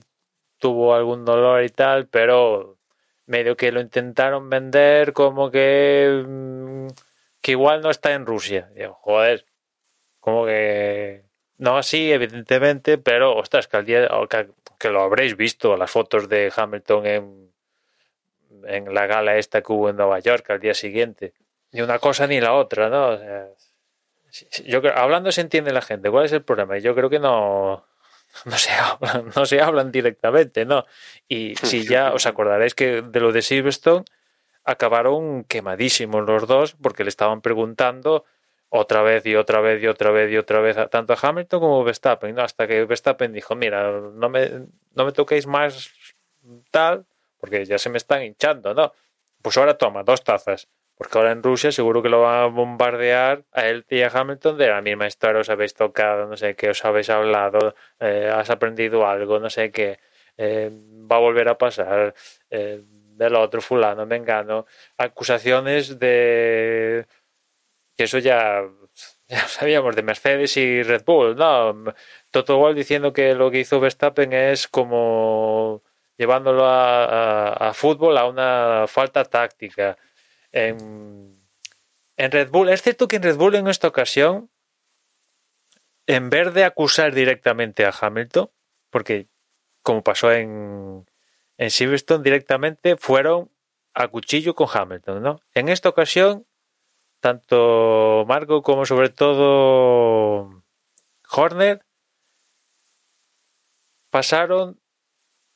tuvo 0.59 0.93
algún 0.95 1.25
dolor 1.25 1.63
y 1.63 1.69
tal, 1.69 2.07
pero 2.07 2.77
medio 3.25 3.55
que 3.57 3.71
lo 3.71 3.81
intentaron 3.81 4.49
vender 4.49 5.13
como 5.13 5.51
que, 5.51 6.23
mm, 6.27 6.87
que 7.41 7.51
igual 7.51 7.81
no 7.81 7.89
está 7.91 8.13
en 8.13 8.25
Rusia. 8.25 8.69
joder, 9.01 9.45
como 10.19 10.45
que 10.45 11.25
no 11.57 11.77
así, 11.77 12.11
evidentemente, 12.11 12.97
pero 12.97 13.35
ostras, 13.37 13.67
que 13.67 13.77
al 13.77 13.85
día 13.85 14.09
que, 14.29 14.49
que 14.79 14.89
lo 14.89 15.01
habréis 15.01 15.37
visto, 15.37 15.77
las 15.77 15.91
fotos 15.91 16.29
de 16.29 16.51
Hamilton 16.55 17.05
en 17.07 17.48
en 18.65 18.93
la 18.93 19.07
gala 19.07 19.37
esta 19.37 19.61
que 19.61 19.71
hubo 19.71 19.89
en 19.89 19.97
Nueva 19.97 20.19
York 20.19 20.49
al 20.49 20.59
día 20.59 20.73
siguiente. 20.73 21.33
Ni 21.71 21.81
una 21.81 21.99
cosa 21.99 22.27
ni 22.27 22.41
la 22.41 22.53
otra, 22.53 22.89
¿no? 22.89 23.17
yo 24.65 24.81
hablando 24.95 25.31
se 25.31 25.41
entiende 25.41 25.71
la 25.71 25.81
gente. 25.81 26.09
¿Cuál 26.09 26.25
es 26.25 26.31
el 26.33 26.43
problema? 26.43 26.77
Yo 26.77 26.95
creo 26.95 27.09
que 27.09 27.19
no, 27.19 27.85
no 28.45 28.57
se 28.57 28.71
hablan, 28.71 29.31
no 29.35 29.45
se 29.45 29.61
hablan 29.61 29.91
directamente, 29.91 30.65
¿no? 30.65 30.85
Y 31.27 31.55
si 31.55 31.85
ya 31.85 32.13
os 32.13 32.25
acordaréis 32.25 32.75
que 32.75 33.01
de 33.01 33.19
lo 33.19 33.31
de 33.31 33.41
Silverstone 33.41 34.05
acabaron 34.63 35.43
quemadísimos 35.45 36.25
los 36.25 36.47
dos 36.47 36.75
porque 36.81 37.03
le 37.03 37.09
estaban 37.09 37.41
preguntando 37.41 38.25
otra 38.69 39.01
vez 39.01 39.25
y 39.25 39.35
otra 39.35 39.61
vez 39.61 39.81
y 39.81 39.87
otra 39.87 40.11
vez 40.11 40.31
y 40.31 40.37
otra 40.37 40.59
vez 40.59 40.77
tanto 40.91 41.13
a 41.13 41.17
Hamilton 41.19 41.59
como 41.59 41.81
a 41.81 41.83
Verstappen, 41.83 42.35
¿no? 42.35 42.43
Hasta 42.43 42.67
que 42.67 42.85
Verstappen 42.85 43.33
dijo, 43.33 43.55
mira, 43.55 43.91
no 43.91 44.29
me, 44.29 44.67
no 44.93 45.05
me 45.05 45.11
toquéis 45.11 45.47
más 45.47 45.89
tal, 46.69 47.05
porque 47.39 47.65
ya 47.65 47.77
se 47.77 47.89
me 47.89 47.97
están 47.97 48.23
hinchando, 48.23 48.73
¿no? 48.73 48.93
Pues 49.41 49.57
ahora 49.57 49.77
toma 49.77 50.03
dos 50.03 50.23
tazas, 50.23 50.67
porque 50.95 51.17
ahora 51.17 51.31
en 51.31 51.43
Rusia 51.43 51.71
seguro 51.71 52.01
que 52.03 52.09
lo 52.09 52.21
van 52.21 52.43
a 52.43 52.45
bombardear 52.47 53.45
a 53.53 53.67
él 53.67 53.85
y 53.89 54.01
a 54.01 54.09
Hamilton 54.09 54.57
de 54.57 54.67
la 54.67 54.81
misma 54.81 55.07
historia, 55.07 55.41
os 55.41 55.49
habéis 55.49 55.73
tocado, 55.73 56.27
no 56.27 56.37
sé 56.37 56.55
qué, 56.55 56.69
os 56.71 56.83
habéis 56.85 57.09
hablado, 57.09 57.75
eh, 57.99 58.31
has 58.33 58.49
aprendido 58.49 59.07
algo, 59.07 59.39
no 59.39 59.49
sé 59.49 59.71
qué, 59.71 59.99
eh, 60.37 60.69
va 61.11 61.17
a 61.17 61.19
volver 61.19 61.47
a 61.49 61.57
pasar, 61.57 62.13
eh, 62.49 62.81
del 63.19 63.35
otro 63.35 63.61
fulano, 63.61 64.07
vengano, 64.07 64.65
acusaciones 64.97 65.99
de 65.99 67.05
que 67.97 68.05
eso 68.05 68.17
ya, 68.19 68.63
ya 69.27 69.47
sabíamos 69.47 69.95
de 69.95 70.03
Mercedes 70.03 70.55
y 70.57 70.83
Red 70.83 71.03
Bull, 71.05 71.35
¿no? 71.35 71.93
Toto 72.31 72.57
Wolff 72.57 72.75
diciendo 72.77 73.13
que 73.13 73.35
lo 73.35 73.51
que 73.51 73.59
hizo 73.59 73.79
Verstappen 73.79 74.33
es 74.33 74.67
como 74.67 75.83
llevándolo 76.19 76.65
a, 76.67 77.71
fútbol 77.73 78.17
a 78.17 78.27
una 78.27 78.85
falta 78.87 79.23
táctica. 79.23 79.97
En, 80.51 81.39
Red 82.17 82.49
Bull, 82.49 82.67
es 82.67 82.81
cierto 82.81 83.07
que 83.07 83.15
en 83.15 83.23
Red 83.23 83.37
Bull 83.37 83.55
en 83.55 83.69
esta 83.69 83.87
ocasión, 83.87 84.49
en 86.05 86.29
vez 86.29 86.53
de 86.53 86.65
acusar 86.65 87.13
directamente 87.13 87.85
a 87.85 87.93
Hamilton, 87.97 88.51
porque 88.89 89.27
como 89.81 90.03
pasó 90.03 90.29
en, 90.33 91.09
en 91.57 91.71
Silverstone, 91.71 92.21
directamente 92.21 92.97
fueron 92.97 93.49
a 93.93 94.09
cuchillo 94.09 94.53
con 94.55 94.67
Hamilton, 94.71 95.23
¿no? 95.23 95.39
En 95.53 95.69
esta 95.69 95.87
ocasión, 95.87 96.45
tanto 97.21 98.25
Marco 98.27 98.61
como 98.61 98.85
sobre 98.85 99.07
todo 99.07 100.63
Horner 101.31 101.85
pasaron 104.09 104.78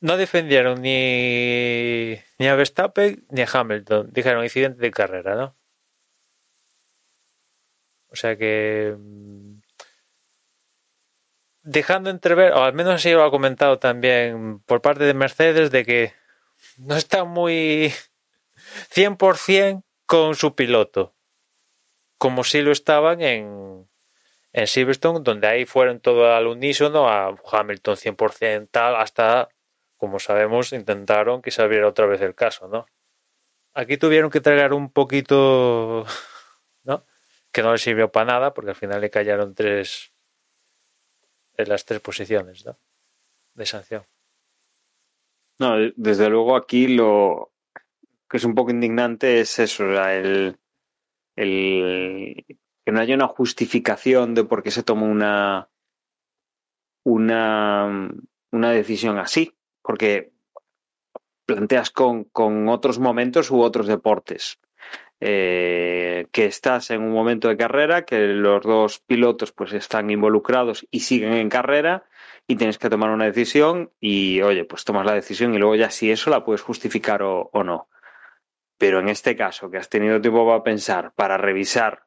no 0.04 0.18
defendieron 0.18 0.82
ni, 0.82 2.18
ni 2.38 2.46
a 2.46 2.54
Verstappen 2.54 3.24
ni 3.30 3.40
a 3.40 3.48
Hamilton. 3.50 4.10
Dijeron 4.12 4.44
incidente 4.44 4.82
de 4.82 4.90
carrera, 4.90 5.34
¿no? 5.34 5.56
O 8.10 8.14
sea 8.14 8.36
que 8.36 8.94
mm, 8.98 9.60
dejando 11.62 12.10
entrever, 12.10 12.52
o 12.52 12.64
al 12.64 12.74
menos 12.74 12.96
así 12.96 13.12
lo 13.12 13.24
ha 13.24 13.30
comentado 13.30 13.78
también 13.78 14.60
por 14.66 14.82
parte 14.82 15.04
de 15.04 15.14
Mercedes, 15.14 15.70
de 15.70 15.86
que 15.86 16.12
no 16.76 16.96
está 16.96 17.24
muy 17.24 17.90
100% 18.94 19.84
con 20.04 20.34
su 20.34 20.54
piloto, 20.54 21.14
como 22.18 22.44
si 22.44 22.60
lo 22.60 22.72
estaban 22.72 23.22
en, 23.22 23.88
en 24.52 24.66
Silverstone, 24.66 25.20
donde 25.22 25.46
ahí 25.46 25.64
fueron 25.64 26.00
todo 26.00 26.30
al 26.30 26.46
unísono, 26.46 27.08
a 27.08 27.34
Hamilton 27.50 27.96
100% 27.96 28.68
tal, 28.70 28.96
hasta, 28.96 29.48
como 30.04 30.18
sabemos, 30.18 30.74
intentaron 30.74 31.40
que 31.40 31.50
se 31.50 31.62
abriera 31.62 31.88
otra 31.88 32.04
vez 32.04 32.20
el 32.20 32.34
caso, 32.34 32.68
¿no? 32.68 32.84
Aquí 33.72 33.96
tuvieron 33.96 34.30
que 34.30 34.42
tragar 34.42 34.74
un 34.74 34.90
poquito, 34.90 36.04
¿no? 36.84 37.06
Que 37.50 37.62
no 37.62 37.72
le 37.72 37.78
sirvió 37.78 38.12
para 38.12 38.26
nada, 38.26 38.52
porque 38.52 38.72
al 38.72 38.76
final 38.76 39.00
le 39.00 39.08
callaron 39.08 39.54
tres, 39.54 40.12
en 41.56 41.70
las 41.70 41.86
tres 41.86 42.00
posiciones, 42.00 42.66
¿no? 42.66 42.76
De 43.54 43.64
sanción. 43.64 44.04
No, 45.58 45.76
desde 45.96 46.28
luego 46.28 46.54
aquí 46.54 46.86
lo 46.86 47.52
que 48.28 48.36
es 48.36 48.44
un 48.44 48.54
poco 48.54 48.72
indignante 48.72 49.40
es 49.40 49.58
eso, 49.58 49.84
el, 49.84 50.58
el 51.34 52.44
que 52.84 52.92
no 52.92 53.00
haya 53.00 53.14
una 53.14 53.28
justificación 53.28 54.34
de 54.34 54.44
por 54.44 54.62
qué 54.62 54.70
se 54.70 54.82
toma 54.82 55.06
una, 55.06 55.70
una, 57.04 58.10
una 58.50 58.70
decisión 58.70 59.18
así, 59.18 59.54
porque 59.84 60.32
planteas 61.46 61.90
con, 61.90 62.26
otros 62.68 62.98
momentos 62.98 63.50
u 63.50 63.60
otros 63.60 63.86
deportes. 63.86 64.58
Eh, 65.20 66.26
que 66.32 66.44
estás 66.46 66.90
en 66.90 67.00
un 67.00 67.12
momento 67.12 67.48
de 67.48 67.56
carrera, 67.56 68.04
que 68.04 68.18
los 68.18 68.62
dos 68.62 68.98
pilotos 68.98 69.52
pues 69.52 69.72
están 69.72 70.10
involucrados 70.10 70.86
y 70.90 71.00
siguen 71.00 71.34
en 71.34 71.48
carrera 71.48 72.04
y 72.46 72.56
tienes 72.56 72.78
que 72.78 72.90
tomar 72.90 73.10
una 73.10 73.24
decisión 73.24 73.92
y 74.00 74.42
oye, 74.42 74.64
pues 74.64 74.84
tomas 74.84 75.06
la 75.06 75.14
decisión 75.14 75.54
y 75.54 75.58
luego 75.58 75.76
ya 75.76 75.90
si 75.90 76.10
eso 76.10 76.30
la 76.30 76.44
puedes 76.44 76.62
justificar 76.62 77.22
o, 77.22 77.48
o 77.52 77.62
no. 77.62 77.88
Pero 78.76 78.98
en 78.98 79.08
este 79.08 79.36
caso, 79.36 79.70
que 79.70 79.78
has 79.78 79.88
tenido 79.88 80.20
tiempo 80.20 80.46
para 80.46 80.64
pensar, 80.64 81.12
para 81.14 81.38
revisar, 81.38 82.04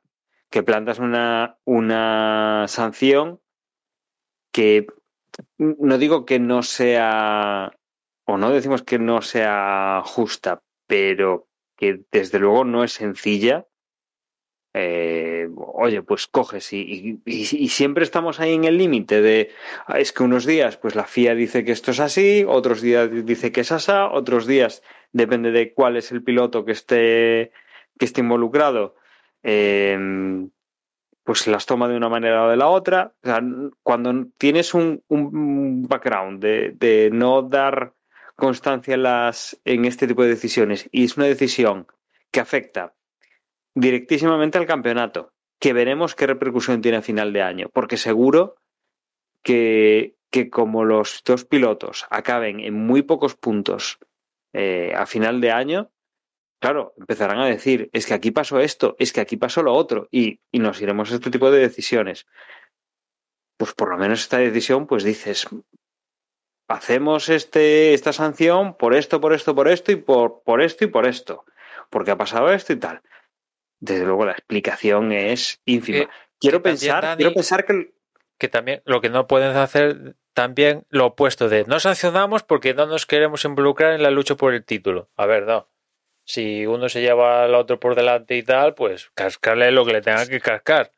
que 0.50 0.64
plantas 0.64 1.00
una, 1.00 1.58
una 1.64 2.66
sanción 2.68 3.40
que 4.52 4.88
no 5.58 5.98
digo 5.98 6.26
que 6.26 6.40
no 6.40 6.64
sea, 6.64 7.72
o 8.26 8.38
no 8.38 8.52
decimos 8.52 8.84
que 8.84 9.00
no 9.00 9.22
sea 9.22 10.02
justa, 10.06 10.62
pero 10.88 11.48
que 11.78 12.02
desde 12.12 12.40
luego 12.40 12.64
no 12.66 12.84
es 12.84 12.94
sencilla. 12.94 13.68
Eh, 14.74 15.48
oye, 15.56 16.04
pues 16.04 16.28
coges 16.28 16.72
y, 16.72 17.20
siempre 17.70 18.04
estamos 18.04 18.40
ahí 18.40 18.54
en 18.54 18.66
el 18.66 18.78
límite 18.78 19.22
de 19.22 19.50
ah, 19.88 20.00
es 20.00 20.12
que 20.12 20.22
unos 20.22 20.46
días 20.46 20.78
pues 20.78 20.94
la 20.94 21.06
FIA 21.06 21.34
dice 21.34 21.64
que 21.64 21.72
esto 21.72 21.92
es 21.92 22.00
así, 22.00 22.46
otros 22.48 22.82
días 22.82 23.10
dice 23.26 23.52
que 23.52 23.62
es 23.62 23.72
asá, 23.72 24.08
otros 24.12 24.46
días 24.46 24.84
depende 25.14 25.52
de 25.52 25.74
cuál 25.74 25.98
es 25.98 26.12
el 26.12 26.22
piloto 26.22 26.64
que 26.64 26.74
esté 26.74 27.52
que 27.98 28.06
esté 28.06 28.22
involucrado, 28.22 28.96
eh, 29.42 29.98
pues 31.28 31.46
las 31.46 31.66
toma 31.66 31.90
de 31.90 31.98
una 31.98 32.08
manera 32.08 32.46
o 32.46 32.50
de 32.50 32.56
la 32.56 32.70
otra. 32.70 33.14
Cuando 33.84 34.28
tienes 34.38 34.74
un, 34.74 35.04
un 35.10 35.84
background 35.84 36.42
de, 36.42 36.72
de, 36.80 37.10
no 37.12 37.42
dar 37.42 37.92
constancia 38.38 38.94
en, 38.94 39.04
las, 39.04 39.60
en 39.66 39.84
este 39.84 40.08
tipo 40.08 40.24
de 40.24 40.30
decisiones 40.30 40.88
y 40.90 41.04
es 41.04 41.18
una 41.18 41.26
decisión 41.26 41.86
que 42.32 42.40
afecta 42.40 42.94
directísimamente 43.76 44.58
al 44.58 44.66
campeonato, 44.66 45.34
que 45.60 45.74
veremos 45.74 46.16
qué 46.16 46.28
repercusión 46.28 46.82
tiene 46.82 47.00
a 47.00 47.02
final 47.02 47.34
de 47.34 47.42
año, 47.42 47.68
porque 47.74 47.98
seguro 47.98 48.56
que, 49.44 50.16
que 50.32 50.50
como 50.50 50.86
los 50.86 51.24
dos 51.26 51.44
pilotos 51.44 52.06
acaben 52.10 52.62
en 52.62 52.74
muy 52.74 53.02
pocos 53.02 53.36
puntos 53.36 54.00
eh, 54.54 54.94
a 54.96 55.06
final 55.06 55.42
de 55.42 55.52
año, 55.52 55.92
claro, 56.60 56.94
empezarán 56.98 57.40
a 57.40 57.46
decir, 57.46 57.90
es 57.94 58.06
que 58.06 58.14
aquí 58.14 58.32
pasó 58.32 58.60
esto, 58.60 58.96
es 59.00 59.14
que 59.14 59.22
aquí 59.22 59.38
pasó 59.38 59.64
lo 59.64 59.74
otro, 59.74 60.08
y, 60.12 60.42
y 60.52 60.60
nos 60.60 60.82
iremos 60.82 61.12
a 61.12 61.16
este 61.16 61.32
tipo 61.32 61.52
de 61.52 61.60
decisiones. 61.60 62.26
Pues 63.58 63.74
por 63.74 63.90
lo 63.90 63.98
menos 63.98 64.22
esta 64.22 64.38
decisión, 64.38 64.88
pues 64.88 65.04
dices, 65.04 65.48
hacemos 66.68 67.30
este, 67.30 67.94
esta 67.94 68.14
sanción 68.14 68.76
por 68.76 68.94
esto, 68.94 69.20
por 69.20 69.34
esto, 69.34 69.56
por 69.56 69.68
esto, 69.68 69.92
y 69.92 69.96
por, 69.96 70.44
por 70.44 70.62
esto 70.62 70.84
y 70.86 70.88
por 70.88 71.08
esto, 71.08 71.46
porque 71.90 72.12
ha 72.12 72.18
pasado 72.18 72.52
esto 72.52 72.74
y 72.74 72.78
tal. 72.78 73.02
Desde 73.80 74.06
luego 74.06 74.26
la 74.26 74.32
explicación 74.34 75.12
es 75.12 75.62
ínfima. 75.66 76.10
Quiero 76.40 76.62
pensar, 76.62 77.04
Dani, 77.04 77.18
quiero 77.18 77.34
pensar 77.34 77.66
que 77.66 77.94
que 78.38 78.48
también 78.48 78.82
lo 78.86 79.02
que 79.02 79.10
no 79.10 79.28
pueden 79.28 79.56
hacer 79.56 80.16
también 80.34 80.86
lo 80.90 81.08
opuesto 81.08 81.50
de 81.50 81.66
no 81.66 81.80
sancionamos 81.80 82.44
porque 82.44 82.74
no 82.74 82.86
nos 82.86 83.06
queremos 83.06 83.44
involucrar 83.46 83.94
en 83.94 84.04
la 84.04 84.12
lucha 84.12 84.36
por 84.36 84.54
el 84.54 84.64
título. 84.64 85.10
A 85.16 85.26
ver, 85.26 85.46
no. 85.48 85.68
Si 86.28 86.66
uno 86.66 86.90
se 86.90 87.00
lleva 87.00 87.46
al 87.46 87.56
otro 87.56 87.80
por 87.80 87.96
delante 87.96 88.36
y 88.36 88.44
tal, 88.44 88.76
pues 88.76 89.10
cascarle 89.14 89.72
lo 89.72 89.86
que 89.86 89.94
le 89.94 90.02
tenga 90.02 90.28
que 90.28 90.42
cascar. 90.42 90.92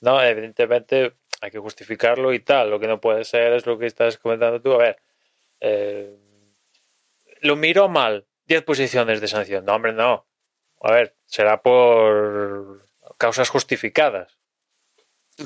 No, 0.00 0.22
evidentemente 0.22 1.12
hay 1.42 1.50
que 1.50 1.58
justificarlo 1.58 2.32
y 2.32 2.40
tal. 2.40 2.70
Lo 2.70 2.80
que 2.80 2.86
no 2.86 2.98
puede 2.98 3.24
ser 3.24 3.52
es 3.52 3.66
lo 3.66 3.78
que 3.78 3.84
estás 3.84 4.16
comentando 4.16 4.62
tú. 4.62 4.72
A 4.72 4.78
ver, 4.78 4.96
eh, 5.60 6.16
lo 7.42 7.54
miro 7.56 7.90
mal. 7.90 8.26
10 8.46 8.62
posiciones 8.62 9.20
de 9.20 9.28
sanción. 9.28 9.66
No, 9.66 9.74
hombre, 9.74 9.92
no. 9.92 10.26
A 10.80 10.90
ver, 10.90 11.16
será 11.26 11.60
por 11.60 12.86
causas 13.18 13.50
justificadas. 13.50 14.38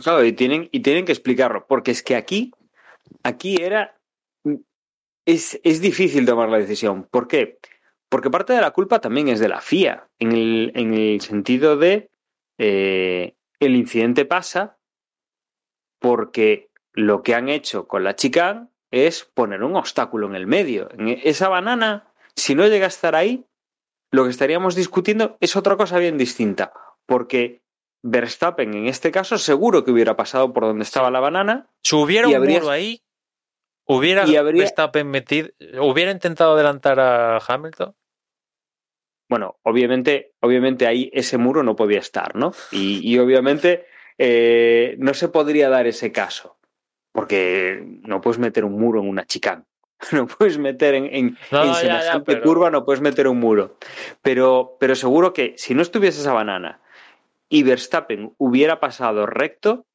Claro, 0.04 0.24
y 0.24 0.34
tienen, 0.34 0.68
y 0.70 0.80
tienen 0.80 1.04
que 1.04 1.12
explicarlo, 1.12 1.66
porque 1.66 1.90
es 1.90 2.04
que 2.04 2.14
aquí, 2.14 2.52
aquí 3.24 3.60
era. 3.60 3.98
Es, 5.24 5.60
es 5.64 5.80
difícil 5.80 6.24
tomar 6.24 6.48
la 6.48 6.58
decisión. 6.58 7.08
¿Por 7.10 7.26
qué? 7.26 7.58
Parte 8.08 8.52
de 8.52 8.60
la 8.60 8.70
culpa 8.70 9.00
también 9.00 9.28
es 9.28 9.40
de 9.40 9.48
la 9.48 9.60
FIA, 9.60 10.08
en 10.18 10.32
el, 10.32 10.72
en 10.74 10.94
el 10.94 11.20
sentido 11.20 11.76
de 11.76 12.10
eh, 12.58 13.34
el 13.60 13.76
incidente 13.76 14.24
pasa 14.24 14.78
porque 15.98 16.70
lo 16.92 17.22
que 17.22 17.34
han 17.34 17.48
hecho 17.48 17.86
con 17.86 18.04
la 18.04 18.16
chica 18.16 18.68
es 18.90 19.24
poner 19.24 19.62
un 19.62 19.76
obstáculo 19.76 20.26
en 20.26 20.34
el 20.34 20.46
medio. 20.46 20.88
En 20.92 21.08
esa 21.08 21.48
banana, 21.48 22.12
si 22.34 22.54
no 22.54 22.66
llega 22.66 22.86
a 22.86 22.88
estar 22.88 23.14
ahí, 23.14 23.44
lo 24.10 24.24
que 24.24 24.30
estaríamos 24.30 24.74
discutiendo 24.74 25.36
es 25.40 25.56
otra 25.56 25.76
cosa 25.76 25.98
bien 25.98 26.16
distinta, 26.16 26.72
porque 27.06 27.62
Verstappen 28.02 28.74
en 28.74 28.86
este 28.86 29.10
caso 29.10 29.36
seguro 29.36 29.84
que 29.84 29.90
hubiera 29.90 30.16
pasado 30.16 30.52
por 30.52 30.64
donde 30.64 30.84
estaba 30.84 31.10
la 31.10 31.20
banana. 31.20 31.68
Si 31.82 31.96
hubiera 31.96 32.28
un 32.28 32.34
habría... 32.34 32.60
muro 32.60 32.70
ahí, 32.70 33.02
hubiera, 33.86 34.26
y 34.26 34.36
habría... 34.36 34.62
Verstappen 34.62 35.08
metido, 35.08 35.48
hubiera 35.80 36.10
intentado 36.10 36.54
adelantar 36.54 37.00
a 37.00 37.38
Hamilton. 37.38 37.94
Bueno, 39.28 39.58
obviamente, 39.62 40.34
obviamente 40.40 40.86
ahí 40.86 41.10
ese 41.12 41.38
muro 41.38 41.62
no 41.62 41.74
podía 41.74 41.98
estar, 41.98 42.36
¿no? 42.36 42.52
Y, 42.70 43.00
y 43.02 43.18
obviamente 43.18 43.86
eh, 44.18 44.96
no 44.98 45.14
se 45.14 45.28
podría 45.28 45.68
dar 45.68 45.86
ese 45.86 46.12
caso, 46.12 46.58
porque 47.12 47.82
no 48.02 48.20
puedes 48.20 48.38
meter 48.38 48.64
un 48.64 48.78
muro 48.78 49.00
en 49.00 49.08
una 49.08 49.26
chicane. 49.26 49.64
No 50.12 50.26
puedes 50.26 50.58
meter 50.58 50.94
en, 50.94 51.06
en, 51.06 51.38
no, 51.50 51.62
en 51.62 51.68
no, 51.68 51.74
semejante 51.74 52.06
ya, 52.06 52.12
ya, 52.18 52.24
pero... 52.24 52.42
curva, 52.42 52.70
no 52.70 52.84
puedes 52.84 53.00
meter 53.00 53.28
un 53.28 53.40
muro. 53.40 53.78
Pero, 54.20 54.76
pero 54.78 54.94
seguro 54.94 55.32
que 55.32 55.54
si 55.56 55.74
no 55.74 55.80
estuviese 55.80 56.20
esa 56.20 56.34
banana 56.34 56.80
y 57.48 57.62
Verstappen 57.62 58.34
hubiera 58.36 58.78
pasado 58.78 59.24
recto, 59.24 59.86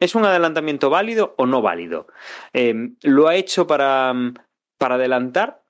¿es 0.00 0.14
un 0.14 0.24
adelantamiento 0.24 0.90
válido 0.90 1.34
o 1.38 1.46
no 1.46 1.62
válido? 1.62 2.06
Eh, 2.52 2.90
¿Lo 3.02 3.28
ha 3.28 3.36
hecho 3.36 3.66
para, 3.66 4.14
para, 4.78 4.96
adelantar 4.96 5.62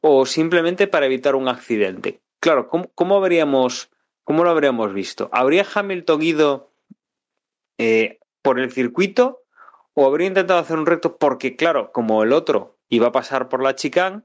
o 0.00 0.26
simplemente 0.26 0.86
para 0.86 1.06
evitar 1.06 1.34
un 1.34 1.48
accidente? 1.48 2.20
Claro, 2.40 2.68
¿cómo, 2.68 2.90
cómo 2.94 3.16
habríamos, 3.16 3.90
cómo 4.22 4.44
lo 4.44 4.50
habríamos 4.50 4.92
visto? 4.92 5.28
¿Habría 5.32 5.66
Hamilton 5.74 6.22
ido 6.22 6.72
eh, 7.78 8.20
por 8.42 8.60
el 8.60 8.70
circuito 8.70 9.42
o 9.94 10.06
habría 10.06 10.28
intentado 10.28 10.60
hacer 10.60 10.78
un 10.78 10.86
recto 10.86 11.16
porque, 11.16 11.56
claro, 11.56 11.92
como 11.92 12.22
el 12.22 12.32
otro 12.32 12.78
iba 12.88 13.08
a 13.08 13.12
pasar 13.12 13.48
por 13.48 13.62
la 13.62 13.74
chicane, 13.74 14.22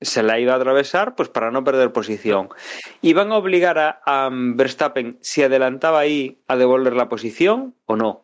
se 0.00 0.22
la 0.22 0.38
iba 0.38 0.52
a 0.52 0.56
atravesar 0.56 1.14
pues 1.14 1.28
para 1.28 1.50
no 1.50 1.64
perder 1.64 1.92
posición. 1.92 2.48
¿Iban 3.00 3.32
a 3.32 3.36
obligar 3.36 3.78
a, 3.78 4.00
a, 4.04 4.28
Verstappen 4.30 5.18
si 5.22 5.42
adelantaba 5.42 6.00
ahí 6.00 6.42
a 6.46 6.56
devolver 6.56 6.94
la 6.94 7.08
posición 7.08 7.74
o 7.86 7.96
no? 7.96 8.23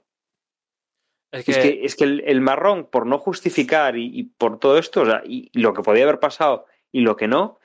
Es 1.33 1.45
que, 1.45 1.53
es 1.53 1.59
que, 1.59 1.81
es 1.85 1.97
que 1.97 2.05
el, 2.05 2.23
el, 2.27 2.41
marrón, 2.41 2.87
por 2.87 3.07
no 3.07 3.19
justificar 3.19 3.97
y, 3.97 4.11
y 4.19 4.25
por 4.25 4.59
todo 4.59 4.79
esto, 4.79 5.03
o 5.03 5.07
sea, 5.07 5.23
y, 5.25 5.51
lo 5.59 5.75
que 5.75 5.83
podía 5.83 6.03
haber 6.03 6.19
pasado 6.19 6.67
y 6.91 7.01
lo 7.01 7.17
que 7.17 7.29
no, 7.29 7.61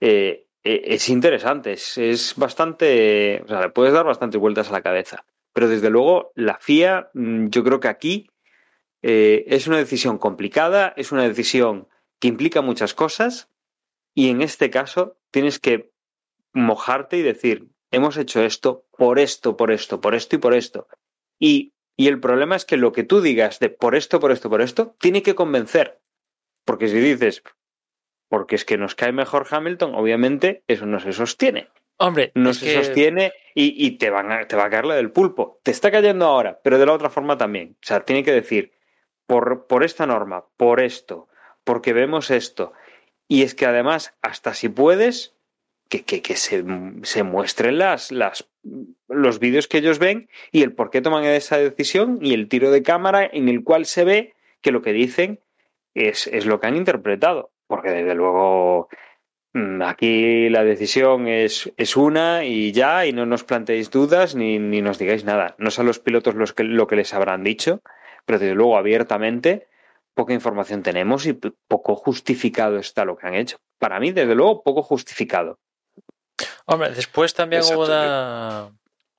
eh, 0.00 0.46
eh, 0.62 0.82
es 0.84 1.08
interesante, 1.08 1.72
es, 1.72 1.98
es, 1.98 2.34
bastante, 2.36 3.42
o 3.44 3.48
sea, 3.48 3.62
le 3.62 3.70
puedes 3.70 3.92
dar 3.92 4.04
bastantes 4.04 4.40
vueltas 4.40 4.68
a 4.68 4.72
la 4.72 4.82
cabeza. 4.82 5.24
Pero 5.52 5.68
desde 5.68 5.90
luego, 5.90 6.30
la 6.36 6.58
FIA, 6.60 7.10
mm, 7.14 7.48
yo 7.48 7.64
creo 7.64 7.80
que 7.80 7.88
aquí 7.88 8.30
eh, 9.02 9.44
es 9.48 9.66
una 9.66 9.78
decisión 9.78 10.18
complicada, 10.18 10.92
es 10.96 11.12
una 11.12 11.26
decisión 11.26 11.88
que 12.20 12.28
implica 12.28 12.62
muchas 12.62 12.94
cosas 12.94 13.48
y 14.14 14.30
en 14.30 14.42
este 14.42 14.70
caso 14.70 15.16
tienes 15.30 15.58
que 15.58 15.92
mojarte 16.52 17.16
y 17.16 17.22
decir, 17.22 17.68
hemos 17.90 18.16
hecho 18.16 18.42
esto 18.42 18.86
por 18.96 19.18
esto, 19.18 19.56
por 19.56 19.70
esto, 19.70 20.00
por 20.00 20.14
esto 20.14 20.36
y 20.36 20.38
por 20.38 20.54
esto. 20.54 20.88
Y, 21.38 21.72
y 21.98 22.08
el 22.08 22.20
problema 22.20 22.56
es 22.56 22.64
que 22.64 22.76
lo 22.78 22.92
que 22.92 23.02
tú 23.04 23.20
digas 23.20 23.58
de 23.58 23.68
por 23.68 23.94
esto, 23.94 24.20
por 24.20 24.32
esto, 24.32 24.48
por 24.48 24.62
esto, 24.62 24.94
tiene 24.98 25.22
que 25.22 25.34
convencer. 25.34 26.00
Porque 26.64 26.88
si 26.88 26.98
dices, 26.98 27.42
porque 28.28 28.54
es 28.56 28.64
que 28.64 28.78
nos 28.78 28.94
cae 28.94 29.12
mejor 29.12 29.46
Hamilton, 29.50 29.94
obviamente 29.94 30.62
eso 30.68 30.86
no 30.86 31.00
se 31.00 31.12
sostiene. 31.12 31.68
Hombre, 31.98 32.30
No 32.34 32.54
se 32.54 32.66
que- 32.66 32.74
sostiene 32.74 33.32
y, 33.54 33.84
y 33.84 33.98
te, 33.98 34.10
van 34.10 34.30
a, 34.30 34.46
te 34.46 34.54
va 34.54 34.66
a 34.66 34.70
caer 34.70 34.84
la 34.86 34.94
del 34.94 35.10
pulpo. 35.10 35.58
Te 35.64 35.72
está 35.72 35.90
cayendo 35.90 36.26
ahora, 36.26 36.60
pero 36.62 36.78
de 36.78 36.86
la 36.86 36.92
otra 36.92 37.10
forma 37.10 37.36
también. 37.36 37.76
O 37.82 37.86
sea, 37.86 38.04
tiene 38.04 38.22
que 38.22 38.32
decir, 38.32 38.72
por, 39.26 39.66
por 39.66 39.82
esta 39.82 40.06
norma, 40.06 40.44
por 40.56 40.80
esto, 40.80 41.28
porque 41.64 41.92
vemos 41.92 42.30
esto. 42.30 42.72
Y 43.26 43.42
es 43.42 43.54
que 43.56 43.66
además, 43.66 44.14
hasta 44.22 44.54
si 44.54 44.68
puedes, 44.68 45.34
que, 45.88 46.04
que, 46.04 46.22
que 46.22 46.36
se, 46.36 46.64
se 47.02 47.22
muestren 47.22 47.78
las, 47.78 48.12
las, 48.12 48.48
los 49.08 49.38
vídeos 49.38 49.68
que 49.68 49.78
ellos 49.78 49.98
ven 49.98 50.28
y 50.52 50.62
el 50.62 50.72
por 50.74 50.90
qué 50.90 51.00
toman 51.00 51.24
esa 51.24 51.58
decisión 51.58 52.18
y 52.22 52.34
el 52.34 52.48
tiro 52.48 52.70
de 52.70 52.82
cámara 52.82 53.28
en 53.30 53.48
el 53.48 53.64
cual 53.64 53.86
se 53.86 54.04
ve 54.04 54.34
que 54.60 54.72
lo 54.72 54.82
que 54.82 54.92
dicen 54.92 55.40
es, 55.94 56.26
es 56.26 56.46
lo 56.46 56.60
que 56.60 56.66
han 56.66 56.76
interpretado. 56.76 57.50
Porque 57.66 57.90
desde 57.90 58.14
luego 58.14 58.88
mm, 59.54 59.82
aquí 59.82 60.48
la 60.50 60.64
decisión 60.64 61.26
es, 61.26 61.72
es 61.76 61.96
una 61.96 62.44
y 62.44 62.72
ya, 62.72 63.06
y 63.06 63.12
no 63.12 63.26
nos 63.26 63.44
planteéis 63.44 63.90
dudas 63.90 64.34
ni, 64.34 64.58
ni 64.58 64.82
nos 64.82 64.98
digáis 64.98 65.24
nada. 65.24 65.54
No 65.58 65.70
son 65.70 65.86
los 65.86 65.98
pilotos 65.98 66.34
los 66.34 66.52
que, 66.52 66.64
lo 66.64 66.86
que 66.86 66.96
les 66.96 67.14
habrán 67.14 67.44
dicho, 67.44 67.82
pero 68.26 68.38
desde 68.38 68.54
luego 68.54 68.76
abiertamente 68.76 69.66
poca 70.14 70.34
información 70.34 70.82
tenemos 70.82 71.26
y 71.26 71.32
poco 71.68 71.94
justificado 71.94 72.78
está 72.78 73.04
lo 73.04 73.16
que 73.16 73.26
han 73.26 73.34
hecho. 73.34 73.58
Para 73.78 74.00
mí, 74.00 74.10
desde 74.10 74.34
luego, 74.34 74.64
poco 74.64 74.82
justificado. 74.82 75.60
Hombre, 76.66 76.90
después 76.90 77.34
también 77.34 77.62
hubo 77.62 77.84
una, 77.84 78.70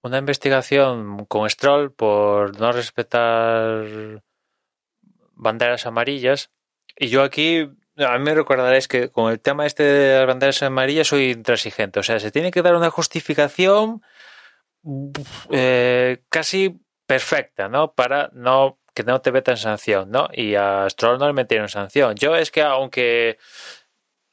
una 0.02 0.18
investigación 0.18 1.26
con 1.26 1.50
Stroll 1.50 1.92
por 1.92 2.60
no 2.60 2.72
respetar 2.72 4.22
banderas 5.34 5.86
amarillas. 5.86 6.52
Y 6.96 7.08
yo 7.08 7.24
aquí, 7.24 7.70
a 7.98 8.18
mí 8.18 8.24
me 8.24 8.36
recordaréis 8.36 8.88
que 8.88 9.10
con 9.10 9.32
el 9.32 9.40
tema 9.40 9.66
este 9.66 9.84
de 9.84 10.18
las 10.18 10.28
banderas 10.28 10.62
amarillas 10.64 11.08
soy 11.08 11.32
intransigente. 11.32 12.00
O 12.00 12.04
sea, 12.04 12.20
se 12.20 12.32
tiene 12.32 12.52
que 12.52 12.62
dar 12.62 12.76
una 12.76 12.90
justificación 12.90 14.02
eh, 15.52 16.24
casi 16.30 16.80
perfecta, 17.06 17.70
¿no? 17.70 17.94
Para 17.94 18.30
no 18.34 18.80
que 18.94 19.04
no 19.04 19.22
te 19.22 19.32
metan 19.32 19.56
sanción, 19.56 20.12
¿no? 20.12 20.28
Y 20.34 20.56
a 20.56 20.90
Stroll 20.90 21.20
no 21.20 21.28
le 21.28 21.34
metieron 21.34 21.70
sanción. 21.70 22.16
Yo 22.16 22.36
es 22.36 22.52
que 22.52 22.62
aunque 22.62 23.38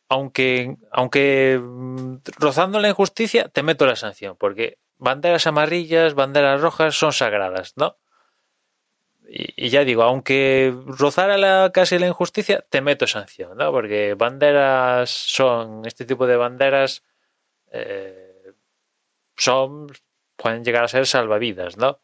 aunque 0.09 0.77
aunque 0.91 1.61
mm, 1.63 2.17
rozando 2.39 2.81
la 2.81 2.89
injusticia 2.89 3.49
te 3.49 3.63
meto 3.63 3.87
la 3.87 3.97
sanción 3.97 4.37
porque 4.39 4.79
banderas 4.99 5.47
amarillas, 5.47 6.15
banderas 6.15 6.61
rojas 6.61 6.95
son 6.97 7.13
sagradas, 7.13 7.75
¿no? 7.77 7.97
Y, 9.29 9.71
ya 9.71 9.85
digo, 9.85 10.03
aunque 10.05 10.73
rozara 10.87 11.37
la, 11.37 11.71
casi 11.75 11.99
la 11.99 12.07
injusticia, 12.07 12.65
te 12.71 12.81
meto 12.81 13.07
sanción, 13.07 13.57
¿no? 13.59 13.73
Porque 13.73 14.15
banderas 14.15 15.11
son, 15.11 15.85
este 15.85 16.05
tipo 16.05 16.27
de 16.29 16.37
banderas 16.37 17.03
eh, 17.73 18.53
son, 19.37 19.89
pueden 20.37 20.65
llegar 20.65 20.85
a 20.85 20.89
ser 20.89 21.07
salvavidas, 21.07 21.77
¿no? 21.77 22.01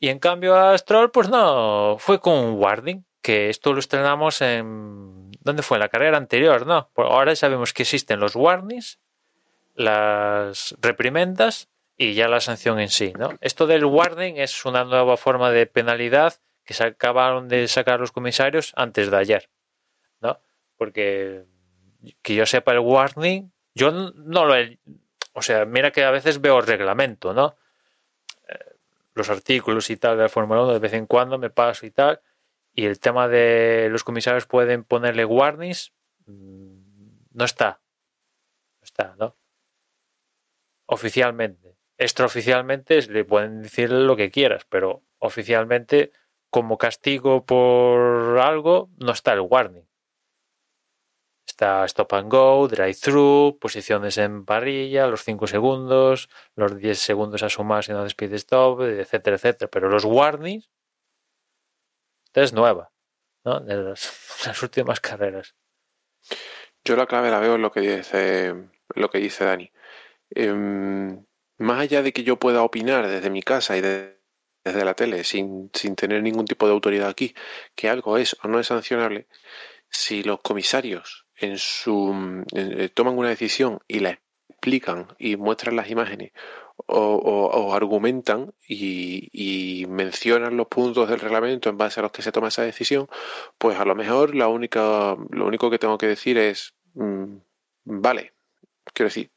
Y 0.00 0.08
en 0.08 0.18
cambio 0.18 0.56
a 0.56 0.76
Stroll, 0.76 1.10
pues 1.10 1.28
no, 1.28 1.96
fue 1.98 2.20
con 2.20 2.34
un 2.34 3.04
que 3.22 3.48
esto 3.50 3.72
lo 3.72 3.78
estrenamos 3.78 4.40
en, 4.42 5.23
¿dónde 5.44 5.62
fue? 5.62 5.76
En 5.76 5.80
la 5.80 5.88
carrera 5.88 6.16
anterior, 6.16 6.66
¿no? 6.66 6.90
Pues 6.94 7.08
ahora 7.08 7.36
sabemos 7.36 7.72
que 7.72 7.82
existen 7.82 8.18
los 8.18 8.34
warnings, 8.34 8.98
las 9.74 10.74
reprimendas 10.80 11.68
y 11.96 12.14
ya 12.14 12.28
la 12.28 12.40
sanción 12.40 12.80
en 12.80 12.88
sí, 12.88 13.12
¿no? 13.16 13.30
Esto 13.40 13.66
del 13.66 13.84
warning 13.84 14.36
es 14.36 14.64
una 14.64 14.84
nueva 14.84 15.16
forma 15.16 15.50
de 15.50 15.66
penalidad 15.66 16.34
que 16.64 16.74
se 16.74 16.84
acabaron 16.84 17.48
de 17.48 17.68
sacar 17.68 18.00
los 18.00 18.10
comisarios 18.10 18.72
antes 18.74 19.10
de 19.10 19.16
ayer, 19.16 19.50
¿no? 20.20 20.40
Porque 20.76 21.44
que 22.22 22.34
yo 22.34 22.46
sepa 22.46 22.72
el 22.72 22.80
warning, 22.80 23.52
yo 23.74 23.90
no 23.90 24.44
lo 24.44 24.56
he, 24.56 24.78
o 25.32 25.42
sea, 25.42 25.64
mira 25.64 25.90
que 25.90 26.04
a 26.04 26.10
veces 26.10 26.40
veo 26.40 26.58
el 26.58 26.66
reglamento, 26.66 27.32
¿no? 27.34 27.56
Eh, 28.48 28.76
los 29.14 29.28
artículos 29.30 29.90
y 29.90 29.96
tal 29.96 30.16
de 30.16 30.24
la 30.24 30.28
Fórmula 30.28 30.62
1 30.62 30.72
de 30.72 30.78
vez 30.78 30.92
en 30.94 31.06
cuando 31.06 31.38
me 31.38 31.50
paso 31.50 31.86
y 31.86 31.90
tal, 31.90 32.20
y 32.74 32.86
el 32.86 32.98
tema 32.98 33.28
de 33.28 33.88
los 33.90 34.04
comisarios 34.04 34.46
pueden 34.46 34.84
ponerle 34.84 35.24
warnings, 35.24 35.92
mm, 36.26 36.74
no 37.32 37.44
está, 37.44 37.80
no 38.80 38.84
está, 38.84 39.14
¿no? 39.18 39.36
Oficialmente. 40.86 41.76
Extraoficialmente 41.96 43.00
le 43.02 43.24
pueden 43.24 43.62
decir 43.62 43.90
lo 43.90 44.16
que 44.16 44.30
quieras, 44.30 44.66
pero 44.68 45.04
oficialmente 45.18 46.12
como 46.50 46.78
castigo 46.78 47.44
por 47.44 48.38
algo 48.38 48.90
no 48.98 49.12
está 49.12 49.32
el 49.32 49.40
warning. 49.40 49.88
Está 51.46 51.84
stop 51.84 52.12
and 52.14 52.30
go, 52.30 52.66
drive 52.68 52.94
through, 52.94 53.58
posiciones 53.58 54.18
en 54.18 54.44
parrilla, 54.44 55.06
los 55.06 55.22
5 55.22 55.46
segundos, 55.46 56.28
los 56.56 56.76
10 56.76 56.98
segundos 56.98 57.42
a 57.44 57.48
sumar 57.48 57.84
si 57.84 57.92
no 57.92 58.00
haces 58.00 58.16
stop, 58.32 58.82
etcétera, 58.82 59.36
etcétera. 59.36 59.70
Pero 59.70 59.88
los 59.88 60.04
warnings, 60.04 60.70
es 62.42 62.52
nueva, 62.52 62.92
¿no? 63.44 63.60
De 63.60 63.76
las, 63.82 64.62
últimas 64.62 65.00
carreras. 65.00 65.54
Yo 66.84 66.96
la 66.96 67.06
clave 67.06 67.30
la 67.30 67.40
veo 67.40 67.54
en 67.54 67.62
lo 67.62 67.70
que 67.72 67.80
dice, 67.80 68.54
lo 68.94 69.10
que 69.10 69.18
dice 69.18 69.44
Dani. 69.44 69.70
Em, 70.30 71.24
más 71.58 71.80
allá 71.80 72.02
de 72.02 72.12
que 72.12 72.24
yo 72.24 72.38
pueda 72.38 72.62
opinar 72.62 73.06
desde 73.06 73.30
mi 73.30 73.42
casa 73.42 73.76
y 73.76 73.80
de- 73.80 74.20
desde 74.64 74.84
la 74.84 74.94
tele 74.94 75.24
sin, 75.24 75.70
sin 75.74 75.94
tener 75.94 76.22
ningún 76.22 76.46
tipo 76.46 76.66
de 76.66 76.72
autoridad 76.72 77.08
aquí, 77.08 77.34
que 77.74 77.88
algo 77.88 78.16
es 78.18 78.36
o 78.42 78.48
no 78.48 78.58
es 78.58 78.68
sancionable, 78.68 79.28
si 79.90 80.22
los 80.22 80.40
comisarios 80.40 81.26
en 81.36 81.58
su 81.58 82.44
eh, 82.54 82.88
toman 82.88 83.18
una 83.18 83.28
decisión 83.28 83.80
y 83.86 84.00
la 84.00 84.20
explican 84.48 85.08
y 85.18 85.36
muestran 85.36 85.76
las 85.76 85.90
imágenes 85.90 86.32
o, 86.76 86.98
o- 87.16 87.74
argumentan 87.74 88.54
y, 88.68 89.28
y 89.32 89.86
mencionan 89.86 90.56
los 90.56 90.66
puntos 90.68 91.08
del 91.08 91.20
reglamento 91.20 91.68
en 91.70 91.78
base 91.78 92.00
a 92.00 92.02
los 92.04 92.12
que 92.12 92.22
se 92.22 92.32
toma 92.32 92.48
esa 92.48 92.62
decisión, 92.62 93.08
pues 93.58 93.78
a 93.78 93.84
lo 93.84 93.94
mejor 93.94 94.34
la 94.34 94.48
única, 94.48 95.16
lo 95.30 95.46
único 95.46 95.70
que 95.70 95.78
tengo 95.78 95.98
que 95.98 96.06
decir 96.08 96.38
es, 96.38 96.74
mm, 96.94 97.36
vale, 97.84 98.34
quiero 98.94 99.08
decir, 99.08 99.30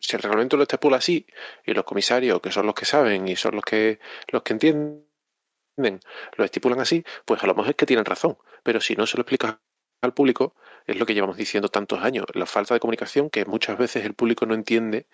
si 0.00 0.16
el 0.16 0.22
reglamento 0.22 0.56
lo 0.56 0.64
estipula 0.64 0.98
así 0.98 1.26
y 1.66 1.74
los 1.74 1.84
comisarios, 1.84 2.40
que 2.40 2.52
son 2.52 2.66
los 2.66 2.74
que 2.74 2.84
saben 2.86 3.28
y 3.28 3.36
son 3.36 3.56
los 3.56 3.64
que 3.64 4.00
los 4.28 4.42
que 4.42 4.52
entienden, 4.54 5.04
lo 6.36 6.44
estipulan 6.44 6.80
así, 6.80 7.04
pues 7.24 7.42
a 7.42 7.46
lo 7.46 7.54
mejor 7.54 7.70
es 7.70 7.76
que 7.76 7.86
tienen 7.86 8.04
razón. 8.04 8.38
Pero 8.62 8.80
si 8.80 8.94
no 8.96 9.06
se 9.06 9.16
lo 9.16 9.22
explicas 9.22 9.56
al 10.02 10.14
público, 10.14 10.54
es 10.86 10.98
lo 10.98 11.06
que 11.06 11.14
llevamos 11.14 11.36
diciendo 11.36 11.68
tantos 11.68 12.02
años, 12.02 12.26
la 12.34 12.46
falta 12.46 12.74
de 12.74 12.80
comunicación 12.80 13.30
que 13.30 13.44
muchas 13.44 13.78
veces 13.78 14.04
el 14.04 14.14
público 14.14 14.46
no 14.46 14.54
entiende 14.54 15.06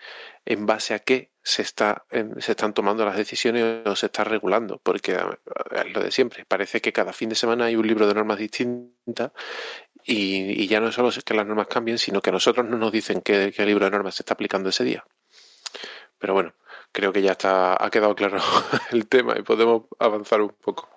en 0.44 0.66
base 0.66 0.94
a 0.94 0.98
qué 0.98 1.30
se 1.42 1.62
está 1.62 2.04
se 2.38 2.52
están 2.52 2.74
tomando 2.74 3.04
las 3.04 3.16
decisiones 3.16 3.86
o 3.86 3.96
se 3.96 4.06
está 4.06 4.24
regulando, 4.24 4.80
porque 4.82 5.12
eh, 5.12 5.20
es 5.72 5.92
lo 5.92 6.02
de 6.02 6.10
siempre, 6.10 6.44
parece 6.44 6.80
que 6.80 6.92
cada 6.92 7.12
fin 7.12 7.28
de 7.28 7.34
semana 7.34 7.66
hay 7.66 7.76
un 7.76 7.86
libro 7.86 8.06
de 8.06 8.14
normas 8.14 8.38
distintas 8.38 9.32
y, 10.04 10.66
ya 10.66 10.80
no 10.80 10.88
es 10.88 10.94
solo 10.94 11.10
que 11.24 11.34
las 11.34 11.46
normas 11.46 11.68
cambien, 11.68 11.98
sino 11.98 12.20
que 12.20 12.30
a 12.30 12.32
nosotros 12.32 12.66
no 12.66 12.76
nos 12.76 12.92
dicen 12.92 13.20
qué, 13.20 13.52
qué 13.54 13.66
libro 13.66 13.84
de 13.84 13.90
normas 13.90 14.14
se 14.14 14.22
está 14.22 14.34
aplicando 14.34 14.70
ese 14.70 14.84
día. 14.84 15.04
Pero 16.18 16.34
bueno, 16.34 16.54
creo 16.92 17.12
que 17.12 17.22
ya 17.22 17.32
está, 17.32 17.82
ha 17.82 17.90
quedado 17.90 18.14
claro 18.14 18.38
el 18.92 19.08
tema 19.08 19.34
y 19.38 19.42
podemos 19.42 19.84
avanzar 19.98 20.40
un 20.40 20.50
poco. 20.60 20.88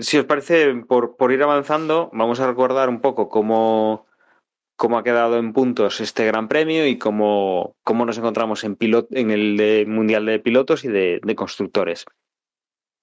Si 0.00 0.18
os 0.18 0.24
parece, 0.26 0.74
por, 0.86 1.16
por 1.16 1.32
ir 1.32 1.42
avanzando, 1.42 2.10
vamos 2.12 2.40
a 2.40 2.46
recordar 2.46 2.88
un 2.88 3.00
poco 3.00 3.28
cómo, 3.28 4.06
cómo 4.76 4.98
ha 4.98 5.04
quedado 5.04 5.38
en 5.38 5.52
puntos 5.52 6.00
este 6.00 6.26
Gran 6.26 6.48
Premio 6.48 6.86
y 6.86 6.98
cómo, 6.98 7.76
cómo 7.82 8.04
nos 8.04 8.18
encontramos 8.18 8.64
en, 8.64 8.76
pilot, 8.76 9.08
en 9.12 9.30
el 9.30 9.86
Mundial 9.86 10.26
de 10.26 10.38
Pilotos 10.38 10.84
y 10.84 10.88
de, 10.88 11.20
de 11.22 11.34
Constructores. 11.34 12.04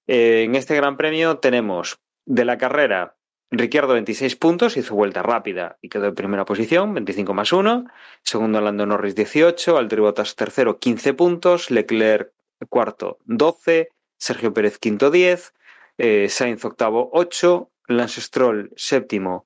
Eh, 0.07 0.43
en 0.43 0.55
este 0.55 0.75
Gran 0.75 0.97
Premio 0.97 1.37
tenemos 1.39 1.99
de 2.25 2.45
la 2.45 2.57
carrera 2.57 3.17
Ricciardo 3.49 3.93
26 3.93 4.35
puntos, 4.35 4.75
hizo 4.75 4.93
vuelta 4.93 5.23
rápida 5.23 5.77
y 5.81 5.87
quedó 5.87 6.07
en 6.07 6.15
primera 6.15 6.43
posición, 6.43 6.93
25 6.93 7.33
más 7.33 7.53
1. 7.53 7.85
Segundo 8.21 8.59
Lando 8.59 8.85
Norris 8.85 9.15
18, 9.15 9.73
Valtteri 9.73 10.01
Bottas 10.01 10.35
tercero 10.35 10.79
15 10.79 11.13
puntos, 11.13 11.71
Leclerc 11.71 12.33
cuarto 12.67 13.19
12, 13.23 13.89
Sergio 14.17 14.53
Pérez 14.53 14.79
quinto 14.79 15.11
10, 15.11 15.53
eh, 15.97 16.29
Sainz 16.29 16.63
octavo 16.65 17.09
8, 17.13 17.71
Lance 17.87 18.21
Stroll 18.21 18.71
séptimo 18.75 19.45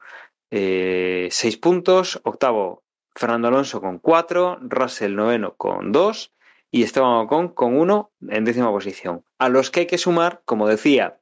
eh, 0.49 1.27
6 1.31 1.57
puntos, 1.57 2.19
octavo 2.23 2.83
Fernando 3.13 3.47
Alonso 3.47 3.81
con 3.81 3.99
4, 3.99 4.59
Russell 4.61 5.15
noveno 5.15 5.55
con 5.55 5.91
2 5.91 6.33
y 6.71 6.83
Esteban 6.83 7.25
Ocon 7.25 7.49
con 7.49 7.75
1 7.75 8.11
en 8.29 8.45
décima 8.45 8.69
posición. 8.71 9.23
A 9.37 9.49
los 9.49 9.71
que 9.71 9.81
hay 9.81 9.87
que 9.87 9.97
sumar, 9.97 10.41
como 10.45 10.67
decía, 10.67 11.19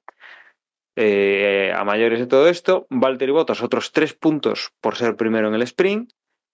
eh, 0.95 1.73
a 1.75 1.83
mayores 1.83 2.19
de 2.19 2.27
todo 2.27 2.47
esto, 2.47 2.87
Valtteri 2.89 3.31
Bottas 3.31 3.63
otros 3.63 3.91
3 3.91 4.13
puntos 4.13 4.73
por 4.81 4.95
ser 4.95 5.15
primero 5.15 5.47
en 5.47 5.55
el 5.55 5.61
sprint, 5.63 6.11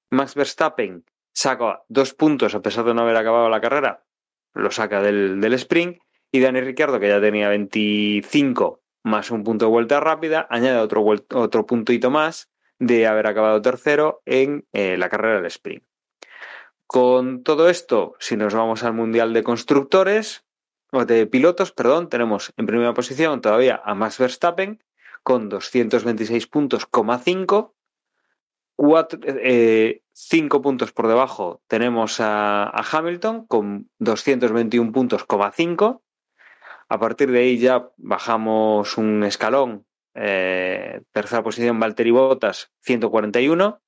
Max 0.10 0.36
Verstappen 0.36 1.06
saca 1.34 1.84
2 1.90 2.14
puntos 2.14 2.56
a 2.56 2.62
pesar 2.62 2.86
de 2.86 2.94
no 2.94 3.02
haber 3.02 3.18
acabado 3.18 3.50
la 3.50 3.62
carrera 3.62 4.06
lo 4.56 4.72
saca 4.72 5.02
del, 5.02 5.40
del 5.40 5.54
sprint. 5.54 6.00
Y 6.36 6.42
Dani 6.42 6.60
Ricciardo, 6.60 7.00
que 7.00 7.08
ya 7.08 7.22
tenía 7.22 7.48
25 7.48 8.82
más 9.06 9.32
un 9.32 9.46
punto 9.46 9.68
de 9.68 9.72
vuelta 9.72 10.02
rápida, 10.02 10.46
añade 10.50 10.80
otro, 10.80 11.06
otro 11.34 11.66
puntito 11.66 12.10
más 12.10 12.52
de 12.78 13.08
haber 13.08 13.28
acabado 13.28 13.62
tercero 13.62 14.22
en 14.26 14.68
eh, 14.74 14.98
la 14.98 15.08
carrera 15.08 15.38
del 15.38 15.46
sprint. 15.46 15.86
Con 16.88 17.42
todo 17.44 17.70
esto, 17.70 18.18
si 18.20 18.36
nos 18.36 18.54
vamos 18.54 18.84
al 18.84 18.92
Mundial 18.92 19.32
de 19.32 19.44
Constructores, 19.44 20.44
o 20.92 21.06
de 21.06 21.26
pilotos, 21.26 21.72
perdón, 21.72 22.10
tenemos 22.10 22.52
en 22.58 22.66
primera 22.66 22.94
posición 22.94 23.40
todavía 23.40 23.82
a 23.86 23.96
Max 23.96 24.18
Verstappen 24.18 24.84
con 25.24 25.48
226 25.48 26.48
puntos, 26.48 26.86
5. 27.24 27.76
Eh, 29.24 30.02
cinco 30.12 30.62
puntos 30.62 30.92
por 30.92 31.08
debajo 31.08 31.62
tenemos 31.68 32.20
a, 32.20 32.74
Hamilton 32.92 33.46
con 33.46 33.90
221 34.00 34.92
puntos, 34.92 35.26
5. 35.56 36.02
A 36.96 36.98
partir 36.98 37.30
de 37.30 37.40
ahí 37.40 37.58
ya 37.58 37.92
bajamos 37.98 38.98
un 38.98 39.26
escalón. 39.26 39.86
Eh, 40.14 41.02
tercera 41.12 41.44
posición 41.44 41.78
Valtteri 41.78 42.10
Bottas, 42.10 42.72
141. 42.84 43.82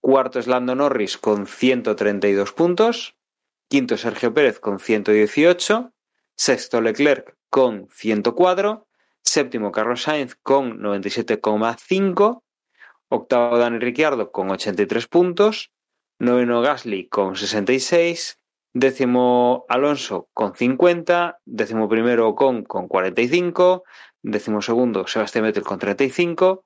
Cuarto 0.00 0.38
es 0.38 0.46
Lando 0.46 0.76
Norris 0.76 1.18
con 1.18 1.48
132 1.48 2.52
puntos. 2.52 3.16
Quinto 3.68 3.96
Sergio 3.96 4.32
Pérez 4.32 4.60
con 4.60 4.78
118. 4.78 5.92
Sexto 6.36 6.80
Leclerc 6.80 7.36
con 7.50 7.88
104. 7.90 8.86
Séptimo 9.20 9.72
Carlos 9.72 10.02
Sainz 10.02 10.36
con 10.36 10.78
97,5. 10.78 12.44
Octavo 13.08 13.58
Dani 13.58 13.80
Ricciardo 13.80 14.30
con 14.30 14.48
83 14.48 15.08
puntos. 15.08 15.72
Noveno 16.20 16.62
Gasly 16.62 17.08
con 17.08 17.34
66. 17.34 18.38
Décimo 18.74 19.66
Alonso 19.68 20.28
con 20.32 20.54
50. 20.54 21.40
Décimo 21.44 21.88
primero 21.88 22.28
Ocon 22.28 22.64
con 22.64 22.88
45. 22.88 23.82
Décimo 24.22 24.62
segundo 24.62 25.06
Sebastián 25.06 25.44
Vettel 25.44 25.62
con 25.62 25.78
35. 25.78 26.64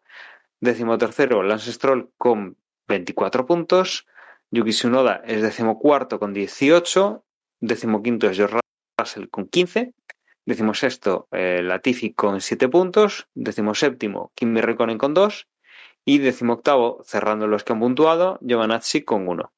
Décimo 0.60 0.98
tercero 0.98 1.42
Lance 1.42 1.72
Stroll 1.72 2.12
con 2.16 2.56
24 2.86 3.44
puntos. 3.46 4.06
Yuki 4.52 4.70
Tsunoda 4.70 5.22
es 5.24 5.42
decimocuarto 5.42 6.20
con 6.20 6.32
18. 6.32 7.24
Decimoquinto 7.60 8.30
es 8.30 8.36
George 8.36 8.60
Russell 8.96 9.28
con 9.28 9.48
15. 9.48 9.92
Decimosexto 10.44 11.26
eh, 11.32 11.60
Latifi 11.60 12.14
con 12.14 12.40
7 12.40 12.68
puntos. 12.68 13.26
Decimoséptimo 13.34 14.30
Kimi 14.36 14.60
Räikkönen 14.60 14.98
con 14.98 15.12
2. 15.12 15.48
Y 16.04 16.18
decimoctavo, 16.18 17.02
cerrando 17.02 17.48
los 17.48 17.64
que 17.64 17.72
han 17.72 17.80
puntuado, 17.80 18.38
Giovanazzi 18.40 19.02
con 19.02 19.26
1. 19.26 19.52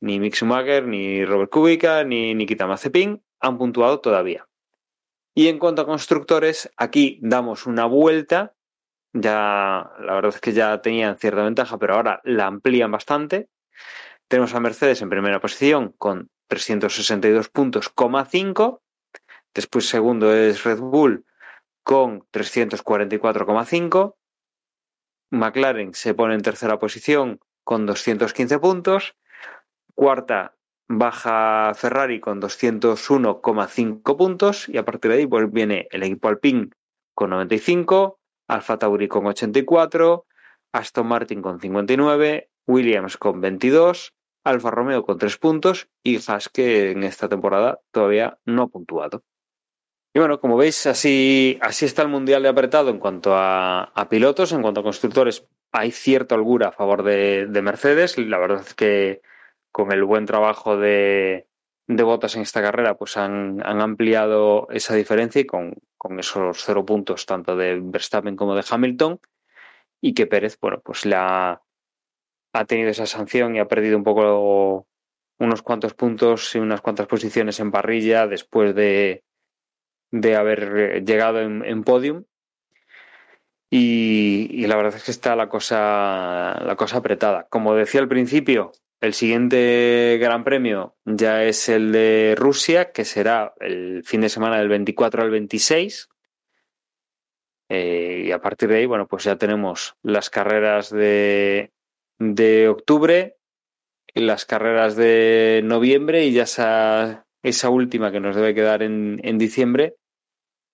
Ni 0.00 0.18
Mick 0.18 0.34
Schumacher, 0.34 0.86
ni 0.86 1.24
Robert 1.24 1.50
Kubica, 1.50 2.04
ni 2.04 2.34
Nikita 2.34 2.66
Mazepin 2.66 3.22
han 3.40 3.58
puntuado 3.58 4.00
todavía. 4.00 4.48
Y 5.34 5.48
en 5.48 5.58
cuanto 5.58 5.82
a 5.82 5.86
constructores, 5.86 6.70
aquí 6.76 7.18
damos 7.22 7.66
una 7.66 7.86
vuelta 7.86 8.54
ya 9.12 9.90
la 9.98 10.14
verdad 10.14 10.32
es 10.34 10.40
que 10.40 10.52
ya 10.52 10.80
tenían 10.82 11.16
cierta 11.18 11.42
ventaja, 11.42 11.78
pero 11.78 11.94
ahora 11.94 12.20
la 12.24 12.46
amplían 12.46 12.90
bastante. 12.90 13.48
Tenemos 14.28 14.54
a 14.54 14.60
Mercedes 14.60 15.02
en 15.02 15.10
primera 15.10 15.40
posición 15.40 15.94
con 15.98 16.30
362 16.46 17.48
puntos, 17.48 17.92
5. 18.30 18.82
Después 19.52 19.88
segundo 19.88 20.32
es 20.32 20.62
Red 20.62 20.78
Bull 20.78 21.24
con 21.82 22.20
344,5. 22.32 24.14
McLaren 25.32 25.94
se 25.94 26.14
pone 26.14 26.34
en 26.34 26.42
tercera 26.42 26.78
posición 26.78 27.40
con 27.64 27.86
215 27.86 28.58
puntos. 28.60 29.16
Cuarta 30.00 30.56
baja 30.88 31.74
Ferrari 31.74 32.20
con 32.20 32.40
201,5 32.40 34.16
puntos. 34.16 34.66
Y 34.70 34.78
a 34.78 34.84
partir 34.86 35.10
de 35.10 35.18
ahí 35.18 35.26
pues, 35.26 35.52
viene 35.52 35.88
el 35.90 36.04
equipo 36.04 36.28
Alpine 36.28 36.70
con 37.14 37.28
95. 37.28 38.18
Alfa 38.48 38.78
Tauri 38.78 39.08
con 39.08 39.26
84, 39.26 40.24
Aston 40.72 41.06
Martin 41.06 41.42
con 41.42 41.60
59, 41.60 42.48
Williams 42.66 43.18
con 43.18 43.42
22, 43.42 44.14
Alfa 44.42 44.70
Romeo 44.70 45.04
con 45.04 45.18
3 45.18 45.36
puntos 45.36 45.90
y 46.02 46.16
Haas 46.16 46.48
que 46.48 46.92
en 46.92 47.04
esta 47.04 47.28
temporada 47.28 47.80
todavía 47.92 48.38
no 48.46 48.62
ha 48.62 48.68
puntuado. 48.68 49.22
Y 50.14 50.18
bueno, 50.18 50.40
como 50.40 50.56
veis, 50.56 50.86
así, 50.86 51.58
así 51.60 51.84
está 51.84 52.00
el 52.00 52.08
Mundial 52.08 52.42
de 52.42 52.48
apretado 52.48 52.88
en 52.88 52.98
cuanto 52.98 53.34
a, 53.36 53.92
pilotos, 54.08 54.52
en 54.52 54.62
cuanto 54.62 54.80
a 54.80 54.82
constructores. 54.82 55.46
Hay 55.72 55.90
cierta 55.90 56.36
holgura 56.36 56.68
a 56.68 56.72
favor 56.72 57.02
de, 57.02 57.46
Mercedes. 57.62 58.16
La 58.16 58.38
verdad 58.38 58.62
es 58.66 58.74
que 58.74 59.20
con 59.72 59.92
el 59.92 60.04
buen 60.04 60.26
trabajo 60.26 60.76
de, 60.76 61.48
de 61.96 62.02
botas 62.04 62.36
en 62.36 62.42
esta 62.42 62.62
carrera, 62.62 62.96
pues 62.96 63.16
han, 63.16 63.60
ampliado 63.64 64.68
esa 64.70 64.94
diferencia 64.94 65.40
y 65.40 65.46
con, 65.46 65.74
esos 66.18 66.62
cero 66.64 66.84
puntos 66.86 67.26
tanto 67.26 67.56
de 67.56 67.80
Verstappen 67.82 68.36
como 68.36 68.54
de 68.54 68.64
Hamilton 68.68 69.20
y 70.00 70.14
que 70.14 70.26
Pérez, 70.26 70.56
bueno, 70.60 70.80
pues 70.80 71.04
la 71.04 71.62
ha 72.52 72.64
tenido 72.64 72.90
esa 72.90 73.06
sanción 73.06 73.56
y 73.56 73.58
ha 73.58 73.68
perdido 73.68 73.96
un 73.96 74.04
poco 74.04 74.86
unos 75.38 75.62
cuantos 75.62 75.94
puntos 75.94 76.54
y 76.54 76.58
unas 76.58 76.80
cuantas 76.80 77.06
posiciones 77.06 77.58
en 77.60 77.70
parrilla 77.70 78.26
después 78.26 78.74
de, 78.74 79.24
de 80.12 80.36
haber 80.36 81.04
llegado 81.04 81.40
en, 81.40 81.84
podium. 81.84 82.24
Y, 83.68 84.48
y, 84.50 84.66
la 84.66 84.76
verdad 84.76 84.96
es 84.96 85.04
que 85.04 85.12
está 85.12 85.36
la 85.36 85.48
cosa, 85.48 86.60
la 86.64 86.74
cosa 86.76 86.98
apretada. 86.98 87.46
Como 87.50 87.74
decía 87.74 88.00
al 88.00 88.08
principio, 88.08 88.72
el 89.00 89.14
siguiente 89.14 90.18
Gran 90.20 90.44
Premio 90.44 90.96
ya 91.04 91.44
es 91.44 91.68
el 91.68 91.90
de 91.92 92.34
Rusia, 92.36 92.92
que 92.92 93.04
será 93.04 93.54
el 93.60 94.02
fin 94.04 94.20
de 94.20 94.28
semana 94.28 94.58
del 94.58 94.68
24 94.68 95.22
al 95.22 95.30
26. 95.30 96.08
Eh, 97.70 98.24
y 98.26 98.32
a 98.32 98.40
partir 98.40 98.68
de 98.68 98.78
ahí, 98.78 98.86
bueno, 98.86 99.06
pues 99.06 99.24
ya 99.24 99.36
tenemos 99.36 99.96
las 100.02 100.28
carreras 100.28 100.90
de, 100.90 101.72
de 102.18 102.68
octubre, 102.68 103.38
las 104.14 104.44
carreras 104.44 104.96
de 104.96 105.62
noviembre 105.64 106.24
y 106.24 106.32
ya 106.32 106.42
esa, 106.42 107.26
esa 107.42 107.70
última 107.70 108.12
que 108.12 108.20
nos 108.20 108.36
debe 108.36 108.54
quedar 108.54 108.82
en, 108.82 109.20
en 109.22 109.38
diciembre 109.38 109.96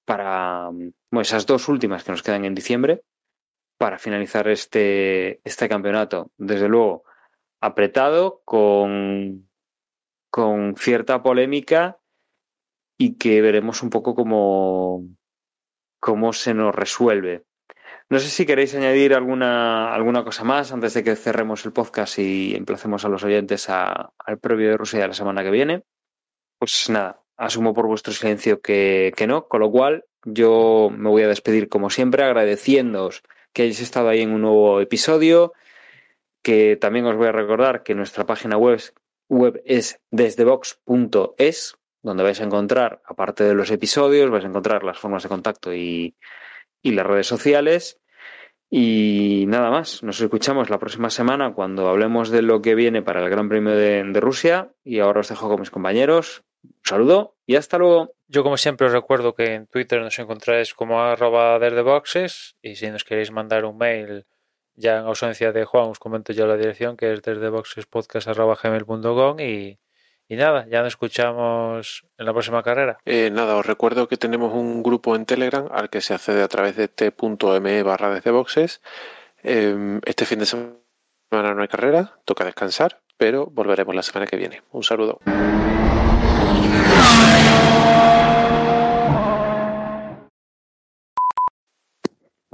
para, 0.04 0.70
bueno, 0.70 1.20
esas 1.20 1.46
dos 1.46 1.68
últimas 1.68 2.02
que 2.02 2.12
nos 2.12 2.22
quedan 2.22 2.44
en 2.44 2.54
diciembre 2.54 3.02
para 3.78 3.98
finalizar 3.98 4.48
este, 4.48 5.40
este 5.44 5.68
campeonato. 5.68 6.30
Desde 6.38 6.68
luego, 6.68 7.04
apretado, 7.60 8.42
con, 8.44 9.48
con 10.30 10.74
cierta 10.76 11.22
polémica 11.22 11.98
y 12.98 13.16
que 13.16 13.40
veremos 13.42 13.82
un 13.82 13.90
poco 13.90 14.14
cómo, 14.14 15.04
cómo 16.00 16.32
se 16.32 16.54
nos 16.54 16.74
resuelve. 16.74 17.44
No 18.08 18.20
sé 18.20 18.28
si 18.28 18.46
queréis 18.46 18.74
añadir 18.74 19.14
alguna, 19.14 19.92
alguna 19.92 20.22
cosa 20.24 20.44
más 20.44 20.70
antes 20.72 20.94
de 20.94 21.02
que 21.02 21.16
cerremos 21.16 21.64
el 21.66 21.72
podcast 21.72 22.18
y 22.18 22.54
emplacemos 22.54 23.04
a 23.04 23.08
los 23.08 23.24
oyentes 23.24 23.68
a, 23.68 24.12
al 24.18 24.38
previo 24.38 24.70
de 24.70 24.76
Rusia 24.76 25.08
la 25.08 25.14
semana 25.14 25.42
que 25.42 25.50
viene. 25.50 25.82
Pues 26.58 26.88
nada, 26.88 27.20
asumo 27.36 27.74
por 27.74 27.86
vuestro 27.86 28.12
silencio 28.12 28.60
que, 28.60 29.12
que 29.16 29.26
no, 29.26 29.48
con 29.48 29.60
lo 29.60 29.70
cual 29.70 30.04
yo 30.24 30.88
me 30.96 31.08
voy 31.08 31.22
a 31.22 31.28
despedir 31.28 31.68
como 31.68 31.90
siempre 31.90 32.22
agradeciéndoos 32.22 33.22
que 33.52 33.62
hayáis 33.62 33.80
estado 33.80 34.08
ahí 34.08 34.20
en 34.20 34.32
un 34.32 34.42
nuevo 34.42 34.80
episodio, 34.80 35.52
que 36.46 36.76
también 36.76 37.04
os 37.06 37.16
voy 37.16 37.26
a 37.26 37.32
recordar 37.32 37.82
que 37.82 37.96
nuestra 37.96 38.24
página 38.24 38.56
web, 38.56 38.80
es 39.64 40.00
desdebox.es, 40.12 41.76
donde 42.04 42.22
vais 42.22 42.40
a 42.40 42.44
encontrar, 42.44 43.02
aparte 43.04 43.42
de 43.42 43.54
los 43.54 43.72
episodios, 43.72 44.30
vais 44.30 44.44
a 44.44 44.46
encontrar 44.46 44.84
las 44.84 44.96
formas 44.96 45.24
de 45.24 45.28
contacto 45.28 45.74
y, 45.74 46.14
las 46.84 47.04
redes 47.04 47.26
sociales. 47.26 47.98
Y 48.70 49.46
nada 49.48 49.70
más, 49.70 50.04
nos 50.04 50.20
escuchamos 50.20 50.70
la 50.70 50.78
próxima 50.78 51.10
semana 51.10 51.52
cuando 51.52 51.88
hablemos 51.88 52.30
de 52.30 52.42
lo 52.42 52.62
que 52.62 52.76
viene 52.76 53.02
para 53.02 53.24
el 53.24 53.28
Gran 53.28 53.48
Premio 53.48 53.74
de, 53.74 54.04
Rusia. 54.20 54.70
Y 54.84 55.00
ahora 55.00 55.22
os 55.22 55.28
dejo 55.28 55.48
con 55.48 55.58
mis 55.58 55.72
compañeros. 55.72 56.44
Un 56.62 56.80
saludo 56.84 57.34
y 57.44 57.56
hasta 57.56 57.76
luego. 57.76 58.14
Yo 58.28 58.44
como 58.44 58.56
siempre 58.56 58.86
os 58.86 58.92
recuerdo 58.92 59.34
que 59.34 59.54
en 59.54 59.66
Twitter 59.66 60.00
nos 60.00 60.16
encontráis 60.20 60.74
como 60.74 61.02
arroba 61.02 61.58
y 62.62 62.76
si 62.76 62.90
nos 62.90 63.02
queréis 63.02 63.32
mandar 63.32 63.64
un 63.64 63.78
mail 63.78 64.26
ya 64.76 64.98
en 64.98 65.06
ausencia 65.06 65.52
de 65.52 65.64
Juan, 65.64 65.86
os 65.86 65.98
comento 65.98 66.32
ya 66.32 66.46
la 66.46 66.56
dirección 66.56 66.96
que 66.96 67.12
es 67.12 67.22
desde 67.22 67.48
boxespodcast.gmail.com 67.48 69.40
y, 69.40 69.78
y 70.28 70.36
nada, 70.36 70.66
ya 70.68 70.80
nos 70.82 70.88
escuchamos 70.88 72.04
en 72.18 72.26
la 72.26 72.32
próxima 72.32 72.62
carrera. 72.62 72.98
Eh, 73.04 73.30
nada, 73.30 73.56
os 73.56 73.64
recuerdo 73.64 74.08
que 74.08 74.16
tenemos 74.16 74.52
un 74.52 74.82
grupo 74.82 75.16
en 75.16 75.24
Telegram 75.24 75.68
al 75.70 75.88
que 75.88 76.00
se 76.00 76.14
accede 76.14 76.42
a 76.42 76.48
través 76.48 76.76
de 76.76 76.88
t.me 76.88 77.82
barra 77.82 78.14
desde 78.14 78.30
boxes. 78.30 78.82
Em, 79.42 80.00
este 80.04 80.26
fin 80.26 80.40
de 80.40 80.46
semana 80.46 81.54
no 81.54 81.62
hay 81.62 81.68
carrera, 81.68 82.18
toca 82.24 82.44
descansar, 82.44 83.00
pero 83.16 83.46
volveremos 83.46 83.94
la 83.94 84.02
semana 84.02 84.26
que 84.26 84.36
viene. 84.36 84.62
Un 84.72 84.82
saludo. 84.82 85.20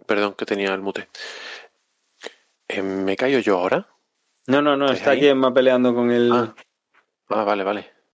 Perdón 0.07 0.35
que 0.35 0.45
tenía 0.45 0.75
el 0.75 0.83
mute. 0.83 1.09
Eh, 2.73 2.83
¿Me 2.83 3.17
callo 3.17 3.39
yo 3.41 3.59
ahora? 3.59 3.87
No, 4.47 4.63
no, 4.63 4.77
no, 4.77 4.91
está 4.91 5.13
aquí 5.13 5.27
Emma 5.27 5.53
peleando 5.53 5.95
con 5.95 6.11
el. 6.11 6.33
Ah. 6.33 6.55
ah, 7.29 7.45
vale, 7.45 7.65
vale. 7.65 7.91